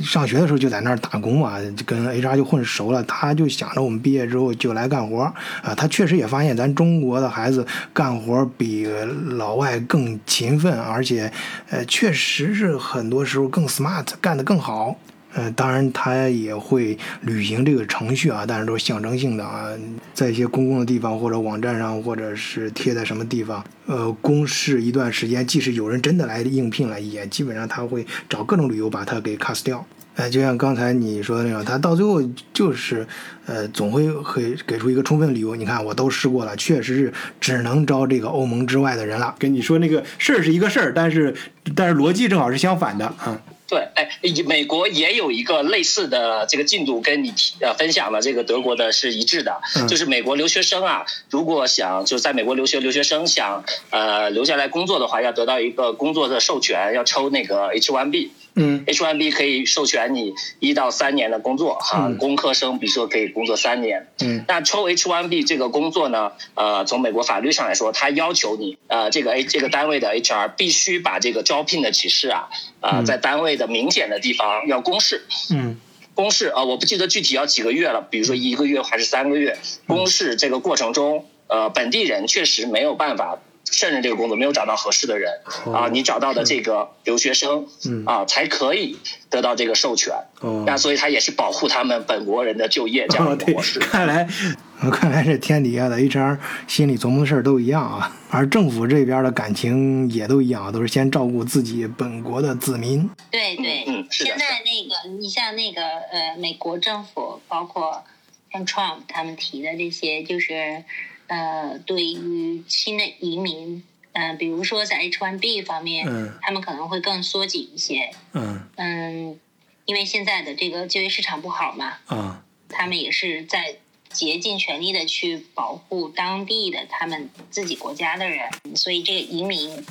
[0.00, 5.74] 上学的时候就在那儿打工嘛，跟 HR 就混熟了，他就想着我们毕业之后就来干活啊。
[5.76, 8.86] 他确实也发现咱中国的孩子干活比
[9.30, 11.32] 老外更勤奋，而且，
[11.70, 14.96] 呃，确实是很多时候更 smart，干得更好。
[15.34, 19.68] 呃，当然他也会履行这个程序啊，但是都是象征性的啊，
[20.14, 29.84] 在一些公共的地方或者网站上，或者是贴在什么地方，呃，公示一段时间，即使有人真的来应聘了，也基本上他会找各种理由把他给 cast 掉。
[30.16, 32.20] 哎，就像刚才你说的那样，他到最后
[32.52, 33.06] 就是，
[33.46, 35.54] 呃，总会会给出一个充分理由。
[35.54, 39.32] 你看，我都试过了，确实是只能招这个欧盟之外的人了。
[39.38, 41.32] 跟你说那个事儿是一个事儿，但是
[41.76, 43.40] 但是逻辑正好是相反的啊。
[43.68, 44.08] 对，哎，
[44.46, 58.30] 美国也有一个类似的这个进度，跟你提呃分享了这个德国的是一致的，嗯就是美国留学生啊，如果想就是在美国留学留学生想呃留下来工作的话，要得到一个工作的授权，要抽那个 H1B。
[58.58, 64.08] 嗯 H1B 可以授权你一到三年的工作哈，嗯工科生比如说可以工作三年。
[64.20, 72.48] 嗯那抽 H1B 这个工作呢，呃，从美国法律上来说，它要求你，呃，这个 A 这个单位的 HR 必须把这个招聘的启事啊，
[72.80, 75.24] 啊、嗯在单位的明显的地方要公示。
[75.52, 75.78] 嗯
[76.14, 79.56] 公示啊、呃我不记得具体要几个月了，比如说一个月还是三个月。
[79.86, 83.38] 公示这个过程中，呃，本地人确实没有办法
[83.70, 85.30] 胜任这个工作，没有找到合适的人
[85.64, 88.98] 哦啊、你找到的这个留学生嗯啊、才可以
[89.30, 90.14] 得到这个授权。
[90.40, 94.28] 哦那所以他也是保护他们本国人的就业这样哦，对一个模式。，看来，
[94.92, 103.08] 看来这天底下的 HR 心里琢磨的事儿都一样啊，而政府这边的感情也都一样，都是先照顾自己本国的子民。
[103.30, 108.04] 对对，嗯是的现在那个你像那个呃，美国政府包括
[108.52, 110.84] 像 Trump 他们提的这些，就是
[111.28, 119.38] 呃，对于新的移民，嗯、比如说在 H1B 方面，嗯他们可能会更缩紧一些，嗯嗯，
[119.84, 123.76] 因为现在的这个就业市场不好嘛，啊他们也是在
[124.10, 129.84] 竭尽全力的去保护当地的他们自己国家的人，所以这个移民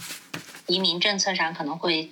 [0.66, 2.10] 移民政策上可能会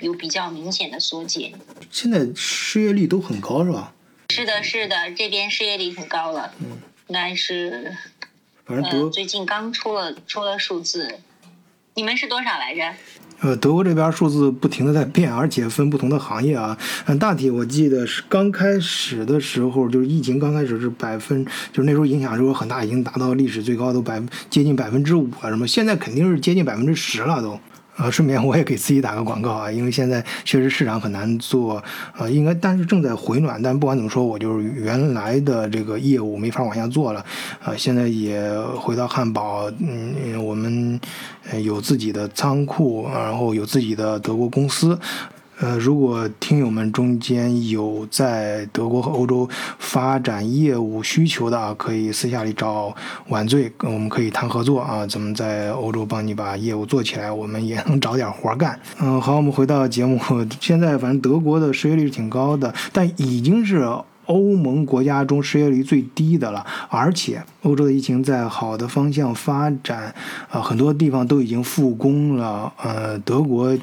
[0.00, 1.52] 有比较明显的缩减。
[1.90, 3.94] 现在失业率都很高是吧？
[4.30, 8.17] 是的，是的，这边失业率挺高了，嗯应该是呃
[8.68, 11.08] 反正德最近刚出了出了数字，
[11.94, 12.82] 你们是多少来着？
[13.40, 16.76] 呃德国这边数字不停的在变，而且分不同的行业啊。
[17.06, 21.42] 嗯，大体我记得是刚开始的时候，就是疫情刚开始是百分，
[21.72, 27.58] 就是那时候影响是很大，已经达到历史最高都百接近百分之五了什么，现在肯定是接近百分之十了都。
[27.98, 31.82] 啊，顺便我也给自己打个广告啊，因为现在确实市场很难做，
[32.16, 33.60] 啊，应该但是正在回暖。
[33.60, 37.24] 但不管怎么说，我就是原来的这个业务没法往下做了，
[37.62, 40.98] 啊，现在也回到汉堡，嗯，我们
[41.62, 44.98] 有自己的仓库，然后有自己的德国公司。
[45.60, 49.48] 呃，如果听友们中间有在德国和欧洲
[49.78, 52.94] 发展业务需求的啊，可以私下里找
[53.28, 58.78] 晚醉，我们可以谈合作啊，咱们在欧洲帮你把业务做起来，我们也能找点活干。
[59.00, 60.20] 嗯，好，我们回到节目，
[60.60, 63.84] 现在反正德国的失业率挺高的，但已经是。
[64.28, 70.14] 欧盟国家中失业率最低的了，而且欧洲的疫情在好的方向发展，
[70.50, 72.72] 啊，很多地方都已经复工了。
[72.82, 73.76] 呃，德国，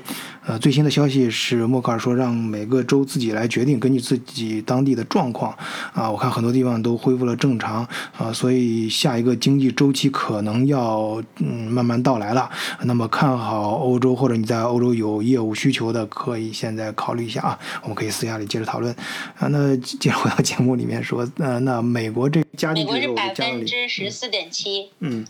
[0.45, 5.53] 呃，最新的消息是默克尔说让每个州自己来决定，根据自己当地的状况。
[5.93, 7.87] 啊，我看很多地方都恢复了正常。
[8.17, 12.49] 啊，所以下一个经济周期可能要嗯慢慢到来了。
[12.83, 17.59] 那么看好欧洲或者你在欧洲有业务需求的，可以现在考虑一下啊。
[17.81, 18.93] 我们可以私下里接着讨论。
[19.39, 25.25] 啊，那接着回节目里面说，呃，那美国这家美国是百分，之十四点七，嗯，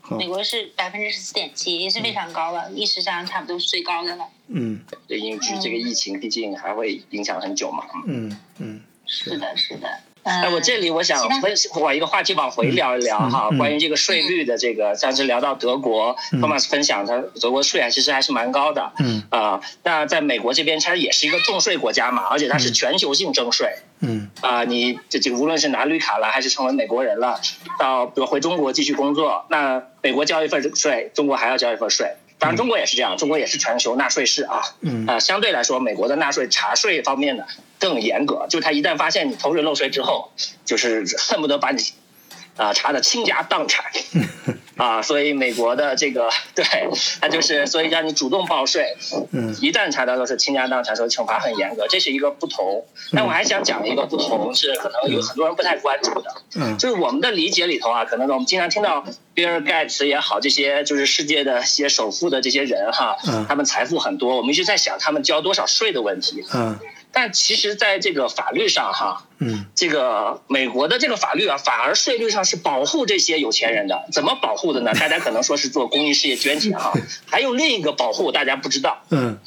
[0.00, 4.24] 好，美国是百分之十四点七，也是非常高了，历史上差不多是最高的了。
[4.48, 7.84] 嗯对，因为这个疫情毕竟还会影响很久嘛。
[8.06, 9.88] 嗯嗯嗯，是的，是的。
[10.44, 11.52] 哎，我这里我想分
[11.82, 18.90] 往一个话题往回聊一聊哈，嗯嗯关于这个税率的这个，上次聊到德国嗯，Thomas 分享他德国税啊，其实还是蛮高的。
[19.00, 23.68] 嗯啊、那在美国这边，它也是一个重税国家嘛，而且它是全球性征税。
[24.00, 27.38] 嗯啊、你这这个无论是拿绿卡了，还是成为美国人了，
[27.78, 32.14] 到比如回中国继续工作，那美国交一份税，中国还要交一份税。
[32.36, 34.60] 当然，中国也是这样，中国也是全球纳税市啊。
[34.80, 37.44] 嗯啊、相对来说，美国的纳税查税方面呢
[37.84, 40.30] 更严格，就是他一旦发现你偷税漏税之后，
[40.64, 41.82] 就是恨不得把你
[42.56, 43.84] 啊、查的倾家荡产。
[44.76, 46.64] 啊，所以美国的这个对，
[47.20, 48.96] 他就是所以让你主动报税，
[49.30, 52.84] 嗯一旦查到都是倾家荡产，所以惩罚很严格，这是一个不同。
[53.12, 66.44] 但我还想讲一个不同，是可能有很多人不太关注的，嗯就是我们的理解里头啊，可能我们经常听到比尔盖茨也好，这些就是世界的一些首富的这些人哈嗯，他们财富很多，我们一直在想他们交多少税的问题。
[66.52, 66.76] 嗯
[67.14, 74.06] 但其实，在这个法律上哈，嗯这个美国的这个法律啊，反而税率上是保护这些有钱人的。
[74.12, 74.92] 怎么保护的呢？
[74.94, 76.92] 大家可能说是做公益事业捐钱哈，
[77.30, 79.02] 还有另一个保护大家不知道。
[79.10, 79.38] 嗯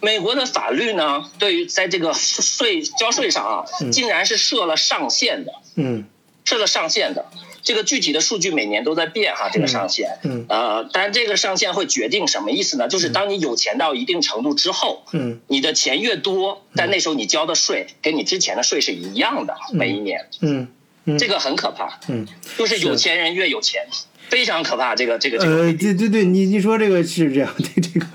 [0.00, 6.06] 美国的法律呢，对于在这个税交税上啊，竟然是设了上限的，嗯
[6.44, 7.26] 设了上限的。
[7.64, 10.18] 这个具体的数据每年都在变哈，这个上限。
[10.22, 12.86] 嗯呃，但这个上限会决定什么意思呢？
[12.86, 20.68] 就是当你有钱到一定程度之后，嗯你的钱越多，但那时候你交的税跟你之前的税是一样的，每一年，嗯
[21.06, 22.26] 嗯，这个很可怕，嗯
[22.58, 23.86] 就是有钱人越有钱，
[24.28, 24.94] 非常可怕。
[24.94, 28.06] 这个这个这个呃，对对对，你你说这个是这样 的，这个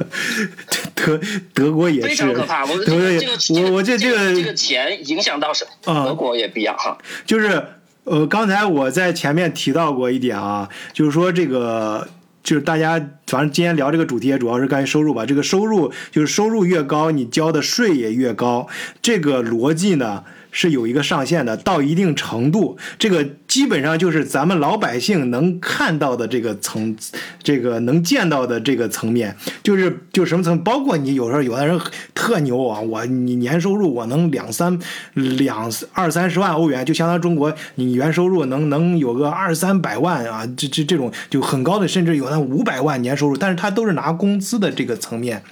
[0.95, 1.19] 德
[1.53, 2.65] 德国也非，常可怕。
[2.65, 5.93] 我德国也这个这个我我这这个这个钱影响到什么？
[5.93, 6.97] 啊德国也不一样哈。
[7.25, 7.63] 就是
[8.09, 12.07] 呃，刚才我在前面提到过一点啊，就是说这个。
[12.41, 12.93] 就是大家，
[13.27, 15.25] 反正今天聊这个主题也主要是关于收入吧。
[15.25, 18.65] 这个收入就是收入越高，你交的税也越高。
[19.03, 26.95] 这个逻辑呢是有一个上限的，到一定程度，这个基本上就是咱们老百姓能看到的这个层，
[27.43, 31.79] 这个能见到的这个层面，就是就什么层，包括你有时候有的人
[32.13, 34.79] 特牛啊，我你年收入我能两三
[35.13, 45.43] 两二三十万欧元，就相当于中国你原收入能能有个二三百万啊，这这这种就很高的，甚至有那五百万年收入，但是他都是拿工资的这个层面，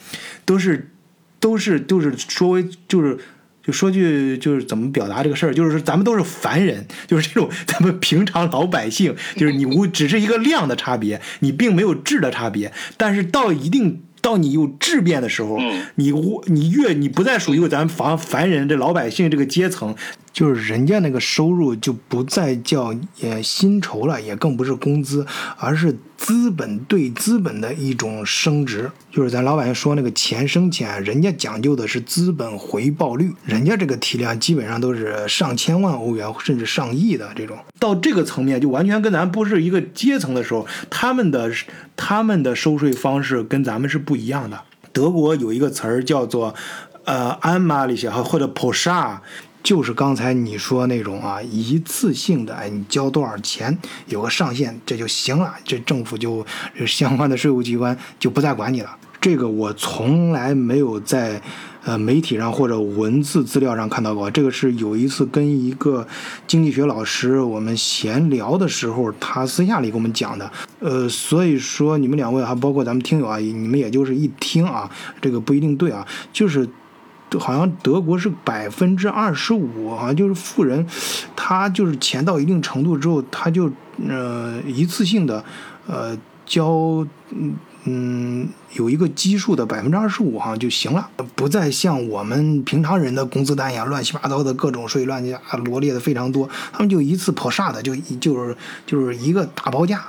[0.44, 0.90] 都是
[1.40, 3.18] 都是就是说为就是。
[3.68, 19.94] 就说句就是怎么表达这个事儿，就是说咱们都是凡人，就是这种咱们平常老百姓，就是你无只是一个量的差别，你并没有质的差别，但是到一定到你有质变的时候，嗯你无你越你不再属于咱们凡凡人这老百姓这个阶层，
[20.32, 25.26] 就是人家那个收入就不再叫呃薪酬了，也更不是工资，
[25.58, 28.92] 而是资本对资本的一种升值。
[29.12, 37.58] 就是咱老百姓说那个钱生钱，人家讲究的是资本回报率，人家这个体量基本上都是上千万欧元甚至上亿的这种。
[37.80, 41.52] 到这个层面，就完全跟咱不是一个阶层的时候，他们的
[41.96, 44.60] 他们的收税方式跟咱们是不一样的。
[44.92, 46.54] 德国有一个词儿叫做
[47.06, 49.22] 呃安马里西或者 p o s h a
[49.68, 58.90] 就是刚才你说那种啊，一次性的，哎，你交多少钱有个上限，这就行了，这政府就这相关的税务机关就不再管你了。
[59.20, 61.42] 这个我从来没有在
[61.84, 64.32] 呃媒体上或者文字资料上看到过。
[64.32, 66.08] 这个是有一次跟一个
[66.48, 70.50] 经济学老师我们闲聊的时候，他私下里给我们讲的。
[70.80, 74.90] 呃，所以说你们两位还包括咱们听友啊，你们也就是一听啊，
[75.20, 76.66] 这个不一定对啊，就是。
[77.38, 80.88] 好像德国是百分之二十五，好像就是富人，
[81.36, 83.70] 他就是钱到一定程度之后，他就
[84.08, 85.44] 呃一次性的
[85.88, 98.56] 呃交嗯嗯有一个基数的百分之二十五好像就行了，不再像我们平常人的工资单一样乱七八糟的各种税乱七八罗列的非常多，他们就一次跑煞的就就是
[98.86, 100.06] 就是一个大包价，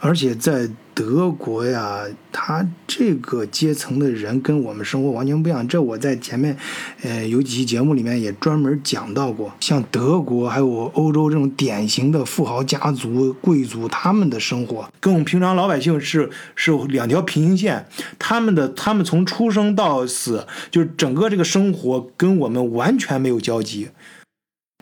[0.00, 0.68] 而且在。
[0.98, 5.68] 德国呀，他这个阶层的人跟我们生活完全不一样。
[5.68, 6.58] 这我在前面，
[7.02, 9.54] 呃，有几期节目里面也专门讲到过。
[9.60, 17.86] 像德国还有欧洲这种典型的富豪家族、贵族，他们的生活跟我们平常老百姓是是两条平行线。
[18.18, 23.90] 他们的他们从出生到死，就是整个这个生活跟我们完全没有交集。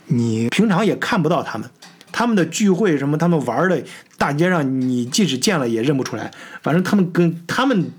[0.06, 1.68] 你平常也看不到他们。
[2.16, 3.84] 他们的聚会什么，他们玩的，
[4.16, 6.30] 大街上你即使见了也认不出来。
[6.62, 7.90] 反正他们跟他们，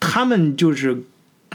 [0.00, 1.04] 他们就是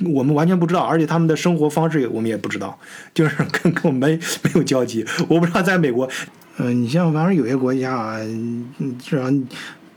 [0.01, 2.79] 我们完全不知道，而且他们的生活方式我们也不知道，
[3.13, 5.05] 就是跟跟我们没有交集。
[5.27, 6.09] 我不知道在美国，
[6.55, 8.17] 嗯，你像反正有些国家啊，
[9.03, 9.23] 至少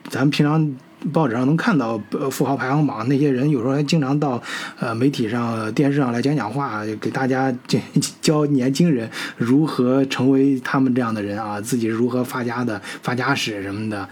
[0.08, 0.76] 咱们平常。
[1.12, 4.42] 报纸上能看到富豪排行榜，那些人有时候还经常到
[4.78, 7.54] 呃媒体上、电视上来讲讲话，给大家
[8.20, 14.08] 教年轻人如何成为他们这样的人啊，自己是如何发家的、发家史什么的。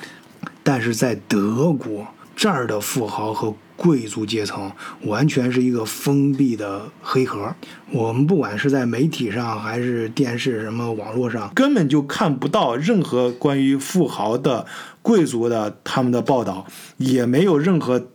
[0.63, 4.73] 但是在德国这儿的富豪和贵族阶层
[5.03, 7.55] 完全是一个封闭的黑盒，
[7.93, 14.67] 我们不管是在媒体上还是电视什么网络上，根本就看不到任何关于富豪的。
[15.07, 16.67] 贵族的他们的报道
[16.97, 18.09] 也没有任何，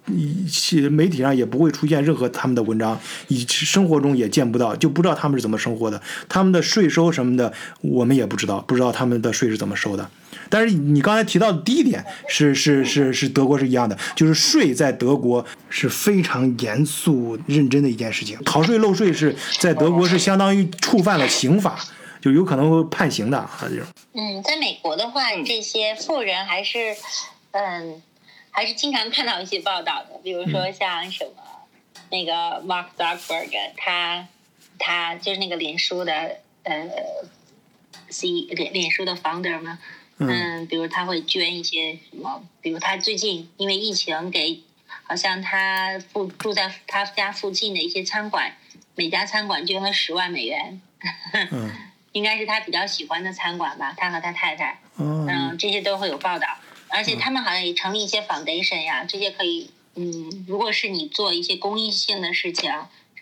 [0.46, 3.00] 些媒体上也不会出现任何他们的文章，
[3.30, 10.10] 以生活中也见不到，就不知道他们是怎么生活的，他们的税收什么的我们也不知道，不知道他们的税是怎么收的。
[10.52, 21.80] 但是你刚才提到的第一点是是是是德国是一样的，就是税在德国是非常严肃认真的一件事情，逃税漏税是在德国是相当于触犯了刑法。
[22.22, 23.84] 就有可能会判刑的啊，这种。
[24.14, 26.96] 嗯，在美国的话，这些富人还是，
[27.50, 28.00] 嗯，
[28.52, 31.32] 还是经常看到一些报道的，比如说像什么
[32.12, 34.28] 那个 Mark Zuckerberg，他
[34.78, 36.14] 他就是那个脸书的
[36.62, 36.88] 呃
[38.10, 39.80] ，C 脸脸书的 founder 嘛，
[40.28, 44.62] 嗯，比如他会捐一些什么，比如他最近因为疫情给，
[45.04, 48.56] 好像他附住在他家附近的一些餐馆，
[48.96, 50.82] 每家餐馆捐了十万美元。
[51.52, 51.72] 嗯。
[52.14, 56.46] 应该是他比较喜欢的餐馆吧，他和他太太，嗯，这些都会有报道，
[56.90, 62.70] 而且他们好像也成立一些 foundation 呀，这些可以，嗯，如果是你做一些公益性的事情，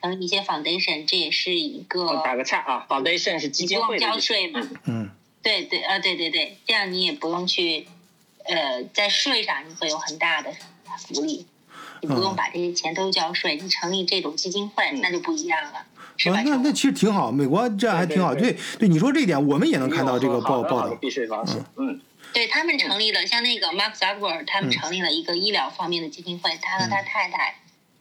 [0.01, 2.23] 成立一些 foundation，这也是一个。
[2.25, 3.99] 打个岔啊，foundation 是基金会。
[3.99, 4.67] 不用交税嘛？
[4.85, 5.11] 嗯。
[5.41, 7.87] 对对啊，对对对，这样你也不用去，
[8.45, 10.51] 呃，在税上你会有很大的
[10.97, 11.45] 福利，
[12.01, 15.85] 你不用把这些钱都交税，你成立这种基金会那就不一样了。
[16.31, 18.35] 啊，那那其实挺好，美国这样还挺好。
[18.35, 20.93] 对对，你说这一点，我们也能看到这个报报道。
[20.95, 22.01] 避税方式，嗯，
[22.33, 27.55] 对他们成立了，像那个 Mark Zuckerberg，他们成立了一个医疗方面的基金会，他和他太太，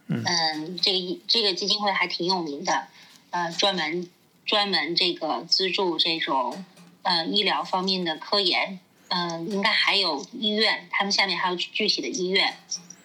[0.09, 2.89] 嗯，这个这个基金会还挺有名的，
[3.30, 4.09] 呃，专门
[4.45, 6.64] 专门这个资助这种
[7.09, 8.78] 呃医疗方面的科研，
[9.09, 12.54] 嗯，应该还有医院，他们下面还有具体的医院，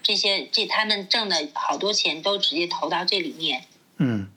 [0.01, 3.63] 这些这他们挣的好多钱都直接投到这里面，
[3.97, 4.27] 嗯。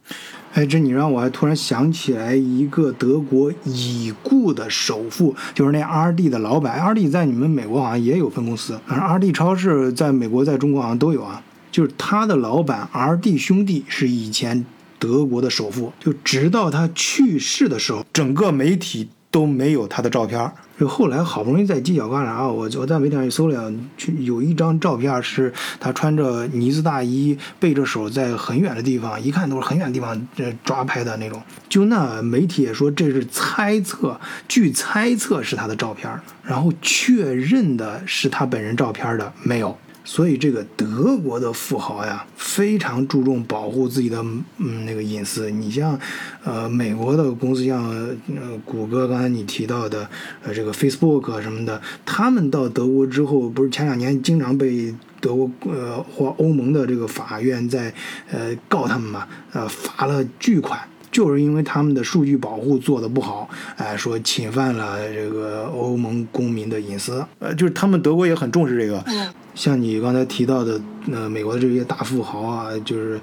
[0.54, 6.80] 哎，这你让我还突然想起来一个德国已故的首富，就是那 R D 的老板。
[6.80, 11.42] R D 在你们美国好像也有分公司，反正 R D 超市在美国、在中国好像都有啊。
[11.70, 14.64] 就是他的老板 R D 兄弟是以前
[14.98, 19.10] 德国的首富，就直到他去世的时候，整个媒体。
[19.36, 30.28] 都没有他的照片就后来好不容易在犄角旮旯，我我在媒体上一搜了，去有一张照片是他穿着呢子大衣，背着手在很远的地方，一看都是很远的地方
[30.64, 31.42] 抓拍的那种。
[31.68, 34.18] 就那媒体也说这是猜测，
[34.48, 36.10] 据猜测是他的照片，
[36.42, 39.76] 然后确认的是他本人照片的没有。
[40.08, 44.24] 所以这个德国的富豪呀，非常注重保护自己的
[44.58, 45.50] 嗯那个隐私。
[45.50, 45.98] 你像，
[46.44, 50.08] 呃，美国的公司像呃谷歌，刚才你提到的
[50.44, 57.92] 呃这个 Facebook 什么的，他们到德国之后，不是前两年经常被德国呃或欧盟的这个法院在
[58.30, 60.80] 呃告他们嘛，呃罚了巨款。
[61.10, 67.24] 就是因为他们的数据保护做得不好，哎，说侵犯了这个欧盟公民的隐私。
[67.38, 69.02] 呃，就是他们德国也很重视这个。
[69.06, 70.78] 嗯像你刚才提到的，
[71.10, 73.18] 呃，美国的这些大富豪啊，就是，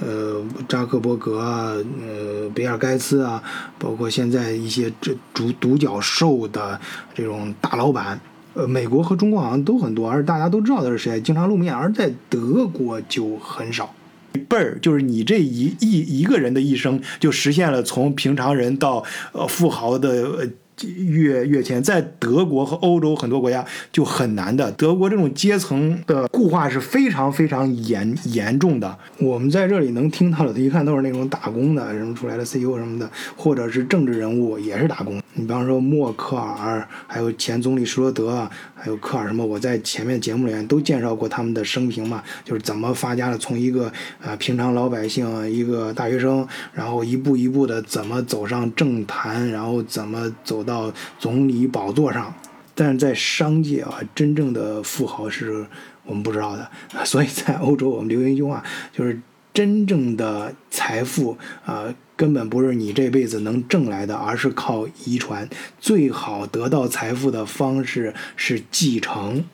[0.00, 1.72] 呃，扎克伯格啊，
[2.06, 3.42] 呃，比尔盖茨啊，
[3.78, 6.78] 包括现在一些这独独角兽的
[7.14, 8.20] 这种大老板，
[8.52, 13.94] 呃，美国和中国好像都很多，而大家都知道他是谁，经常露面，而在德国就很少。
[14.38, 20.46] 辈儿就是你这一一一个人的一生，就实现了从平常人到呃富豪的呃
[20.86, 21.82] 越越迁。
[21.82, 28.98] 在德国和欧洲很多国家就很难的，德国这种阶层的固化是非常非常严严重的。
[29.18, 35.20] 我们在这里能听到的，一看都是那种打工的，什么出来的 CEO 什么的，或者是政治人物也是打工。
[35.34, 52.32] 你比方说默克尔，还有前总理施罗德，还有科尔什么，我在前面节目里面都介绍过他们的生平嘛，就是怎么发家的，从一个呃平常老百姓，一个大学生，然后一步一步的怎么走上政坛，然后怎么走到总理宝座上。
[52.74, 55.66] 但是在商界啊，真正的富豪是
[56.04, 56.70] 我们不知道的，
[57.04, 58.62] 所以在欧洲我们流行一句话，
[58.92, 59.20] 就是
[59.52, 65.48] 真正的财富啊、根本不是你这辈子能挣来的，而是靠遗传。
[65.80, 69.44] 最好得到财富的方式是继承。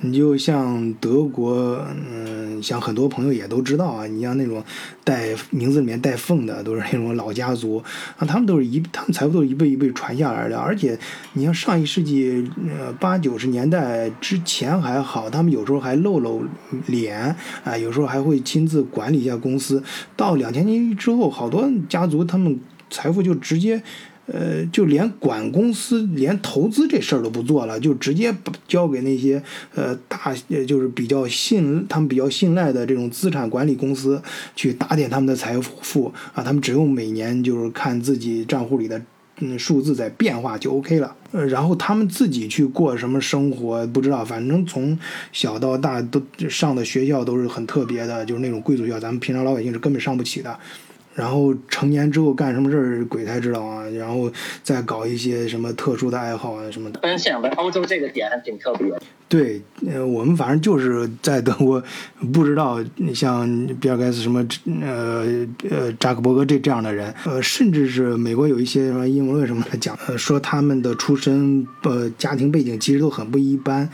[0.00, 4.62] 你就像德国，嗯，像很多朋友也都知道啊，你像那种
[5.02, 7.82] 带名字里面带凤的，都是那种老家族
[8.16, 10.56] 啊，他们都是一，他们财富都是一辈一辈传下来的。
[10.56, 10.96] 而且，
[11.32, 16.44] 你像上一世纪呃八九十年代之前还好，他们有时候还露露
[16.86, 17.34] 脸
[17.64, 19.82] 啊，有时候还会亲自管理一下公司。
[20.16, 23.82] 到两千年之后，好多家族他们财富就直接。
[24.30, 29.42] 呃，就连管公司、连投资这事儿都不做了，就直接把交给那些
[29.74, 34.22] 呃大，呃就是比较信他们比较信赖的这种资产管理公司
[34.54, 39.00] 去打点他们的财富啊，他们只用每年就是看自己账户里的
[39.40, 41.16] 嗯数字在变化就 OK 了。
[41.32, 44.98] 呃，然后他们自己去过什么生活不知道，反正从
[45.32, 50.58] 小到大都上的学校都是很特别的，就是那种贵族学校，咱们平常老百姓是根本上不起的。
[51.18, 53.82] 然后成年之后干什么事儿，鬼才知道啊！
[53.88, 54.30] 然后
[54.62, 57.00] 再搞一些什么特殊的爱好啊什么的。
[57.00, 58.86] 分享的欧洲这个点还挺特别。
[59.28, 61.82] 对，呃，我们反正就是在德国，
[62.32, 62.78] 不知道
[63.12, 64.46] 像比尔盖茨什么，
[64.80, 65.26] 呃
[65.68, 73.90] 呃扎克伯格这这样的人，呃，甚至是美国有一些什么阴谋论什么的讲，呃，说他们的出身呃家庭背景其实都很不一般。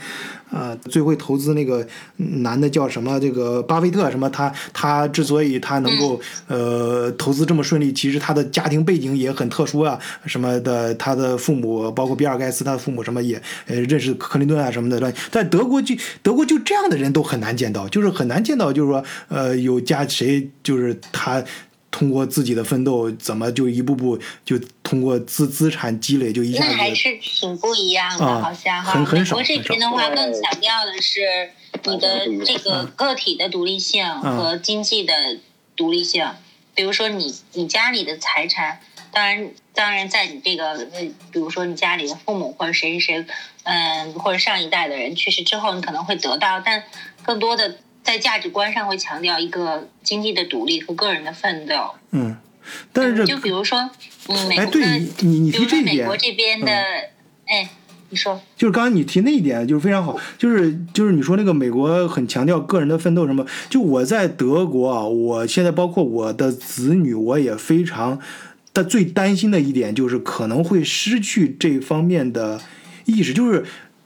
[0.51, 1.85] 呃，最会投资那个
[2.17, 3.19] 男的叫什么？
[3.19, 4.29] 这个巴菲特什么？
[4.29, 15.11] 他他之所以他能够呃投资这么顺利，其实他的家庭背景也很特殊啊，什么的，他的父母包括比尔盖茨，他的父母什么也呃认识克林顿啊什么的。
[15.31, 21.43] 在德国就德国就这样的人都很难见到，就是很难见到，就是说呃有家谁就是他。
[21.95, 28.91] 通过自己的奋斗，怎么就一步步就通过资资产积累，就一下子那还是挺不一样的，啊好像哈。
[28.91, 31.51] 很很少美国这边的话，更强调的是
[31.85, 35.13] 你的这个个体的独立性和经济的
[35.77, 36.29] 独立性。
[36.73, 38.81] 比如说你你家里的财产，
[39.13, 43.25] 当然当然在你这个呃，比如说你家里的父母或者谁谁谁，
[43.63, 46.83] 嗯，或者上一代的人去世之后，你可能会得到，但
[47.23, 51.89] 更多的在价值观上会强调一个经济的独立和个人的奋斗。
[52.11, 52.37] 嗯，
[52.93, 53.89] 但是这就比如说，
[54.27, 56.71] 嗯，美哎，国的，对你你你提这一点，美国这边的，
[57.47, 57.67] 哎，
[58.11, 68.19] 你说，就是刚刚你提那一点就是非常好，就是就是你说那个美国很强调个人的奋斗什么，就我在德国啊，我现在包括我的子女，我也非常
[68.71, 72.61] 的最担心的一点就是可能会失去这方面的
[73.05, 73.65] 意识，就是。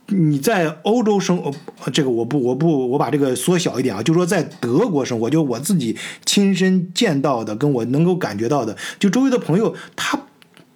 [0.10, 5.96] 你在欧洲生，呃这个我不我不我把这个缩小一点啊，就说在德国生活，就我自己
[6.26, 10.20] 亲身见到的，跟我能够感觉到的，就周围的朋友，他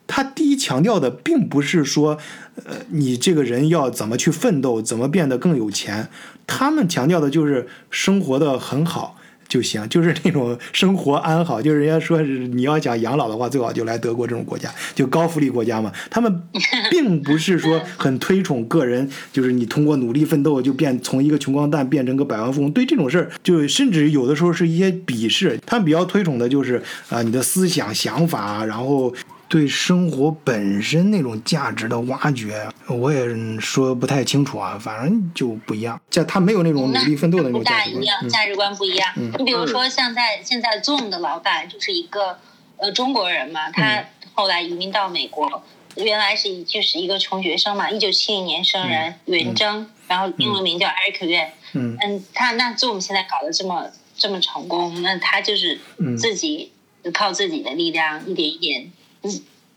[0.05, 2.17] 他第一强调的并不是说，
[2.65, 6.09] 呃，你这个人要怎么去奋斗，怎么变得更有钱，
[6.45, 9.17] 他们强调的就是生活的很好
[9.54, 15.91] 就行， 就是那种生活安好，就是人家说是你要想养老的话，最好就来德国这种国家，就高福利国家嘛。
[16.10, 16.41] 他们
[16.89, 25.60] 并不是说很推崇个人， 就是你通过努力奋斗就变从一个穷光蛋变成个百万富翁，对这种事儿，就甚至有的时候是一些鄙视。
[25.68, 29.14] 他们比较推崇的就是啊、你的思想想法，然后。
[29.54, 33.24] 对生活本身那种价值的挖掘，我也
[33.60, 36.01] 说不太清楚啊，反正就不一样。
[36.10, 37.93] 这他没有那种努力奋斗的那不种价值观。
[37.93, 39.14] 大一样，嗯价值观不一样。
[39.38, 42.39] 你比如说，像在现在 Zoom 的老板就是一个
[42.78, 45.62] 呃中国人嘛，嗯他后来移民到美国，
[45.97, 51.49] 原来是一就是一个穷学生嘛，一九七零年生人，袁征，然后英文名叫 Eric Yuan。
[51.73, 53.86] 嗯嗯，他那 Zoom 现在搞得这么
[54.18, 56.72] 这么成功，那他就是嗯自己
[57.03, 58.91] 就靠自己的力量一点一点，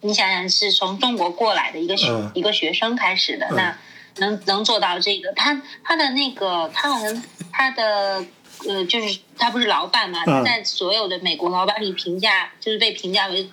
[0.07, 3.79] 你你想想是从中国过来的一个学、嗯一个学生开始的，嗯那
[4.19, 7.23] 能能做到这个，他他的那个他好像
[7.53, 8.25] 他的
[8.67, 13.51] 呃就是他不是老板嘛，他嗯在所有的美国老板里评价就是被评价为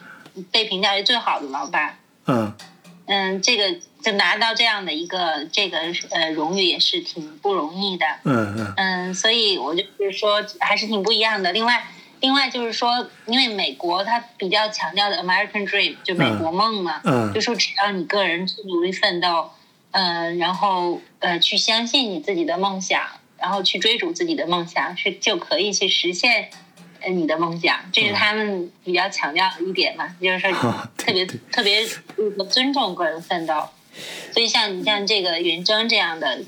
[0.52, 1.98] 被评价为最好的老板。
[2.28, 2.54] 嗯
[3.06, 5.80] 嗯，这个就拿到这样的一个这个
[6.12, 8.06] 呃荣誉也是挺不容易的。
[8.24, 11.52] 嗯嗯嗯，所以我就是说还是挺不一样的。
[11.52, 11.86] 另外，
[12.24, 19.52] 另外就是说，因为美国它比较强调的 American Dream 就美国梦嘛，嗯就说只要你个人去努力奋斗，
[19.92, 23.02] 呃，然后呃去相信你自己的梦想，
[23.38, 26.50] 然后去追逐自己的梦想，是就可以去实现
[27.02, 27.78] 呃你的梦想。
[27.92, 31.86] 这是他们比较强调的一点嘛，就是说啊特别特别
[32.38, 33.68] 呃尊重个人奋斗。
[34.32, 36.40] 所以像你像这个云峥这样的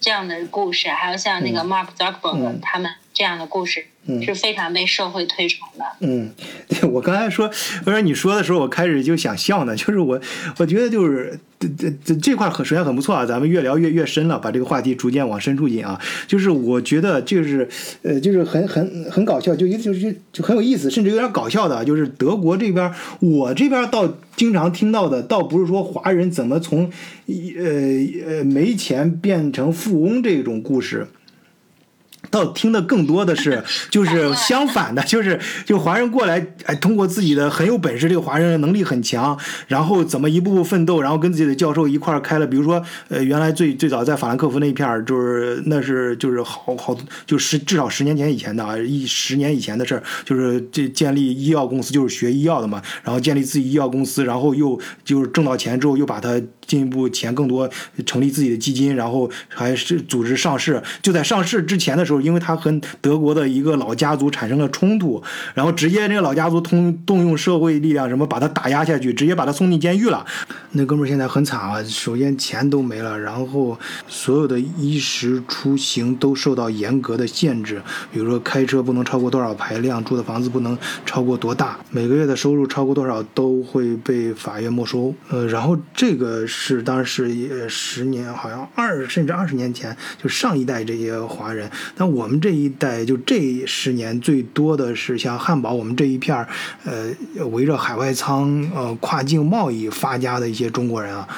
[0.00, 5.84] 这样的故事，还有像那个 Mark Zuckerberg、嗯他们这样的故事，嗯是非常被社会推崇的。
[6.00, 6.30] 嗯，
[6.68, 7.48] 对我刚才说，
[7.86, 10.20] 我说你说的时候，我开始就想笑呢，就是我
[10.58, 15.98] 我觉得就是这这这这块很首先很不错啊，咱们越聊越越深了，把这个话题逐渐往深处引啊。
[16.26, 17.68] 就是我觉得就是
[18.02, 26.90] 呃，就是很很很搞笑，就就就就很有意思，甚至有点搞笑的啊，就是德国这边，我这边倒经常听到的，倒不是说华人怎么从
[27.28, 27.64] 呃
[28.26, 31.06] 呃没钱变成富翁这种故事。
[32.30, 39.38] 倒听的更多的是， 就是相反的，就是就华人过来，哎，通过自己的很有本事，这个华人能力很强，
[39.68, 46.96] 然后怎么一步步奋斗，然后跟自己的教授一块儿开了，比如说，呃，原来最最早在法兰克福那一片儿，就是那是就是好好
[47.26, 57.68] 就十至少十年前以前的啊，一十年以前的事儿，就是这建立医药公司，就是学医药的嘛，然后建立自己医药公司，然后又就是挣到钱之后又把它进一步钱更多，
[58.06, 60.82] 成立自己的基金，然后还是组织上市。
[61.02, 65.22] 就在上市之前的时候，因为他和德国的一个老家族产生了冲突，
[65.54, 70.24] 然后直接这个老家族通动用社会力量什么把他打压下去，直接把他送进监狱了。
[70.72, 73.78] 那哥们儿现在很惨啊，首先钱都没了，然后
[74.08, 77.80] 所有的衣食出行都受到严格的限制，
[78.12, 85.14] 比如说开车不能超过多少排量，住的房子不能超过多大，每个月的收入超过多少都会被法院没收。
[85.28, 96.48] 呃，然后这个是当时呃十年，好像二甚至二十年前，就上一代这些华人，那我们这一代就这十年最多的是像汉堡，我们这一片儿，
[96.84, 97.12] 呃，
[97.48, 101.28] 围着海外仓呃跨境贸易发家的一些中国人啊，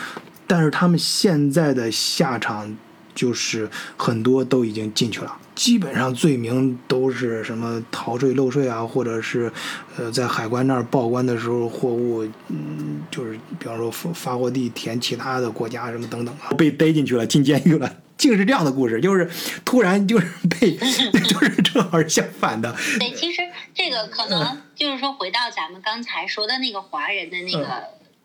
[0.46, 2.76] 但是他们现在的下场
[3.14, 5.36] 就是很多都已经进去了。
[5.56, 9.50] 基本上罪名都是什么逃税漏税啊，或者是，
[9.96, 17.90] 呃，在海关那儿报关的时候货物，嗯，就是比方说发发货地填其他的国家什么等等啊，被逮进去了，进监狱了。
[18.18, 19.28] 竟是这样的故事，就是
[19.62, 22.74] 突然就是被，就是正好是相反的。
[22.98, 23.42] 对，其实
[23.74, 27.84] 这个可能就是说，回到咱们刚才说的那个华人的那个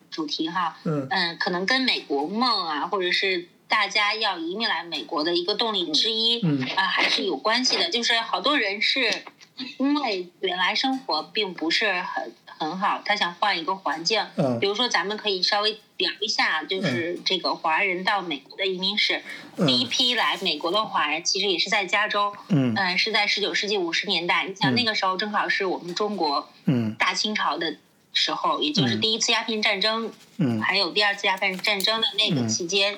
[0.10, 7.90] 主题哈，嗯嗯，可能跟美国梦啊，或者是大家要移民来美国的一个动力之一，嗯啊，还是有关系的。
[7.90, 9.10] 就是好多人是
[9.78, 14.22] 因为原来生活并不是很很好，他想换一个环境。
[14.36, 19.22] 嗯比如说，咱们可以稍微聊一下，就是这个华人到美国的移民史。
[19.56, 24.46] 嗯第一批来美国的华人，其实也是在加州，嗯嗯，是在十九世纪五十年代。
[24.46, 27.78] 你想嗯那个时候正好是我们中国嗯大清朝的
[28.14, 32.98] 时候，也就是嗯第一次鸦片战争，嗯还有第二次鸦片战争的那个期间，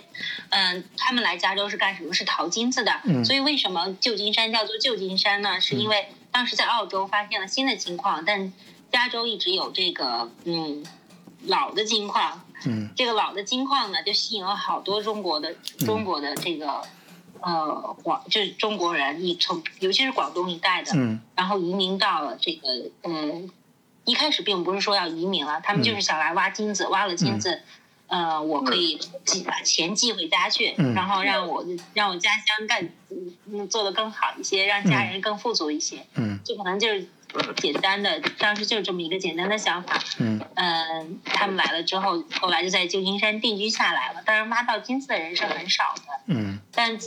[0.49, 2.14] 嗯，他们来加州是干什么？
[2.14, 2.91] 是淘金子的。
[3.06, 5.61] 嗯所以为什么旧金山叫做旧金山呢？
[5.61, 8.52] 是因为当时在澳洲发现了新的金矿，但
[8.91, 10.85] 加州一直有这个嗯
[11.45, 12.41] 老的金矿。
[12.65, 16.81] 嗯这个老的金矿呢，就吸引了好多中国的中国的这个。
[17.45, 22.69] 呃，广就是中国人，你从尤其是广东一带的，嗯然后移民到了这个，
[23.03, 23.52] 嗯，
[24.05, 27.61] 一开始并不是说要移民了，他们就是想来挖金子，挖了金子，
[28.07, 32.89] 呃，我可以寄把钱寄回家去，嗯然后让我让我家乡干
[33.51, 36.39] 嗯做得更好一些，让家人更富足一些，嗯。
[36.43, 37.07] 这可能就是
[37.57, 39.97] 简单的，当时就是这么一个简单的想法。
[40.19, 40.39] 嗯。
[40.55, 44.21] 嗯，他们来了之后，后来就在旧金山定居下来了。
[44.25, 46.59] 当然，挖到金子的人是很少的，嗯。
[46.73, 46.97] 但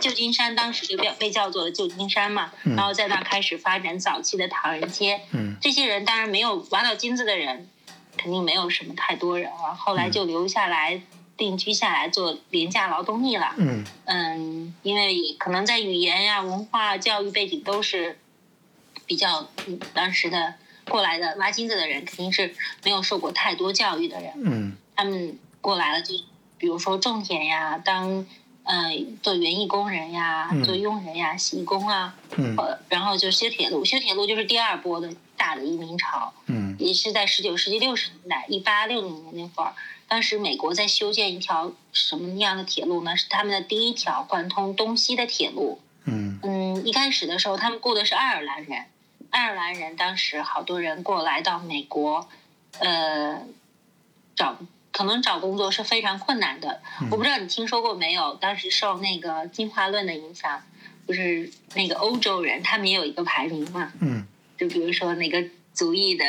[0.00, 5.20] 旧金山当时就被被叫做了旧金山嘛，嗯然后在那开始发展早期的唐人街。
[5.32, 7.68] 嗯这些人当然没有挖到金子的人，
[8.16, 9.74] 肯定没有什么太多人了。
[9.74, 11.00] 后来就留下来
[11.36, 13.54] 定居下来做廉价劳动力了。
[13.56, 18.18] 嗯嗯，因为可能在语言呀、文化、教育背景都是
[19.06, 20.54] 比较，嗯当时的
[20.88, 22.54] 过来的挖金子的人肯定是
[22.84, 24.32] 没有受过太多教育的人。
[24.36, 26.14] 嗯他们过来了就，
[26.58, 28.26] 比如说种田呀，当
[28.70, 39.74] 呃做园艺工人呀，嗯做佣人呀，洗工啊，嗯呃，然后就修铁路，修铁路就是第二波的大的移民潮，嗯也是在十九世纪六十年代，一八六零年那会儿，
[40.06, 43.16] 当时美国在修建一条什么样的铁路呢？
[43.16, 45.80] 是他们的第一条贯通东西的铁路。
[46.04, 48.86] 嗯嗯，一开始的时候，他们雇的是爱尔兰人，
[49.30, 52.28] 爱尔兰人当时好多人过来到美国，
[52.78, 53.42] 呃，
[54.34, 54.56] 找
[55.00, 56.82] 可能找工作是非常困难的。
[57.10, 58.34] 我不知道你听说过没有？
[58.34, 60.62] 当时受那个进化论的影响，
[61.08, 64.26] 就是那个欧洲人，他们也有一个排名嘛，嗯
[64.58, 66.24] 就比如说哪个族裔的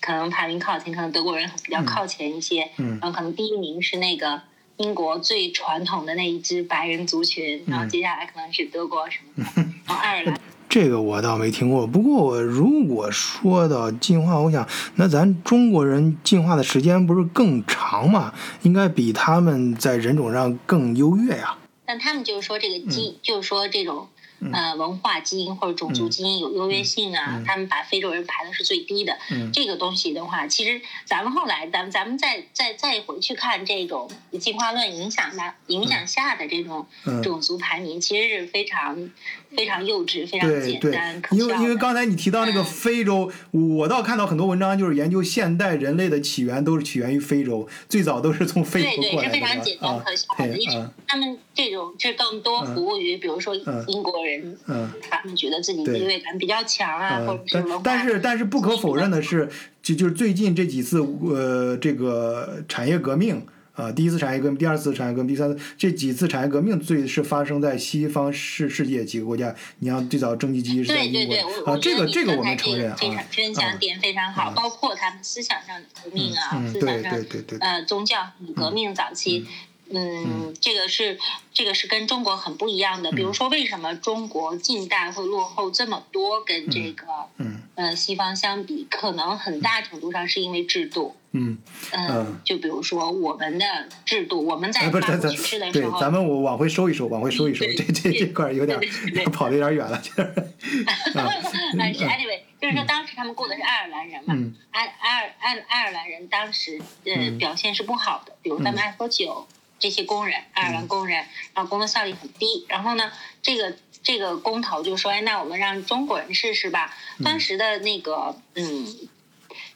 [0.00, 4.42] 可能排名靠前，可能德国人比较靠前一些，嗯然后可能第一名是那个
[4.78, 10.40] 英国最传统的那一支白人族群，然后接下来可能是德国什么的， 然后爱尔兰。
[10.76, 11.86] 这个我倒没听过。
[11.86, 18.34] 不过我如果说到进化，我想那咱中国人进化的时间不是更长吗？
[18.60, 21.56] 应该比他们在人种上更优越呀。
[21.86, 24.08] 但他们就是说这个基，嗯就是说这种
[24.52, 29.16] 呃文化基因或者种族基因有优越性啊，他们把非洲人排的是最低的。
[29.30, 39.10] 嗯这个东西的话，其实咱们后来咱们咱们再再再回去看这种进化论影响的影响下的这种嗯种族排名，其实是非常
[39.56, 41.76] 非常幼稚、非常对对简单、，因为因为。
[41.86, 49.34] 刚才你提到那个嗯非洲，我倒看到很多文章，就是研究现代人类的起源都是起源于非洲，最早都是从非对对，洲过来的。
[49.34, 59.48] 是非常简单啊可笑的，因为啊他们这种这更多服务于，比如说嗯英国人，嗯他们觉得自己地位感比较强啊，或嗯者，什么但但是但是不可否认的是，
[59.82, 63.46] 就就是最近这几次呃这个产业革命。
[63.76, 69.54] 啊，第一次产业革命，第二次产业革命，第三次这几次产业革命最是发生在西方世世界几个国家。
[69.80, 78.26] 你像最早蒸汽机是在对对对，英国啊这个这个我们承认啊个非常分享啊点非常好，啊包括他们思想上的革命啊，嗯思想上对对对对呃宗教
[78.56, 79.46] 革命早期。
[79.90, 81.18] 嗯，这个是
[81.52, 83.10] 这个是跟中国很不一样的。
[83.12, 86.42] 比如说，为什么中国近代会落后这么多？
[86.44, 87.06] 跟这个
[87.38, 87.62] 嗯。
[87.76, 91.14] 呃西方相比，可能很大程度上是因为制度。
[91.32, 91.58] 嗯，
[91.92, 92.08] 嗯。
[92.08, 93.66] 嗯，就比如说我们的
[94.06, 98.80] 制度，我们在哎，不是咱咱法国去世的时候，对咱们我往回收一收，往回收一收，这这这块儿有点
[99.30, 100.22] 跑的有点远了，就是
[101.18, 101.30] 啊
[101.78, 104.54] 但是 anyway，就是说当时他们雇的是爱尔兰人嘛，嗯。
[104.70, 107.38] 爱爱尔爱爱尔兰人当时呃、嗯。
[107.38, 109.46] 表现是不好的，比如他们爱喝酒，
[109.78, 113.12] 这些工人，爱尔兰工人，然后工作效率很低，然后呢，
[113.42, 116.96] 这个这个工头就说，哎，那我们让中国人试试吧。
[117.24, 119.08] 当时的那个嗯。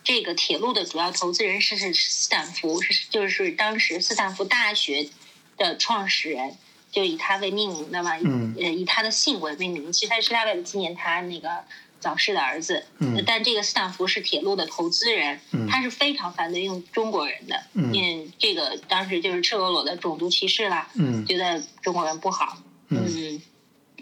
[0.02, 5.10] 这个铁路的主要投资人是是斯坦福，是就是当时斯坦福大学
[5.58, 6.56] 的创始人，
[6.90, 9.92] 就以他为命名的嘛，嗯呃，以他的姓为命名。
[9.92, 11.64] 其实他是他为了纪念他那个
[12.00, 12.84] 早逝的儿子。
[12.98, 22.58] 嗯但这个斯坦福是铁路的投资人，嗯他是非常反对用中国人的，嗯因为这个当时就是赤裸裸的种族歧视啦，嗯觉得中国人不好。
[22.88, 23.42] 嗯嗯，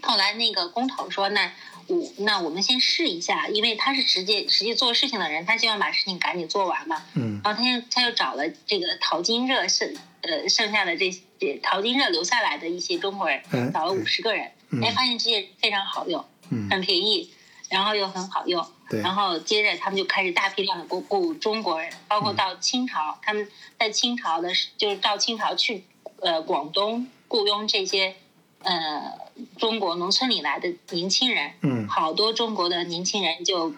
[0.01, 1.51] 后来那个工头说，那
[1.87, 7.03] 我那我们先试一下，因为他是直接实际做事情的人，他希望把事情赶紧做完嘛。
[7.13, 17.31] 嗯然后他又他又找了这个淘金热剩呃剩下的这些淘金热留下来的一些中国人嗯，找了五十个人，嗯哎，发现这些非常好用，嗯很便宜，
[17.69, 18.65] 然后又很好用。
[19.03, 23.47] 然后接着他们就开始大批量的雇雇中国人，包嗯括到清朝，他们
[23.77, 25.83] 在清朝的时就是到清朝去
[26.21, 28.15] 呃广东雇佣这些
[28.63, 29.13] 呃
[29.57, 33.71] 中国农村里来的年轻人，嗯好多中国的年轻人就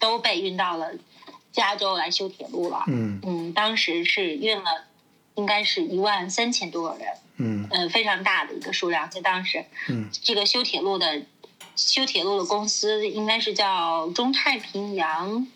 [0.00, 0.90] 都被运到了
[1.52, 2.82] 加州来修铁路了。
[2.88, 4.86] 嗯嗯，当时是运了，
[5.36, 9.08] 应该是一万三千多个人，嗯呃，非常大的一个数量。
[9.08, 11.22] 在当时，嗯这个修铁路的
[11.76, 15.46] 修铁路的公司应该是叫中太平洋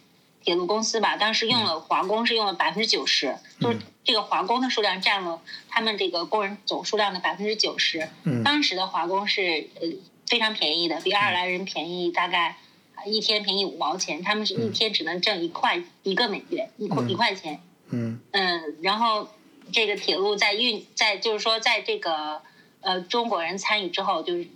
[0.44, 1.16] 铁路公司吧。
[1.16, 8.09] 当时用了华工是用了百分之九十，就是这个华工的数量占了他们这个工人总数量的百分之九十。
[8.24, 9.88] 嗯当时的华工是呃
[10.26, 12.56] 非常便宜的，比爱尔兰人便宜大概。
[13.06, 17.59] 一天便宜五毛钱，他们是一天只能挣一块一个美元，一块嗯一块钱。
[17.88, 19.26] 嗯嗯，然后
[19.72, 22.42] 这个铁路在运在就是说在这个
[22.82, 24.47] 呃中国人参与之后，就是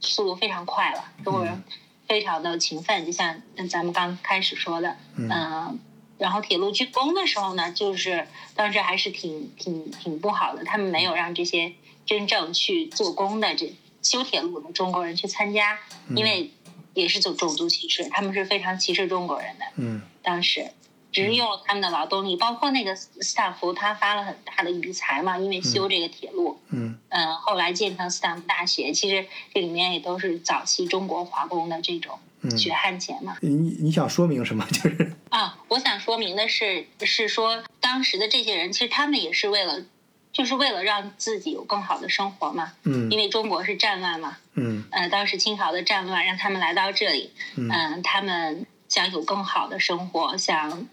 [0.00, 1.62] 速度非常快了，中国人
[2.08, 5.78] 非常的勤奋，就像咱们刚开始说的，嗯嗯。
[6.18, 11.72] 然后铁路竣工的时候呢，就是当时还是挺挺挺不好的，他们没有让这些
[12.04, 13.72] 真正去做工的这
[14.02, 15.78] 修铁路的中国人去参加，
[16.14, 16.50] 因为
[16.92, 19.64] 也是种种族歧视，他们是非常歧视中国人的。
[19.76, 20.70] 嗯当时
[21.12, 26.98] 只是用了他们的劳动力，包括那个斯坦福，他发了很大的一笔财嘛，因为修这个铁路，嗯。
[27.08, 33.36] 嗯，后来建成斯坦福大学，其实这里面也都是早期中国华工的这种嗯，血汗钱嘛。
[33.40, 33.50] 你
[33.80, 34.64] 你想说明什么？
[34.70, 35.12] 就是。
[35.30, 39.84] 啊，我想说明的是，是说当时的这些人，其实他们也是为了，
[40.32, 43.10] 就是为了让自己有更好的生活嘛，嗯。
[43.10, 44.84] 因为中国是战乱嘛，嗯。
[44.90, 47.68] 呃，当时清朝的战乱让他们来到这里，嗯。
[47.68, 50.86] 嗯、他们想有更好的生活，想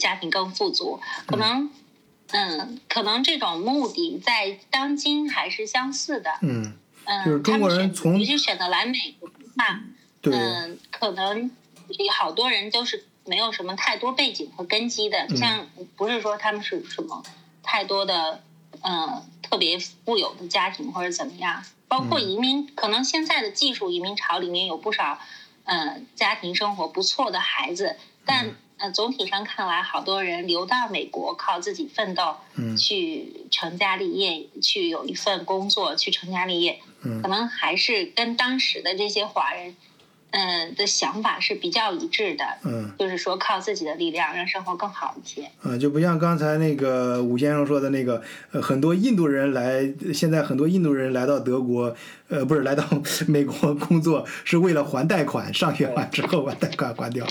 [0.00, 1.70] 家庭更富足，可能，
[2.32, 6.30] 嗯，可能这种目的在当今还是相似的。
[6.40, 9.80] 嗯，嗯，就是中国人从尤其选择来美国的话，
[10.20, 11.50] 对，嗯，可能
[12.12, 15.66] 好多人都是没有什么太多背景和根基的，嗯像
[15.96, 17.22] 不是说他们是什么
[17.62, 18.42] 太多的，
[18.80, 25.18] 呃，特别富有的家庭或者怎么样，包括嗯移民，可能现在的技术移民潮里面有不少，
[25.64, 28.54] 呃，家庭生活不错的孩子，但。
[28.80, 32.76] 嗯呃，总体上看来，好多人留到美国，靠自己奋斗，嗯。
[32.76, 37.20] 去成家立业，去有一份工作，去成家立业，嗯。
[37.20, 39.76] 可能还是跟当时的这些华人，
[40.32, 45.50] 嗯、的想法是比较一致的，嗯就是说靠自己的力量让生活更好一些。
[45.62, 51.94] 嗯，就不像刚才那个武先生说的那个，呃，很多印度人来，现在很多印度人来到德国，
[52.28, 52.84] 呃，不是来到
[53.26, 57.26] 美国工作，是为了还贷款，上学完之后把贷款还掉。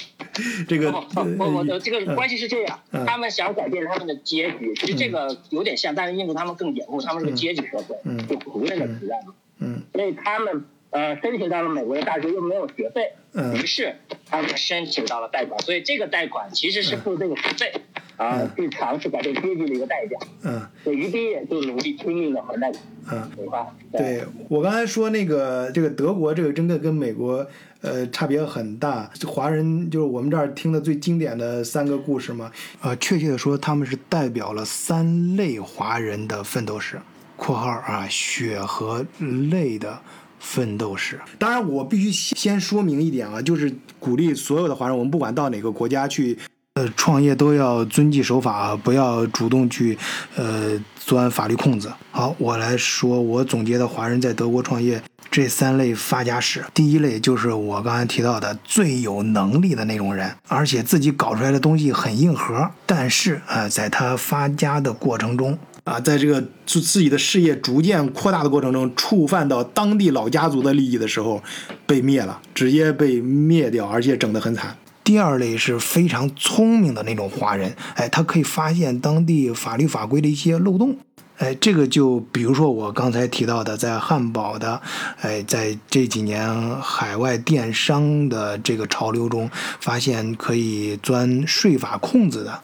[0.67, 13.55] 这个，不不不，我的这个嗯关系是这样嗯，他们想改变他们的阶级，其实这个有点像，但是印度他们更严酷，他们是个阶级社会嗯，就仆人的时代嘛，嗯所以他们呃申请到了美国的大学又没有学费，嗯。
[13.55, 13.95] 于是
[14.25, 17.71] 他们申请到了贷款，所以这个贷款其实是付这个学费
[18.17, 20.61] 啊嗯，去尝试改变阶级的一个代价，嗯。
[20.83, 23.31] 所以一毕业就努力拼命的还贷款，嗯。
[23.35, 23.67] 对吧？
[23.91, 27.45] 对我刚才说那个这个德国这个真的跟美国
[27.81, 32.51] 呃差别很大，华人就是我们这儿听的最经典的三个故事嘛，
[32.81, 36.99] 呃，确切的说他们是代表了三类华人的奋斗史
[37.35, 39.05] （括号啊血和
[39.51, 39.99] 泪的
[40.39, 41.19] 奋斗史）。
[41.37, 46.37] 当然，我必须先说明一点啊，就是鼓励所有的华人，我们不管到哪个国家去。
[46.75, 49.97] 呃，创业都要遵纪守法，不要主动去
[50.37, 51.91] 呃钻法律空子。
[52.11, 56.63] 好，我来说我总结的华人在德国创业这三类发家史。
[56.73, 65.57] 第一类就是我刚才提到的最有能力的那种人，而且自己搞出来的东西很硬核，但是啊、呃在他发家的过程中。
[65.89, 71.41] 啊，在这个自自己的事业逐渐扩大的过程中，触犯到当地老家族的利益的时候，
[71.87, 74.77] 被灭了，直接被灭掉，而且整得很惨。
[75.03, 80.95] 第二类是非常聪明的那种华人，哎，他可以发现当地法律法规的一些漏洞。
[81.37, 84.79] 哎，这个就比如说我刚才提到的，在汉堡的，
[85.21, 89.49] 哎，在这几年海外电商的这个潮流中，
[89.79, 92.61] 发现可以钻税法空子的。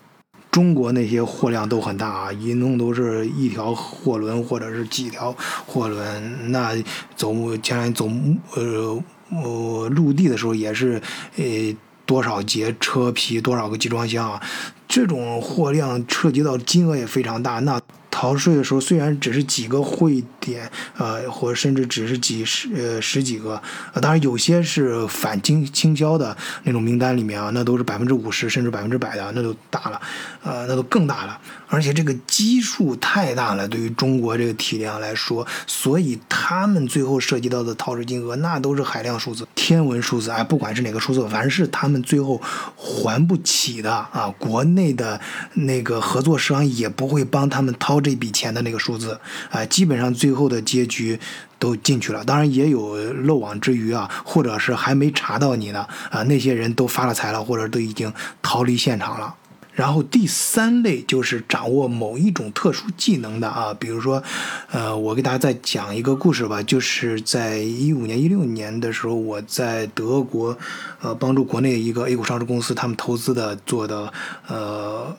[0.56, 5.36] 中国那些货量都很大啊，一弄都是一条货轮或者是几条
[5.68, 6.73] 货轮，那
[7.14, 8.10] 走将来走
[8.56, 11.02] 呃呃陆地的时候也是
[11.36, 11.44] 呃
[12.06, 14.41] 多少节车皮多少个集装箱啊，
[14.88, 17.82] 这种货量涉及到金额也非常大，那。
[18.16, 23.62] 逃税的时候，虽然只是几个汇点，呃，或者甚至只是几十呃十几个，
[23.92, 30.02] 呃，当然有些是反倾倾销的那种名单里面啊，那都是百分之五十甚至百分之百的，那都大了，
[30.44, 31.38] 呃，那都更大了。
[31.68, 42.42] 而且这个基数太大了，对于中国这个体量来说，所以他们最后涉及到的逃税金额那都是海量数字、天文数字，哎，不管是哪个数字，反正是他们最后
[42.78, 44.34] 还不起的啊。
[44.40, 45.20] 国内的
[45.56, 49.19] 那个合作商也不会帮他们掏这笔钱的那个数字，
[49.49, 51.19] 啊，基本上最后的结局
[51.57, 52.23] 都进去了。
[52.23, 58.14] 当然也有漏网之鱼啊，或者是还没查到你呢，啊，那些人都发了财了，或者都已经
[58.44, 59.34] 逃离现场了。
[59.73, 64.23] 然后第三类就是掌握某一种特殊技能的啊，比如说，
[64.72, 70.57] 呃，我给大家再讲一个故事吧，就是在一五年、一六年的时候，我在德国，
[71.02, 74.14] 呃，帮助国内一个 A 股上市公司，他们投资的做的，
[74.48, 75.14] 呃，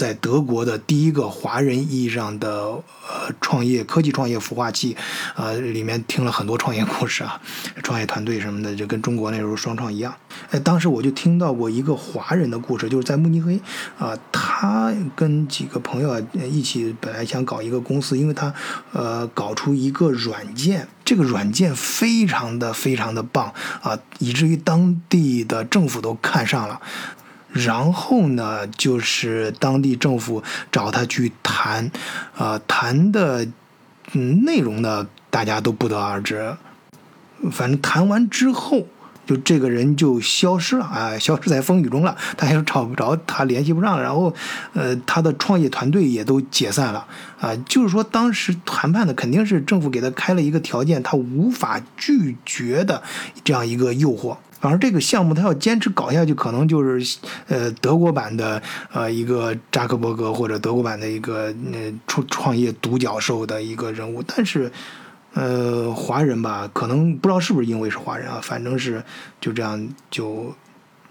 [0.00, 4.96] 在德国的第一个华人意义上的呃创业科技创业孵化器，
[5.36, 7.38] 呃，里面听了很多创业故事啊，
[7.84, 10.14] 创业团队什么的，就跟中国那时候双创一样。
[10.52, 13.60] 哎，当时我就听到过一个华人的故事，就是在慕尼黑。
[13.98, 16.18] 啊，他跟几个朋友
[16.50, 18.54] 一起，本来想搞一个公司，因为他
[18.92, 23.52] 呃搞出一个软件，这个软件非常的非常的棒
[23.82, 26.80] 啊，以至于当地的政府都看上了。
[27.52, 31.90] 然后呢，就是当地政府找他去谈，
[32.36, 33.46] 啊、谈的
[34.12, 36.56] 嗯内容呢，大家都不得而知。
[37.50, 38.86] 反正谈完之后。
[39.26, 44.34] 就这个人就消失了啊，消失在风雨中了，大家都找不着他，联系不上，然后，
[44.72, 47.06] 呃，他的创业团队也都解散了
[47.40, 47.54] 啊。
[47.64, 53.00] 就是说，当时谈判的肯定是政府给他开了一个条件，他无法拒绝的
[53.44, 54.36] 这样一个诱惑。
[54.60, 57.18] 反正这个项目他要坚持搞下去，可能就是
[57.48, 58.62] 呃德国版的
[58.92, 64.70] 呃一个扎克伯格或者德国版的一个呃创创业独角兽的一个人物，但是。
[65.32, 69.00] 呃，华人吧，可能不知道是不是因为是华人啊，反正是
[69.40, 70.52] 就这样就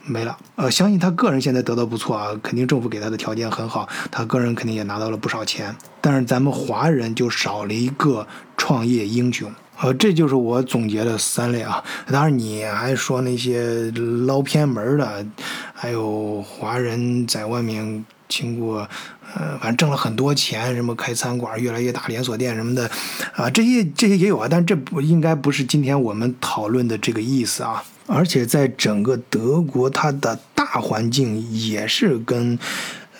[0.03, 0.37] 没了。
[0.57, 5.73] 呃，相信他个人现在得到不错啊，肯定政府给他的条件很好，他个人肯定也拿到了不少钱。
[6.01, 8.27] 但是咱们华人就少了一个
[8.57, 9.49] 创业英雄。
[9.81, 11.83] 呃，这就是我总结的三类啊。
[12.07, 13.89] 当然，你还说那些
[14.25, 15.25] 捞偏门的，
[15.73, 18.87] 还有华人在外面经过，
[19.35, 22.89] 呃，反正挣了很多钱，什么开餐馆越来越大连锁店什么的，
[23.35, 24.47] 啊，这些这些也有啊。
[24.49, 27.83] 但这不应该不是今天我们讨论的这个意思啊。
[28.05, 32.59] 而且在整个德国，它的大环境也是跟。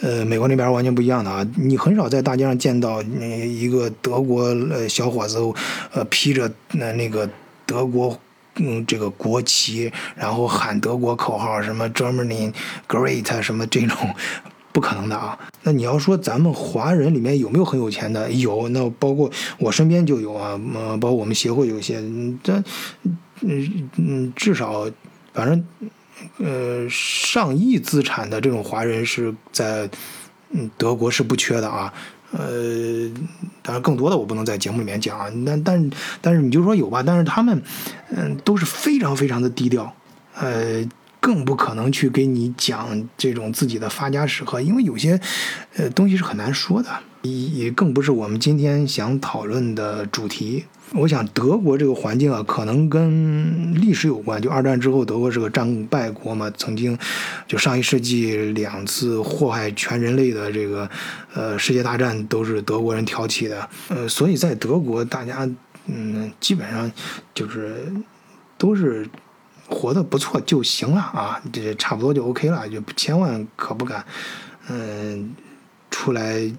[0.02, 1.46] 呃，美国那边完全不一样的啊！
[1.58, 5.38] 你很少在大街上见到那一个德国呃小伙子，
[5.94, 7.30] 呃披着那那个
[7.66, 8.18] 德国
[8.56, 12.54] 嗯这个国旗，然后喊德国口号，什么 Germany
[12.88, 13.98] Great 什么这种，
[14.72, 15.38] 不可能的啊！
[15.64, 18.32] 那你要说咱们华人里面有没有很有钱的？
[18.32, 22.02] 有，那包括我身边就有啊，呃，包括我们协会有些，
[22.42, 22.64] 这
[23.42, 24.90] 嗯嗯，至少
[25.34, 25.62] 反正。
[26.38, 29.90] 呃，上亿资产的这种华人是在
[30.52, 31.94] 嗯德国是不缺的啊。
[32.32, 33.10] 呃，
[33.64, 35.28] 当然更多的我不能在节目里面讲啊。
[35.46, 35.92] 但但
[36.22, 37.62] 但是你就说有吧，但是他们
[38.10, 39.92] 嗯都是非常非常的低调，
[40.36, 40.88] 呃，
[41.20, 45.20] 更不可能去给你讲这种自己的发家史和，因为有些
[45.76, 46.90] 呃东西是很难说的，
[47.24, 50.66] 也更不是我们今天想讨论的主题。
[50.94, 54.42] 我想德国这个环境啊，可能跟历史有关。
[54.42, 56.98] 就二战之后，德国是个战败国嘛，曾经
[57.48, 60.90] 就上一世纪两次祸害全人类的这个
[61.34, 63.70] 呃世界大战都是德国人挑起的。
[63.90, 65.48] 呃，所以在德国，大家
[65.86, 66.92] 嗯基本上
[67.36, 67.92] 就是
[68.58, 69.08] 都是
[69.68, 74.04] 活得不错就行了啊，这差不多就 OK 了，就千万可不敢
[74.70, 75.36] 嗯
[75.92, 76.52] 出来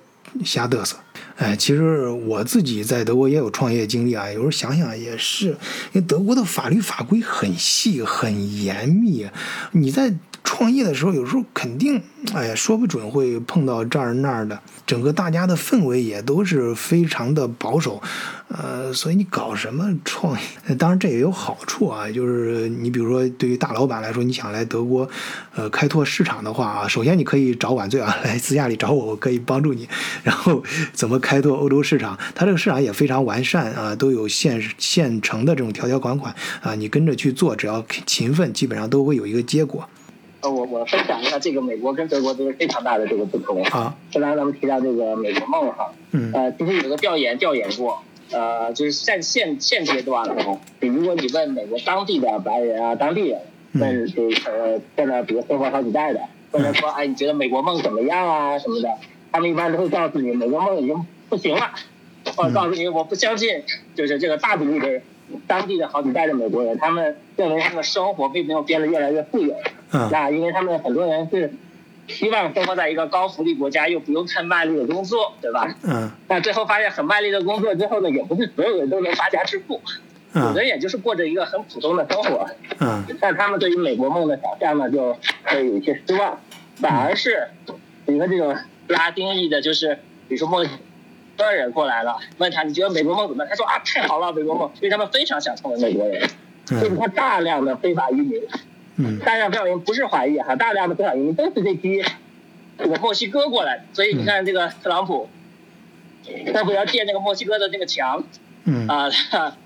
[0.45, 0.97] 瞎嘚瑟。
[1.37, 4.29] 哎，其实我自己在德国也有创业经历啊。
[4.31, 5.57] 有时候想想也是，因
[5.95, 9.27] 为德国的法律法规很细、很严密，
[9.73, 10.13] 你在
[10.43, 12.03] 创业的时候，有时候肯定，
[12.35, 14.59] 哎呀，说不准会碰到这儿那儿的。
[14.87, 18.03] 整个大家的氛围也都是非常的保守，
[18.49, 20.41] 呃，所以你搞什么创业？
[20.75, 25.09] 当然这也有好处啊，就是你比如说对于大老板来说，你想来德国，
[25.55, 29.89] 呃，开拓市场的话啊，首先你可以找晚醉啊，来私下里找我，我可以帮助你。
[30.25, 30.63] 然后
[30.93, 32.19] 怎么开拓欧洲市场？
[32.35, 39.89] 它这个市场也非常完善啊，都有现现成的这种条条款款啊，你跟着去做，只要勤奋，基本上都会有一个结果。
[40.43, 43.95] 呃，我我分享一下这个美国跟德国这个非常大的这个不同啊。
[44.13, 48.03] 刚才咱们提到这个美国梦哈，嗯，呃，其实有个调研调研过，
[48.33, 53.41] 呃，就是现现现阶段哈，如果你问美国当地的白人啊，当地人
[53.73, 56.21] 问这呃，在那比如生活好几代的，
[56.53, 58.89] 问他说，哎，你觉得美国梦怎么样啊什么的，
[59.31, 61.71] 他们一般都会告诉你，美国梦已经不行了，
[62.35, 63.63] 或者告诉你，我不相信，
[63.95, 65.03] 就是这个大比例的
[65.47, 69.55] 当地的好几代的美国人，他们认为他们的生活并没有变得越来越富有。
[70.11, 71.53] 那因为他们很多人是
[72.09, 75.75] 希望生活在一个高福利国家，又不用太卖力的工作，对吧？
[75.83, 76.11] 嗯。
[76.29, 79.81] 那最后发现很卖力的工作之后呢，也不是所有人都能发家致富，
[80.35, 82.49] 有的人也就是过着一个很普通的生活。
[82.79, 83.05] 嗯。
[83.21, 86.41] 但他们对于美国梦的想象呢，就会有一些失望，
[86.77, 87.49] 反而是
[88.07, 88.57] 一个这种
[88.89, 89.95] 拉丁裔的，就是
[90.29, 90.71] 比如说墨西
[91.37, 93.51] 哥人过来了，问他你觉得美国梦怎么样？
[93.51, 96.29] 他说啊，太好了，美国梦，因为他们非常想成为美国人，
[96.67, 98.41] 就是他大量的非法移民。
[99.25, 102.03] 大量非法移民不是华裔哈，大量的非法移民都是这批
[102.79, 105.29] 这个墨西哥过来的，所以你看这个特朗普，
[106.53, 108.25] 他不要建那个墨西哥的那个墙，
[108.65, 108.87] 嗯。
[108.87, 109.11] 啊，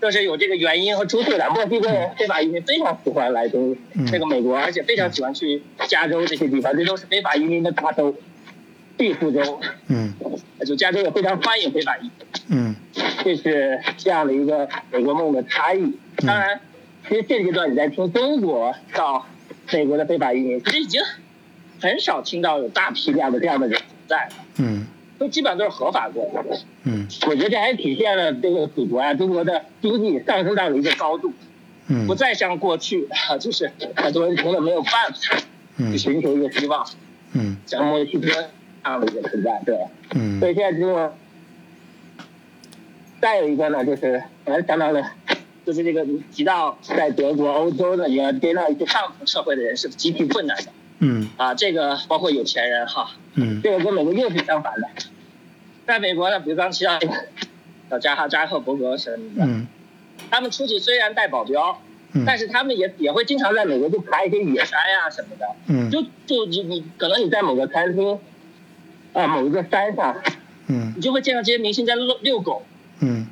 [0.00, 1.48] 都是有这个原因和出处的。
[1.50, 3.74] 墨西哥人非法移民非常喜欢来东
[4.10, 8.14] 这个美国，而且非常喜欢去加州这些地方，这都是非法移民的大州，
[8.98, 10.12] 庇护州，嗯，
[10.66, 12.10] 就加州也非常欢迎非法移民，
[12.50, 12.76] 嗯，
[13.22, 15.96] 这是这样的一个美国梦的差异，
[16.26, 16.60] 当然。
[17.08, 19.26] 其实现阶段你在听中国到
[19.72, 21.02] 美国的非法移民，其实已经
[21.80, 24.32] 很少听到有大批量的这样的人存在了。
[24.58, 24.86] 嗯，
[25.18, 26.58] 都基本上都是合法过的。
[26.84, 31.32] 嗯，我觉得这还体现了这个祖国啊，中国的经济上升到了一个高度。
[31.88, 36.86] 嗯，不再像过去啊，就是很多人穷的没有办法，去寻求一个希望。
[37.34, 39.76] 嗯，像墨西哥这样的一个存在，对。
[40.14, 41.14] 嗯，所以现在中国
[43.20, 45.04] 再有一个呢，就是还是相当的。
[45.64, 50.64] 就是这个提到在德国、欧洲的，你要接到一些上层社会的人是极其困难的。
[50.98, 51.28] 嗯。
[51.38, 53.12] 啊，这个包括有钱人哈。
[53.34, 53.62] 嗯。
[53.62, 54.88] 这个跟美国又是相反的。
[55.86, 56.98] 在美国呢，比如刚提到
[57.88, 59.46] 小加哈扎克伯格什么的。
[59.46, 59.66] 嗯。
[60.30, 61.80] 他们出去虽然带保镖，
[62.12, 62.24] 嗯。
[62.26, 65.46] 但是他们也也会经常在美国就爬一些野山呀什么的。
[65.68, 65.90] 嗯。
[65.90, 68.18] 就就你你可能你在某个餐厅，
[69.14, 70.16] 啊某一个山上，
[70.68, 70.92] 嗯。
[70.94, 72.62] 你就会见到这些明星在遛遛狗。
[73.00, 73.26] 嗯。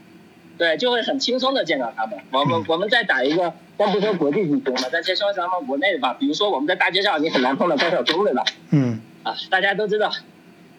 [0.62, 2.16] 对，就会很轻松的见到他们。
[2.30, 6.14] 我们我们再打一个，咱不说国际足球嘛，咱先说咱们国内的吧。
[6.16, 8.44] 比如说我们在大街上，你很难碰到高晓松，对吧？
[8.70, 10.08] 嗯啊，大家都知道，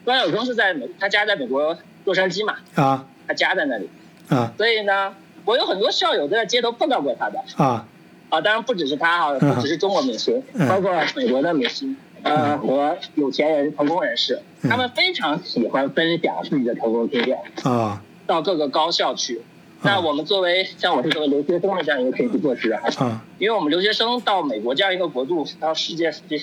[0.06, 3.90] 高晓松是在美，他家在美国洛杉矶嘛，啊他家在那里，
[4.30, 7.44] 啊所以呢，我有很多校友都在街头碰到过他的。
[7.58, 7.86] 啊
[8.30, 19.42] 啊，当然不只是他哈，嗯不只是中国明星，嗯包括美国的明星，呃，和有钱人、成功人士，嗯他们非常喜欢分享自己的成功经验，啊到各个高校去。
[19.84, 23.20] 那我们作为像我是作为留学生的这样一个可以去做事啊，嗯。
[23.38, 26.42] 因为我们留学生到美国这样一个国度，到世界这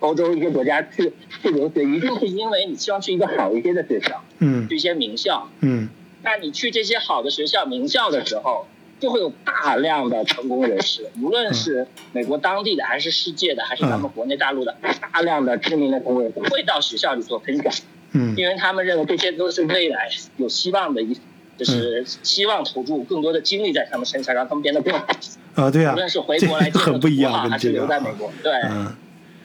[0.00, 1.12] 欧洲一些国家去
[1.42, 4.68] 去留学，一定是因为你希望去一个好一些的学校，嗯。
[4.68, 5.48] 去一些名校。
[5.60, 5.88] 嗯。
[6.22, 8.66] 那你去这些好的学校、名校的时候，
[9.00, 14.76] 就会有大量的成功人士，无论是美国当地的，还是世界的，还是咱们国内大陆的，
[15.12, 17.72] 大量的知名的成功人士会到学校里做分享，
[18.12, 18.34] 嗯。
[18.36, 21.18] 因为他们认为这些都是未来有希望的一，
[21.64, 25.06] 就是希望投注更多的精力在他们身上，让他们变得更好。
[25.54, 28.94] 啊，对呀无论是回国来一样，还是留在美国，对嗯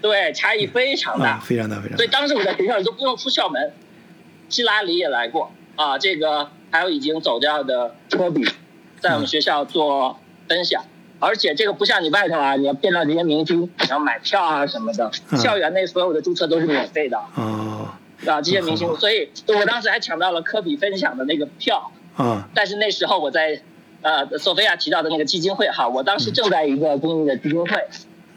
[0.02, 1.42] 对，差异非常大啊，。
[1.44, 3.74] 非常大非常大所以，当时我在学校里都不用出校门，
[4.50, 8.48] 希拉里也来过啊，这个还有已经走掉的科比，
[9.00, 10.84] 在我们学校做分享。
[11.20, 17.90] 而且这个不像你外头啊，你要见到这些明星，你要买票啊什么的，嗯校园内所有的注册都是免费的哦
[18.28, 18.40] 啊。
[18.40, 22.50] 这些明星，所以我当时还抢到了科比分享的那个票，啊。
[22.54, 23.62] 但是那时候我在
[24.02, 27.88] 呃索菲亚提到的那个基金会哈，我当时正在一个公益的基金会，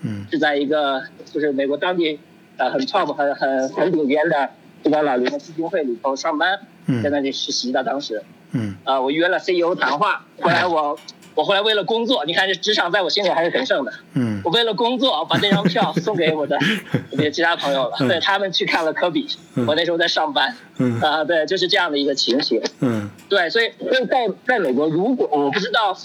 [0.03, 0.27] 嗯。
[0.31, 1.03] 是在一个
[1.33, 2.21] 就是美国当地
[2.57, 4.51] 呃很 top 很很很顶尖的
[4.85, 7.03] 这个老龄的基金会里头上班，嗯。
[7.03, 7.83] 在那里实习的。
[7.83, 8.23] 当时。
[8.53, 8.77] 嗯。
[8.85, 10.99] 啊、呃我约了 CEO 谈话，后来我
[11.41, 13.91] 我后来为了工作，你看这职场在我心里还是神圣的。
[14.13, 14.43] 嗯。
[14.45, 16.59] 我为了工作把那张票送给我的
[17.13, 18.09] 我的其他朋友了，嗯。
[18.09, 19.65] 对他们去看了科比，嗯。
[19.67, 21.01] 我那时候在上班嗯。
[21.01, 22.61] 啊、对，就是这样的一个情形。
[22.81, 23.09] 嗯。
[23.31, 25.97] 对，所以所以在在美国，如果我不知道，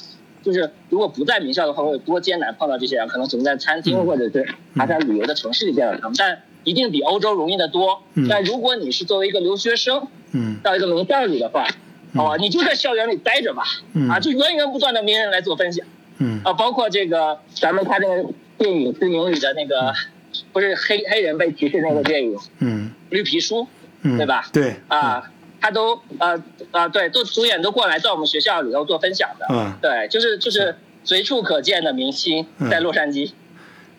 [0.41, 4.05] 就是如果不在名校的话，会有多艰难碰到这些人，可能只能在餐厅嗯。
[4.05, 8.03] 或者是爬山旅游的城市里见到他们，但一定比欧洲容易得多。
[8.13, 8.25] 嗯。
[8.29, 10.59] 但如果你是作为一个留学生嗯。
[10.63, 11.67] 到一个名校里的话，
[12.15, 12.19] 嗯。
[12.19, 13.63] 哦，你就在校园里待着吧，
[13.93, 14.09] 嗯。
[14.09, 15.85] 啊，就源源不断的名人来做分享
[16.17, 16.41] 嗯。
[16.43, 19.93] 啊，包括这个咱们看这个电影《知名》里的那个，
[20.51, 22.91] 不是黑黑人被歧视那个电影《嗯。
[23.09, 23.61] 绿皮书》，
[24.01, 24.47] 嗯，对吧？
[24.51, 25.23] 对啊，
[25.61, 29.45] 他都呃啊对，都主演都过来在我们学校里头做分享的。
[29.49, 29.73] 嗯。
[29.81, 30.75] 对，就是就是。
[31.07, 32.67] 随处可见的明星嗯。
[32.67, 33.31] 在洛杉矶，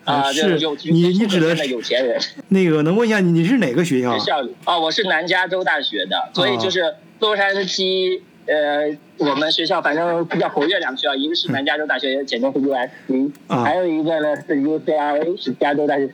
[0.07, 2.17] 啊，是有你你指的有钱人
[2.47, 4.25] 那个能问一下你你是哪个学校学？
[4.25, 16.09] 校里啊，我是南加州大学的，所以就是洛杉矶呃，我们学校反正比较活跃两个学校，一个是南加州大学，简称是 USC，啊还有一个呢是 UCLA，是加州大学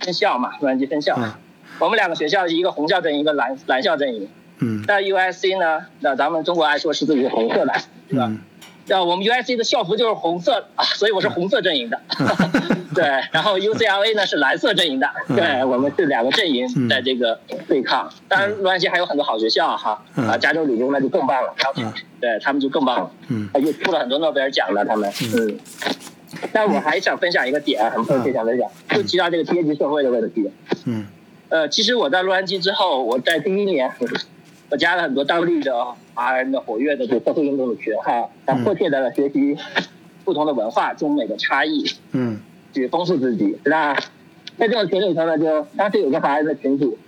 [0.00, 1.14] 分校嘛，洛杉矶分校。
[1.14, 1.38] 啊
[1.78, 4.28] 我们两个学校一个红校阵营，一个蓝蓝校阵营。
[4.58, 5.86] 嗯那 USC 呢？
[6.00, 7.72] 那咱们中国爱说是自己是红色的，
[8.10, 8.26] 是吧？
[8.26, 8.40] 嗯
[8.90, 12.00] 那我们 USC 的校服就是红色啊，所以我是红色阵营的。
[13.00, 15.08] 对，然后 UCLA 呢是蓝色阵营的。
[15.28, 18.12] 嗯对，我们是两个阵营嗯在这个对抗。
[18.28, 20.02] 当然，洛杉矶还有很多好学校哈，
[20.40, 21.54] 加州理工那就更棒了，
[22.20, 25.10] 对他们就更棒了，嗯啊又出了很多诺贝尔奖了，他们。
[25.34, 25.58] 嗯。
[26.52, 30.50] 但我还想分享一个点，很迫切想分享，就提到这个阶级社会的问题。
[30.84, 31.06] 嗯
[31.48, 33.90] 呃，其实我在洛杉矶之后，我在第一年，
[34.70, 35.72] 我加了很多当地的
[36.14, 39.56] 华人的活跃的这个社会运动的群哈，想迫切的学习
[40.24, 42.38] 不同的文化、中美的差异，嗯
[42.72, 43.58] 去丰富自己。
[43.64, 43.94] 那
[44.56, 46.98] 在这种群里头呢，就当时有个华人的群主，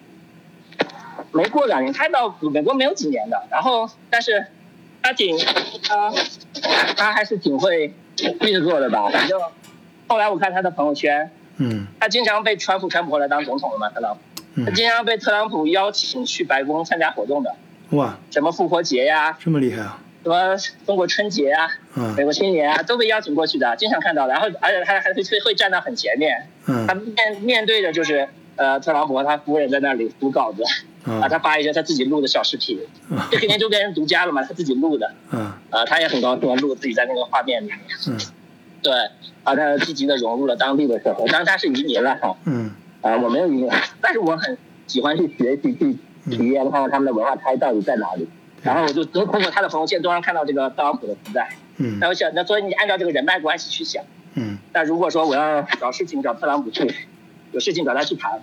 [1.33, 4.47] 没过两年，他到美国没有几年的，然后但是
[5.03, 5.37] 他挺
[5.83, 6.13] 他
[6.97, 7.95] 他还是挺会
[8.41, 9.41] 运作的吧，反正
[10.09, 14.21] 后来我看他的朋友圈，嗯他经常被川普川普后来当总统了嘛，特朗普。
[14.65, 17.55] 他嗯经常被特朗普邀请去白宫参加活动的，
[17.91, 20.57] 哇什么复活节呀、这么厉害啊什么
[20.87, 22.15] 中国春节啊、嗯。
[22.17, 24.33] 美国青年啊，都被邀请过去的，经常看到的。
[24.33, 30.63] 然后，而且他还会会站到很前面，他嗯面面对的就是呃特朗普和他夫人在那里读稿子，
[31.05, 32.79] 啊，啊他发一些他自己录的小视频，
[33.11, 37.79] 啊这肯定就变成独家了嘛，他自己录的，啊啊，他也很高兴录自己在那个画面里面，
[38.09, 38.19] 嗯。
[38.83, 38.93] 对，
[39.45, 42.71] 啊，他积极的融入了当地的社会，当然他是移民了哈，嗯。
[43.03, 43.71] 啊，我没有移民，
[44.01, 44.57] 但是我很
[44.87, 45.99] 喜欢去学习、去
[46.31, 48.27] 体验，看看他们的文化差异到底在哪里。
[48.63, 51.49] 然后我就能通过他的朋友圈都能看到这个特朗普的存在。
[51.79, 54.05] 嗯那我想，那所以你按照这个人脉关系去想，
[54.35, 56.95] 嗯那如果说我要找事情找特朗普去，
[57.53, 58.43] 有事情找他去谈，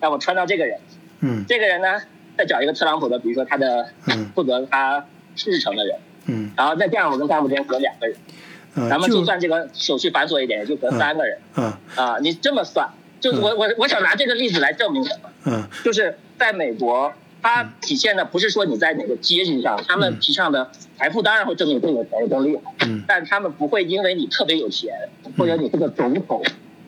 [0.00, 0.80] 那我穿到这个人，
[1.20, 2.00] 嗯这个人呢
[2.36, 5.04] 再找一个特朗普的，比如说他的嗯负责他
[5.44, 8.16] 日程的人，嗯然后再这样我跟特朗普之间隔两个人，
[8.76, 12.18] 嗯咱们就就算这个手续繁琐一点，也就隔三个人啊啊。
[12.20, 12.88] 你这么算，
[13.20, 15.30] 就是我我我想拿这个例子来证明什么？
[15.44, 23.02] 嗯就是在美国，它体现的不是说你在哪个阶级上，他们提倡的财富当然会证明更有钱更厉害，嗯。
[23.06, 24.92] 但他们不会因为你特别有钱，
[25.36, 26.42] 或者你是个总统，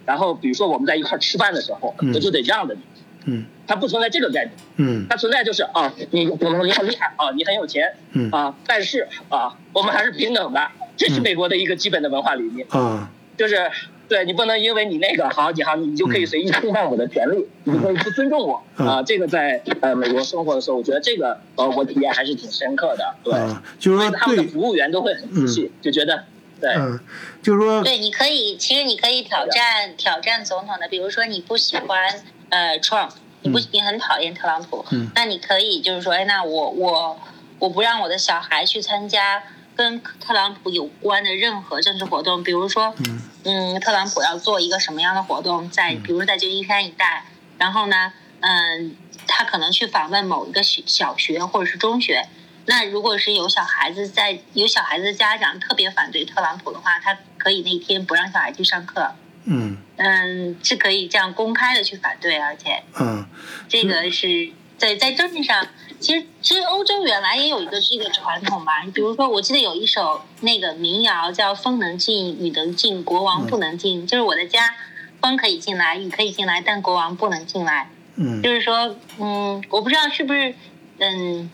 [0.05, 2.13] 然后比如说我们在一块吃饭的时候，嗯。
[2.15, 2.81] 我就得让着你，
[3.27, 3.45] 嗯。
[3.67, 5.07] 它不存在这个概念，嗯。
[5.09, 8.31] 它存在就是啊，你可能你很厉害啊，你很有钱嗯。
[8.31, 11.23] 啊，但是啊，我们还是平等的，这是嗯。
[11.23, 12.67] 美国的一个基本的文化理念。
[12.71, 13.11] 啊。
[13.37, 13.71] 就是
[14.11, 18.85] 对你不能因为你那个好，你好，你就可以随意侵犯我的权利，你可以不尊重我嗯。
[18.89, 19.03] 啊。
[19.05, 23.15] 这个在呃美国生活的时候，我觉得这个呃我体验还是挺深刻的。
[23.23, 26.25] 对，啊，就是说他们的对，服务员都会很仔细，就觉得
[26.61, 26.99] 对，嗯，
[27.41, 32.13] 就是说对，你可以，其实你可以挑战挑战总统的，比如说你不喜欢
[32.49, 33.11] 呃 Trump，
[33.43, 33.67] 你不嗯。
[33.71, 35.09] 你很讨厌特朗普，嗯。
[35.15, 37.17] 那你可以就是说，哎，那我我
[37.61, 39.41] 我不让我的小孩去参加
[39.77, 43.23] 跟特朗普有关的任何政治活动，比如说，嗯。
[43.43, 46.03] 嗯，特朗普要做一个什么样的活动，在嗯。
[46.03, 47.25] 比如在旧金山一带，
[47.57, 48.95] 然后呢，嗯，
[49.27, 52.27] 他可能去访问某一个学小学或者是中学。
[52.67, 59.15] 那如果是有小孩子在有小孩子的家长特别反对特朗普的话，他可以那天不让小孩去上课，
[59.45, 59.79] 嗯。
[59.97, 63.27] 嗯，是可以这样公开的去反对，而且嗯。
[63.69, 65.67] 这个是在在政治上，
[66.01, 68.83] 其实其实欧洲原来也有一个这个传统吧。
[68.85, 74.75] 你比如说，我记得有一首那个民谣叫“风能进，雨能进，国王不能进”，就是我的家，
[75.21, 77.91] 风可以进来，雨可以进来，但国王不能进来。
[78.17, 80.55] 嗯就是说，嗯，我不知道是不是，
[80.99, 81.51] 嗯，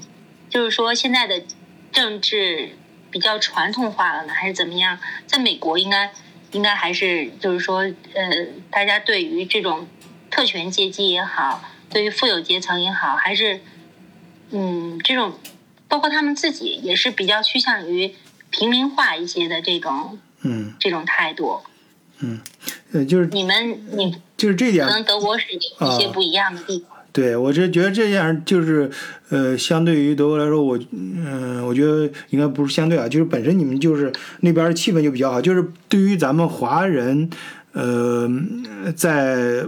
[0.48, 1.43] 就是说现在的
[1.93, 2.70] 政治
[3.10, 4.98] 比较传统化了呢，还是怎么样？
[5.27, 6.12] 在美国应该
[6.52, 9.86] 应该还是就是说，呃，大家对于这种
[10.31, 13.60] 特权阶级也好，对于富有阶层也好，还是
[14.51, 15.32] 嗯，这种
[15.89, 18.12] 包括他们自己也是比较趋向于
[18.51, 21.60] 平民化一些的这种嗯这种态度。
[22.18, 22.40] 嗯
[22.93, 26.97] 呃，就是你们你就是这点可能德国是有一些啊不一样的地方。
[27.12, 28.90] 对，我是觉得这样就是，
[29.31, 37.31] 呃，相对于德国来说，我，嗯、我觉得应该不是相对啊，就是本身你们就是那边的气氛就比较好，就是对于咱们华人，
[37.77, 38.27] 呃，
[38.97, 39.66] 在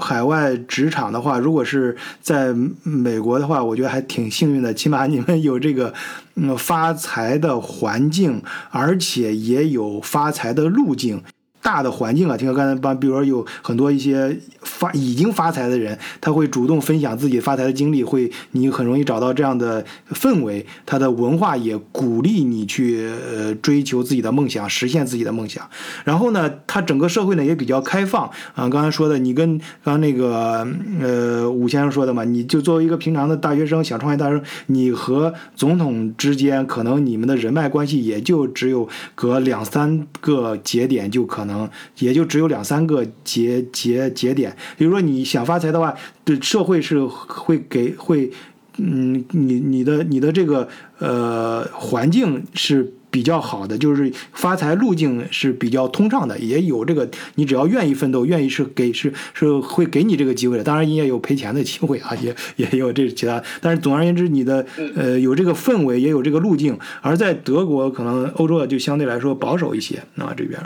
[0.00, 2.52] 海外职场的话，如果是在
[2.82, 5.94] 美国的话，我觉得还挺幸运的，起码你们有这个，
[6.34, 11.22] 嗯，发财的环境，而且也有发财的路径。
[11.64, 20.66] 大的环境啊，听刚才帮，比如说有很多一些发已经发财的人，他会主动分享自己发财的经历，会你很容易找到这样的氛围。
[20.84, 25.66] 他的文化也鼓励你去呃追求自己的梦想，实现自己的梦想。
[26.04, 28.68] 然后呢，他整个社会呢也比较开放啊。
[28.68, 30.68] 刚才说的，你跟刚刚那个
[31.00, 41.53] 呃武先生说的嘛，你就作为一个平常的大学生，想创业大学生，你和总统之间可能你们的人脉关系也就只有隔两三个节点就可能。
[41.98, 45.94] 也就只有两三个节节节点，比如说你想发财的话，
[46.24, 48.30] 对社会是会给会，
[48.78, 50.68] 嗯，你你的你的这个
[50.98, 60.64] 呃环境是比较好的，就是发财路径是比较通畅的，也有这个你只要愿意奋斗，愿意是给是是会给你这个机会的。
[60.64, 64.66] 当然你也有赔钱的机会啊，也也有这其他，但是总而言之，你的
[64.96, 66.76] 呃有这个氛围，也有这个路径。
[67.02, 70.60] 而在德国，可能欧洲的就相对来说保守一些啊这边。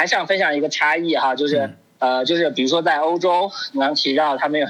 [0.00, 4.66] 还想分享一个差异哈，就是、嗯呃，就是比如说在欧洲，你刚提到他们有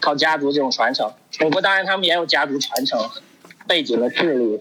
[0.00, 3.00] 靠家族这种传承，美国当然他们也有家族传承
[3.66, 4.60] 背景的势力，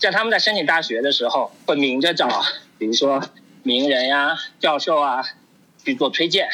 [0.00, 2.42] 像他们在申请大学的时候，会明着找，
[2.78, 3.22] 比如说
[3.62, 5.22] 名人呀、教授啊
[5.84, 6.48] 去做推荐。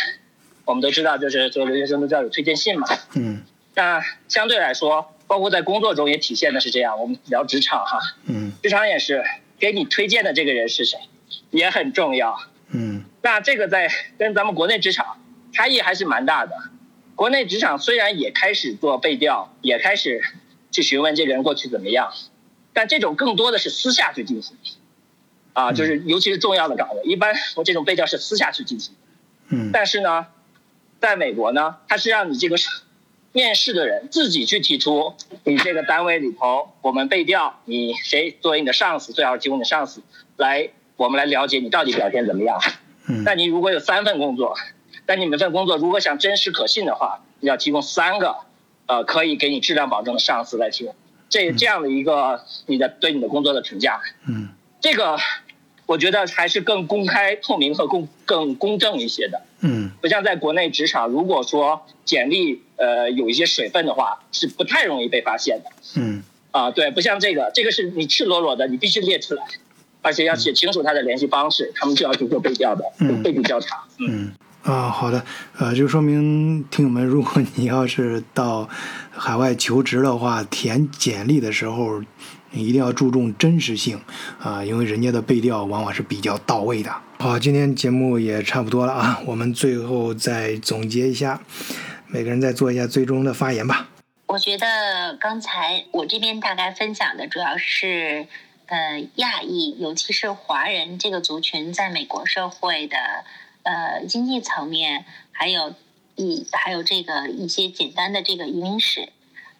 [0.65, 2.89] 我们都知道，就是做留学生都知道有推荐信嘛。
[3.15, 3.45] 嗯
[3.77, 7.01] 那相对来说，包括在工作中也体现的是这样。
[7.01, 9.23] 我们聊职场哈，嗯职场也是
[9.61, 10.99] 给你推荐的这个人是谁，
[11.53, 12.37] 也很重要。
[12.73, 13.05] 嗯。
[13.23, 15.19] 那这个在跟咱们国内职场
[15.53, 16.53] 差异还是蛮大的。
[17.15, 20.23] 国内职场虽然也开始做背调，也开始
[20.71, 22.13] 去询问这个人过去怎么样，
[22.73, 24.57] 但这种更多的是私下去进行，
[25.53, 28.95] 啊，就是尤其是重要的岗位，一般我这种背调是私下去进行。
[29.49, 29.71] 嗯。
[29.71, 30.29] 但是呢，
[30.99, 32.57] 在美国呢，它是让你这个
[33.33, 35.15] 面试的人自己去提出，
[35.45, 40.03] 你这个单位里头我们背调，你谁作为你的上司，最好是提供你的上司
[40.39, 42.61] 来，我们来了解你到底表现怎么样。
[43.09, 43.25] 嗯。
[43.25, 44.55] 那你如果有三份工作，
[45.07, 48.37] 但你每份工作如果想真实可信的话，你要提供三个，
[48.85, 50.95] 呃，可以给你质量保证的上司来提供，
[51.31, 53.99] 这这样的一个你的对你的工作的评价，
[54.29, 54.51] 嗯。
[54.83, 55.17] 这个
[55.87, 59.41] 我觉得还是更公开、透明和公更公正一些的。
[59.61, 59.91] 嗯。
[60.03, 65.71] 不像在国内职场，如果说简历呃有一些水分的话，是不太容易被发现的。
[65.97, 66.23] 嗯。
[66.51, 66.71] 啊。
[66.71, 69.43] 对，不像这个，这个是你赤裸裸的，你必须列出来，
[70.03, 73.83] 而且要写清楚他的联系方式，他们就要去做背调的嗯背景调查。
[73.99, 74.33] 嗯，
[74.65, 75.25] 嗯，啊，好的，
[75.59, 78.69] 呃，就说明听友们，如果你要是到
[79.11, 82.03] 海外求职的话，填简历的时候，
[82.51, 84.01] 你一定要注重真实性
[84.39, 86.93] 啊，因为人家的背调往往是比较到位的。
[87.19, 91.41] 好，今天节目也差不多了啊，我们最后再总结一下，
[92.07, 93.89] 每个人再做一下最终的发言吧。
[94.27, 98.27] 我觉得刚才我这边大概分享的主要是，
[98.71, 102.97] 呃，亚裔，尤其是华人这个族群在美国社会的。
[103.63, 105.75] 呃，经济层面，还有
[106.17, 109.11] 一还有这个一些简单的这个移民史，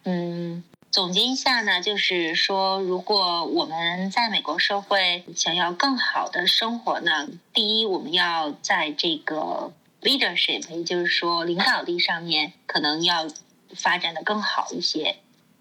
[0.05, 9.71] 嗯，总结一下呢，就是说，如果我们在美国社会想要更好的生活呢，第一，我们要在这个
[10.01, 13.27] leadership，也就是说领导力上面，可能要
[13.75, 15.17] 发展的更好一些。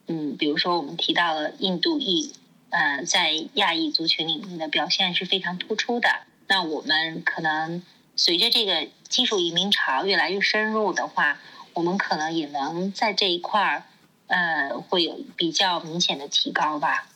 [0.06, 2.32] 嗯，比如说我们提到了印度裔，
[2.70, 6.08] 呃，在亚裔族群里面的表现是非常突出的，
[6.48, 7.82] 那我们可能。
[8.16, 11.40] 随着这个技术移民潮越来越深入的话，
[11.72, 13.84] 我们可能也能在这一块儿，
[14.26, 17.08] 呃，会有比较明显的提高吧。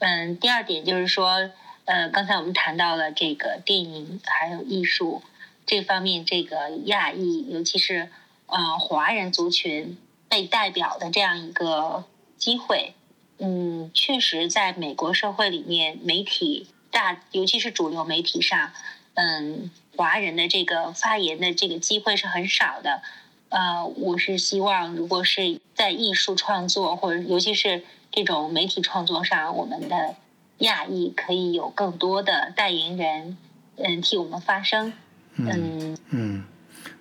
[0.00, 1.48] 嗯，第二点就是说，
[1.84, 5.22] 呃，刚才我们谈到了这个电影还有艺术
[5.64, 8.08] 这方面，这个亚裔，尤其是
[8.46, 9.96] 呃华人族群
[10.28, 12.04] 被代表的这样一个
[12.36, 12.94] 机会，
[13.42, 18.70] 嗯，确实在美国社会里面，媒体大，尤其是主流媒体上，
[19.14, 19.70] 嗯。
[19.94, 23.02] 华人的这个发言的这个机会是很少的，
[23.50, 30.16] 呃，我是希望如果是在艺术创作或者尤其是这种媒体创作上，我们的
[30.60, 33.36] 亚裔可以有更多的代言人，
[33.76, 34.94] 嗯，替我们发声，
[35.36, 36.44] 嗯嗯，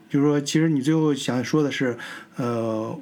[0.09, 1.97] 就是说，其实你最后想说的是，
[2.35, 2.99] 呃，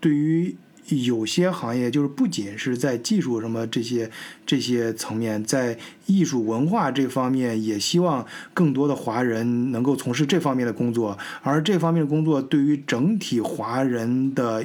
[0.00, 0.56] 对于。
[0.88, 4.10] 有些行业就是不仅是在技术什么这些
[4.46, 11.18] 这些层面，在艺术文化这方面，也希望更多的华人能够从事这方面的工作。
[11.42, 14.64] 而这方面的工作对于整体华人的，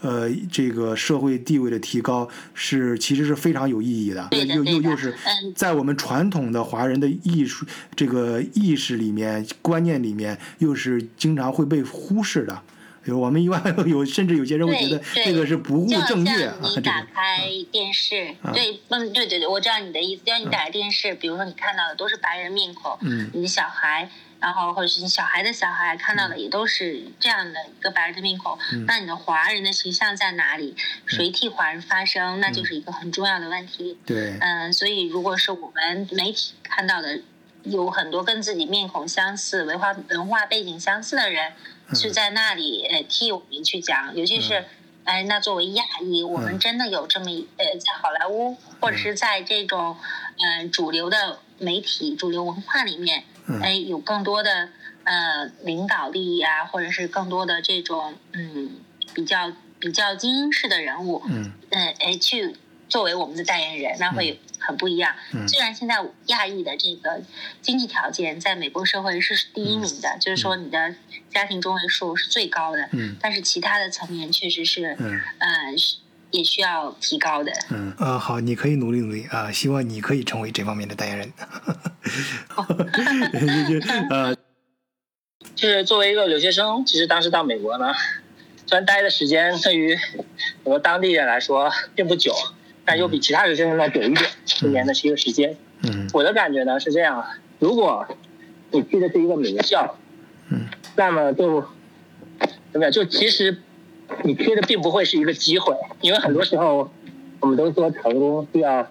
[0.00, 4.28] 呃，这个社会地位的提高是其实是非常有意义的。
[4.32, 5.14] 又又又是
[5.54, 7.64] 在我们传统的华人的艺术
[7.94, 12.62] 这个意识里面、观念里面，又是经常会被忽视的。
[13.08, 16.54] 我们一般有，甚至有些人会觉得这个是不务正业啊。
[16.76, 20.22] 你打开电视，对，嗯，对对对，我知道你的意思。
[20.24, 24.08] 就像你打开电视，比如说你看到的都是白人面孔，嗯，你的小孩，
[24.38, 28.56] 然后或者是你小孩的小孩看到的也都是这样的一个白人的面孔，
[28.86, 30.76] 那你的华人的形象在哪里？
[31.06, 32.38] 谁替华人发声？
[32.38, 33.98] 那就是一个很重要的问题。
[34.06, 37.20] 对，嗯，所以如果是我们媒体看到的，
[37.64, 41.52] 有很多跟自己面孔相似、文化文化背景相似的人。
[41.94, 44.64] 是在那里呃替我们去讲，尤其是，
[45.04, 47.26] 哎，那作为亚裔，我们真的有这么
[47.56, 49.96] 呃，在好莱坞或者是在这种
[50.38, 53.24] 嗯主流的媒体、主流文化里面，
[53.62, 54.68] 哎，有更多的
[55.04, 58.70] 呃领导力啊，或者是更多的这种嗯
[59.14, 62.56] 比较比较精英式的人物，嗯，哎去
[62.88, 64.40] 作为我们的代言人，那会。
[64.66, 65.14] 很不一样。
[65.48, 67.20] 虽然现在亚裔的这个
[67.60, 70.94] 经济条件在美国社会是第一名的，就是说你的
[71.30, 72.88] 家庭中位数是最高的。
[72.92, 73.16] 嗯。
[73.20, 75.48] 但是其他的层面确实是，嗯，呃，
[76.30, 77.52] 也需要提高的。
[77.70, 77.94] 嗯。
[77.98, 79.50] 呃，好，你可以努力努力啊！
[79.52, 81.32] 希望你可以成为这方面的代言人。
[82.48, 82.74] 哈 哈
[84.10, 84.36] 呃，
[85.54, 87.92] 就是作为一个留学生，其实当时到美国呢，
[88.66, 89.98] 虽然待的时间对于
[90.64, 92.34] 我们当地人来说并不久。
[92.92, 94.30] 但又比其他留学生要久一点，
[94.64, 95.56] 一年的是一个时间。
[95.82, 97.24] 嗯，我的感觉呢是这样：
[97.58, 98.06] 如果
[98.70, 99.96] 你去的是一个名校，
[100.50, 101.62] 嗯，那么就
[102.70, 102.92] 怎么样？
[102.92, 103.56] 就其实
[104.24, 106.90] 你缺的并不会是一个机会，因为很多时候
[107.40, 108.82] 我们都说成功需要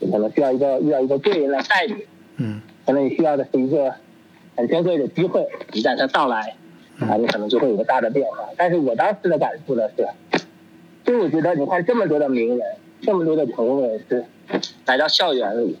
[0.00, 1.94] 可能需要一个遇到一个贵人来带你，
[2.36, 3.94] 嗯，可能你需要的是一个
[4.54, 6.56] 很珍贵的机会，一旦它到来，
[7.00, 8.50] 啊，你可能就会有个大的变化。
[8.58, 10.06] 但是我当时的感触呢是，
[11.06, 12.60] 就我觉得你看这么多的名人。
[13.06, 14.24] 这么多的成功人士
[14.84, 15.78] 来到校园里，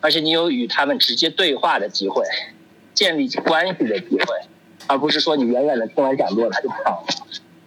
[0.00, 2.24] 而且你有与他们直接对话的机会，
[2.94, 4.24] 建立起关系的机会，
[4.86, 7.06] 而不是说你远远的听完讲座他就跑了。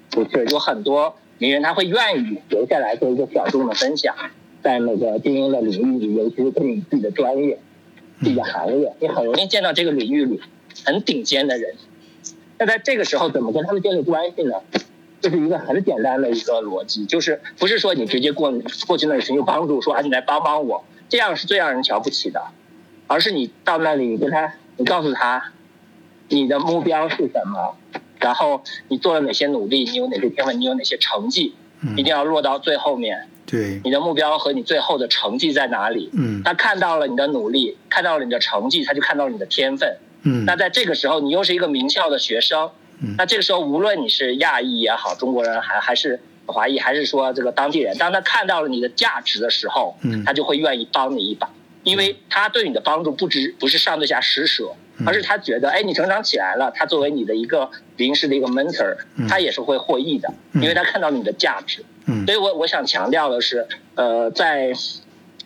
[0.09, 4.15] 不是，有很多名人他会愿意留下来做一个小众的分享，
[4.63, 7.59] 在那个精英的领域里，尤其是对你自己的专业、
[8.19, 10.41] 自己的行业，你很容易见到这个领域里
[10.83, 11.75] 很顶尖的人。
[12.57, 14.55] 那在这个时候，怎么跟他们建立关系呢？
[15.21, 18.51] 这是一个很简单的一个逻辑，就是不是说你直接过
[18.87, 22.41] 过去那里寻求帮助，说啊你来帮帮我，这样是最让人瞧不起的，
[23.07, 25.51] 而是你到那里，你跟他，你告诉他，
[26.29, 27.75] 你的目标是什么，
[28.19, 31.53] 然后你做了哪些努力，你有哪些天分，你有哪些成绩，
[31.95, 33.27] 一定要落到最后面。
[33.45, 36.09] 对，你的目标和你最后的成绩在哪里？
[36.13, 42.71] 嗯，他看到了你的努力，看到了你的成绩，他就看到了你的天分，嗯那在这个时候，你又是一个名校的学生，
[43.01, 43.15] 嗯。
[43.17, 50.23] 那这个时候无论你是亚裔也好，中国人还还是华裔，还是说这个当地人，当他看到了你的价值的时候，嗯。
[50.25, 51.49] 他就会愿意帮你一把，
[51.83, 55.07] 因为他对你的帮助不只不是上对下施舍，嗯。
[55.07, 59.27] 而是他觉得，哎，你成长起来了，他作为你的一个临时的一个 mentor，嗯。
[59.27, 60.61] 他也是会获益的，嗯。
[60.61, 61.83] 因为他看到了你的价值。
[62.07, 62.25] 嗯。
[62.25, 64.71] 所以我我想强调的是，呃，在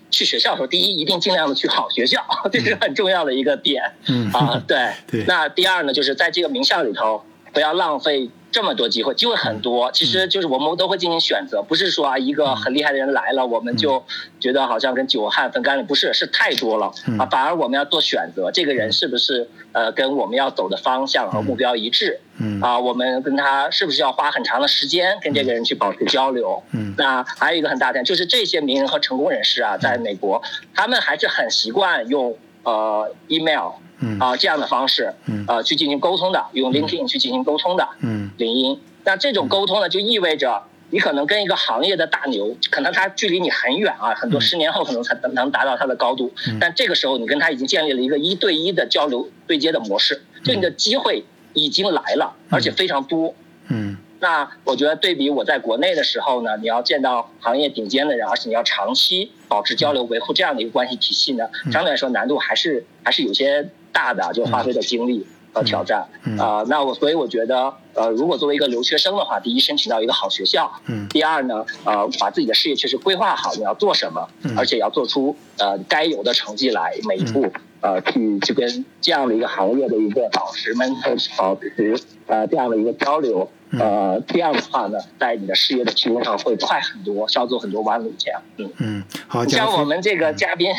[0.09, 3.83] 去学校的时候，第一一定尽量的去好学校， 这是很重要的一个点。
[4.07, 4.31] 嗯。
[4.31, 4.91] 啊，对。
[5.11, 5.23] 对。
[5.27, 7.23] 那第二呢，就是在这个名校里头，
[7.55, 9.89] 不要浪费这么多机会，机会很多。
[9.93, 14.03] 其实就是我们都会进行选择，不是说啊一个很厉害的人来了，我们就
[14.41, 17.25] 觉得好像跟久旱分甘霖，不是，是太多了嗯啊。
[17.31, 22.19] 反而我们要做选择，这个人是不是呃跟我们要走的方向和目标一致？
[22.37, 26.61] 嗯啊，我们跟他是不是要花很长的时间跟这个人去保持交流？
[26.73, 30.41] 嗯那还有一个很大点，就是这些名人和成功人士啊，在美国，
[30.73, 34.19] 他们还是很习惯用呃 email 嗯。
[34.19, 35.45] 啊、这样的方式嗯。
[35.47, 38.31] 呃去进行沟通的，用 LinkedIn 去进行沟通的，嗯。
[38.37, 38.79] 领英。
[39.03, 44.41] 那这种沟通呢，就意味着你可能跟一个行业的大牛，可能他距离你很远啊，很多嗯。
[44.41, 51.23] 十年后可能才能能达到他的高度嗯，但这个时候你跟他已经建立了一个一对一的交流对接的模式，就你的机会
[51.53, 53.33] 已经来了，而且非常多。
[53.67, 53.97] 嗯。
[54.21, 66.05] 那我觉得对比我在国内的时候呢，你要见到行业顶尖的人，而且你要长期保持交流、维护这样的一个关系体系呢，相对来说难度还是还是有些大的，就花费的精力和挑战。
[66.25, 71.07] 嗯啊、那我所以我觉得，呃，如果作为一个留学生的话，第一申请到一个好学校，嗯。
[71.07, 74.53] 第二呢，呃，把自己的事业确实规划好，你要做什么，嗯。
[74.57, 77.49] 而且要做出呃该有的成绩来，每一步、
[77.79, 80.93] 呃去去跟这样的一个行业的一个导师们
[81.37, 81.97] 保持
[82.27, 88.13] 呃这样的一个交流，嗯呃这样的话呢，在你的事业的提升上会快很多，少走很多弯路。
[88.17, 90.69] 这样，嗯，嗯，好，你像我们这个嘉宾。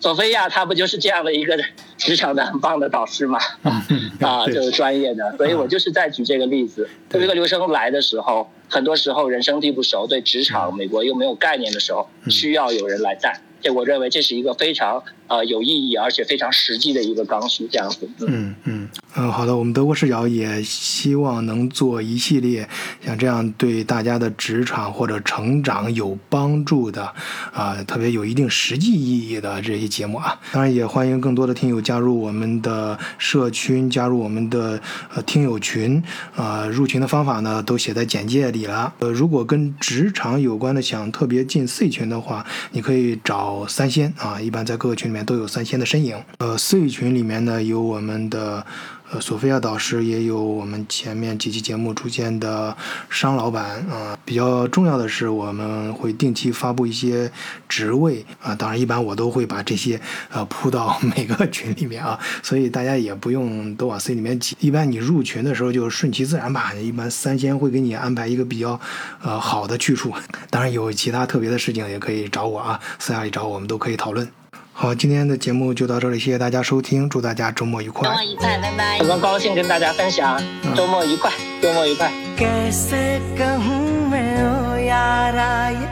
[0.00, 1.56] 索菲亚，她不就是这样的一个
[1.96, 3.38] 职场的很棒的导师吗？
[3.62, 6.88] 嗯啊，就是专业的，所以我就是在举这个例子。
[7.08, 13.40] 作为一个留学生来的时候，很多时候人生地不熟，对职场、美国又没有概念的时候，需要有人来带。
[13.60, 18.08] 这我认为这是一个非常呃有意义而且非常实际的一个刚需，这样子。
[18.20, 22.68] 嗯嗯嗯嗯，好的，我们德国视角也希望能做一系列
[23.04, 27.12] 像这样对大家的职场或者成长有帮助的，
[27.52, 30.38] 啊、特别有一定实际意义的这些节目啊。
[30.52, 34.80] 当然，也欢迎更多的听友加入我们的社群，加入我们的
[35.14, 36.00] 呃听友群。
[36.36, 38.92] 啊、入群的方法呢都写在简介里了。
[39.00, 46.16] 呃，如果跟职场有关的，想特别进 C 群的话，你可以找三仙啊，一般在各个群里面都有三仙的身影。
[46.38, 48.64] 呃，C 群里面呢有我们的。
[49.10, 52.76] 呃，索菲亚导师也有我们前面几期节目出现的
[53.08, 57.30] 商老板啊、比较重要的是，我们会定期发布一些
[57.68, 59.98] 职位啊、当然，一般我都会把这些
[60.30, 64.54] 呃铺到 每个群里面啊，所以大家也不用都往 C 里面挤。
[64.60, 68.78] 一般你入群的时候就顺其自然吧，一般三仙会给你安排一个比较
[69.22, 70.12] 呃好的去处。
[70.50, 74.28] 当然，有其他特别的事情也可以找我啊，私下里找我，我们都可以讨论。
[74.77, 78.13] 好，今天的节目就到这里，谢谢大家收听，祝大家周末愉快周。
[78.15, 79.07] 末愉快，拜拜非。
[79.07, 80.41] 常高兴跟大家分享，
[80.75, 82.11] 周末愉快，周末愉快。
[82.37, 85.85] कैसे कहूँ मैं ओ यारा ये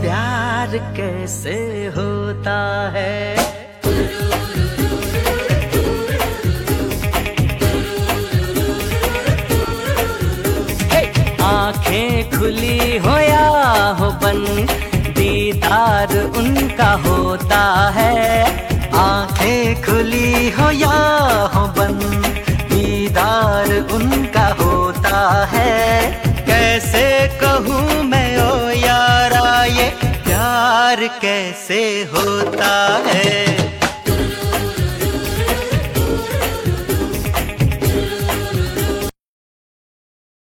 [0.00, 1.56] प्यार कैसे
[1.96, 2.56] होता
[2.94, 3.36] है
[11.46, 13.46] आंखें खुली हो या
[13.98, 14.70] हो बंद
[15.16, 18.43] दीदार उनका होता है।
[18.93, 20.97] आँखें खुली हो या
[21.53, 22.25] हो बंद,
[22.71, 26.11] दीदार उनका होता है।
[26.45, 29.89] कैसे कहूँ मैं, ओ यारा, ये
[30.23, 31.81] प्यार कैसे
[32.13, 32.73] होता
[33.07, 33.45] है?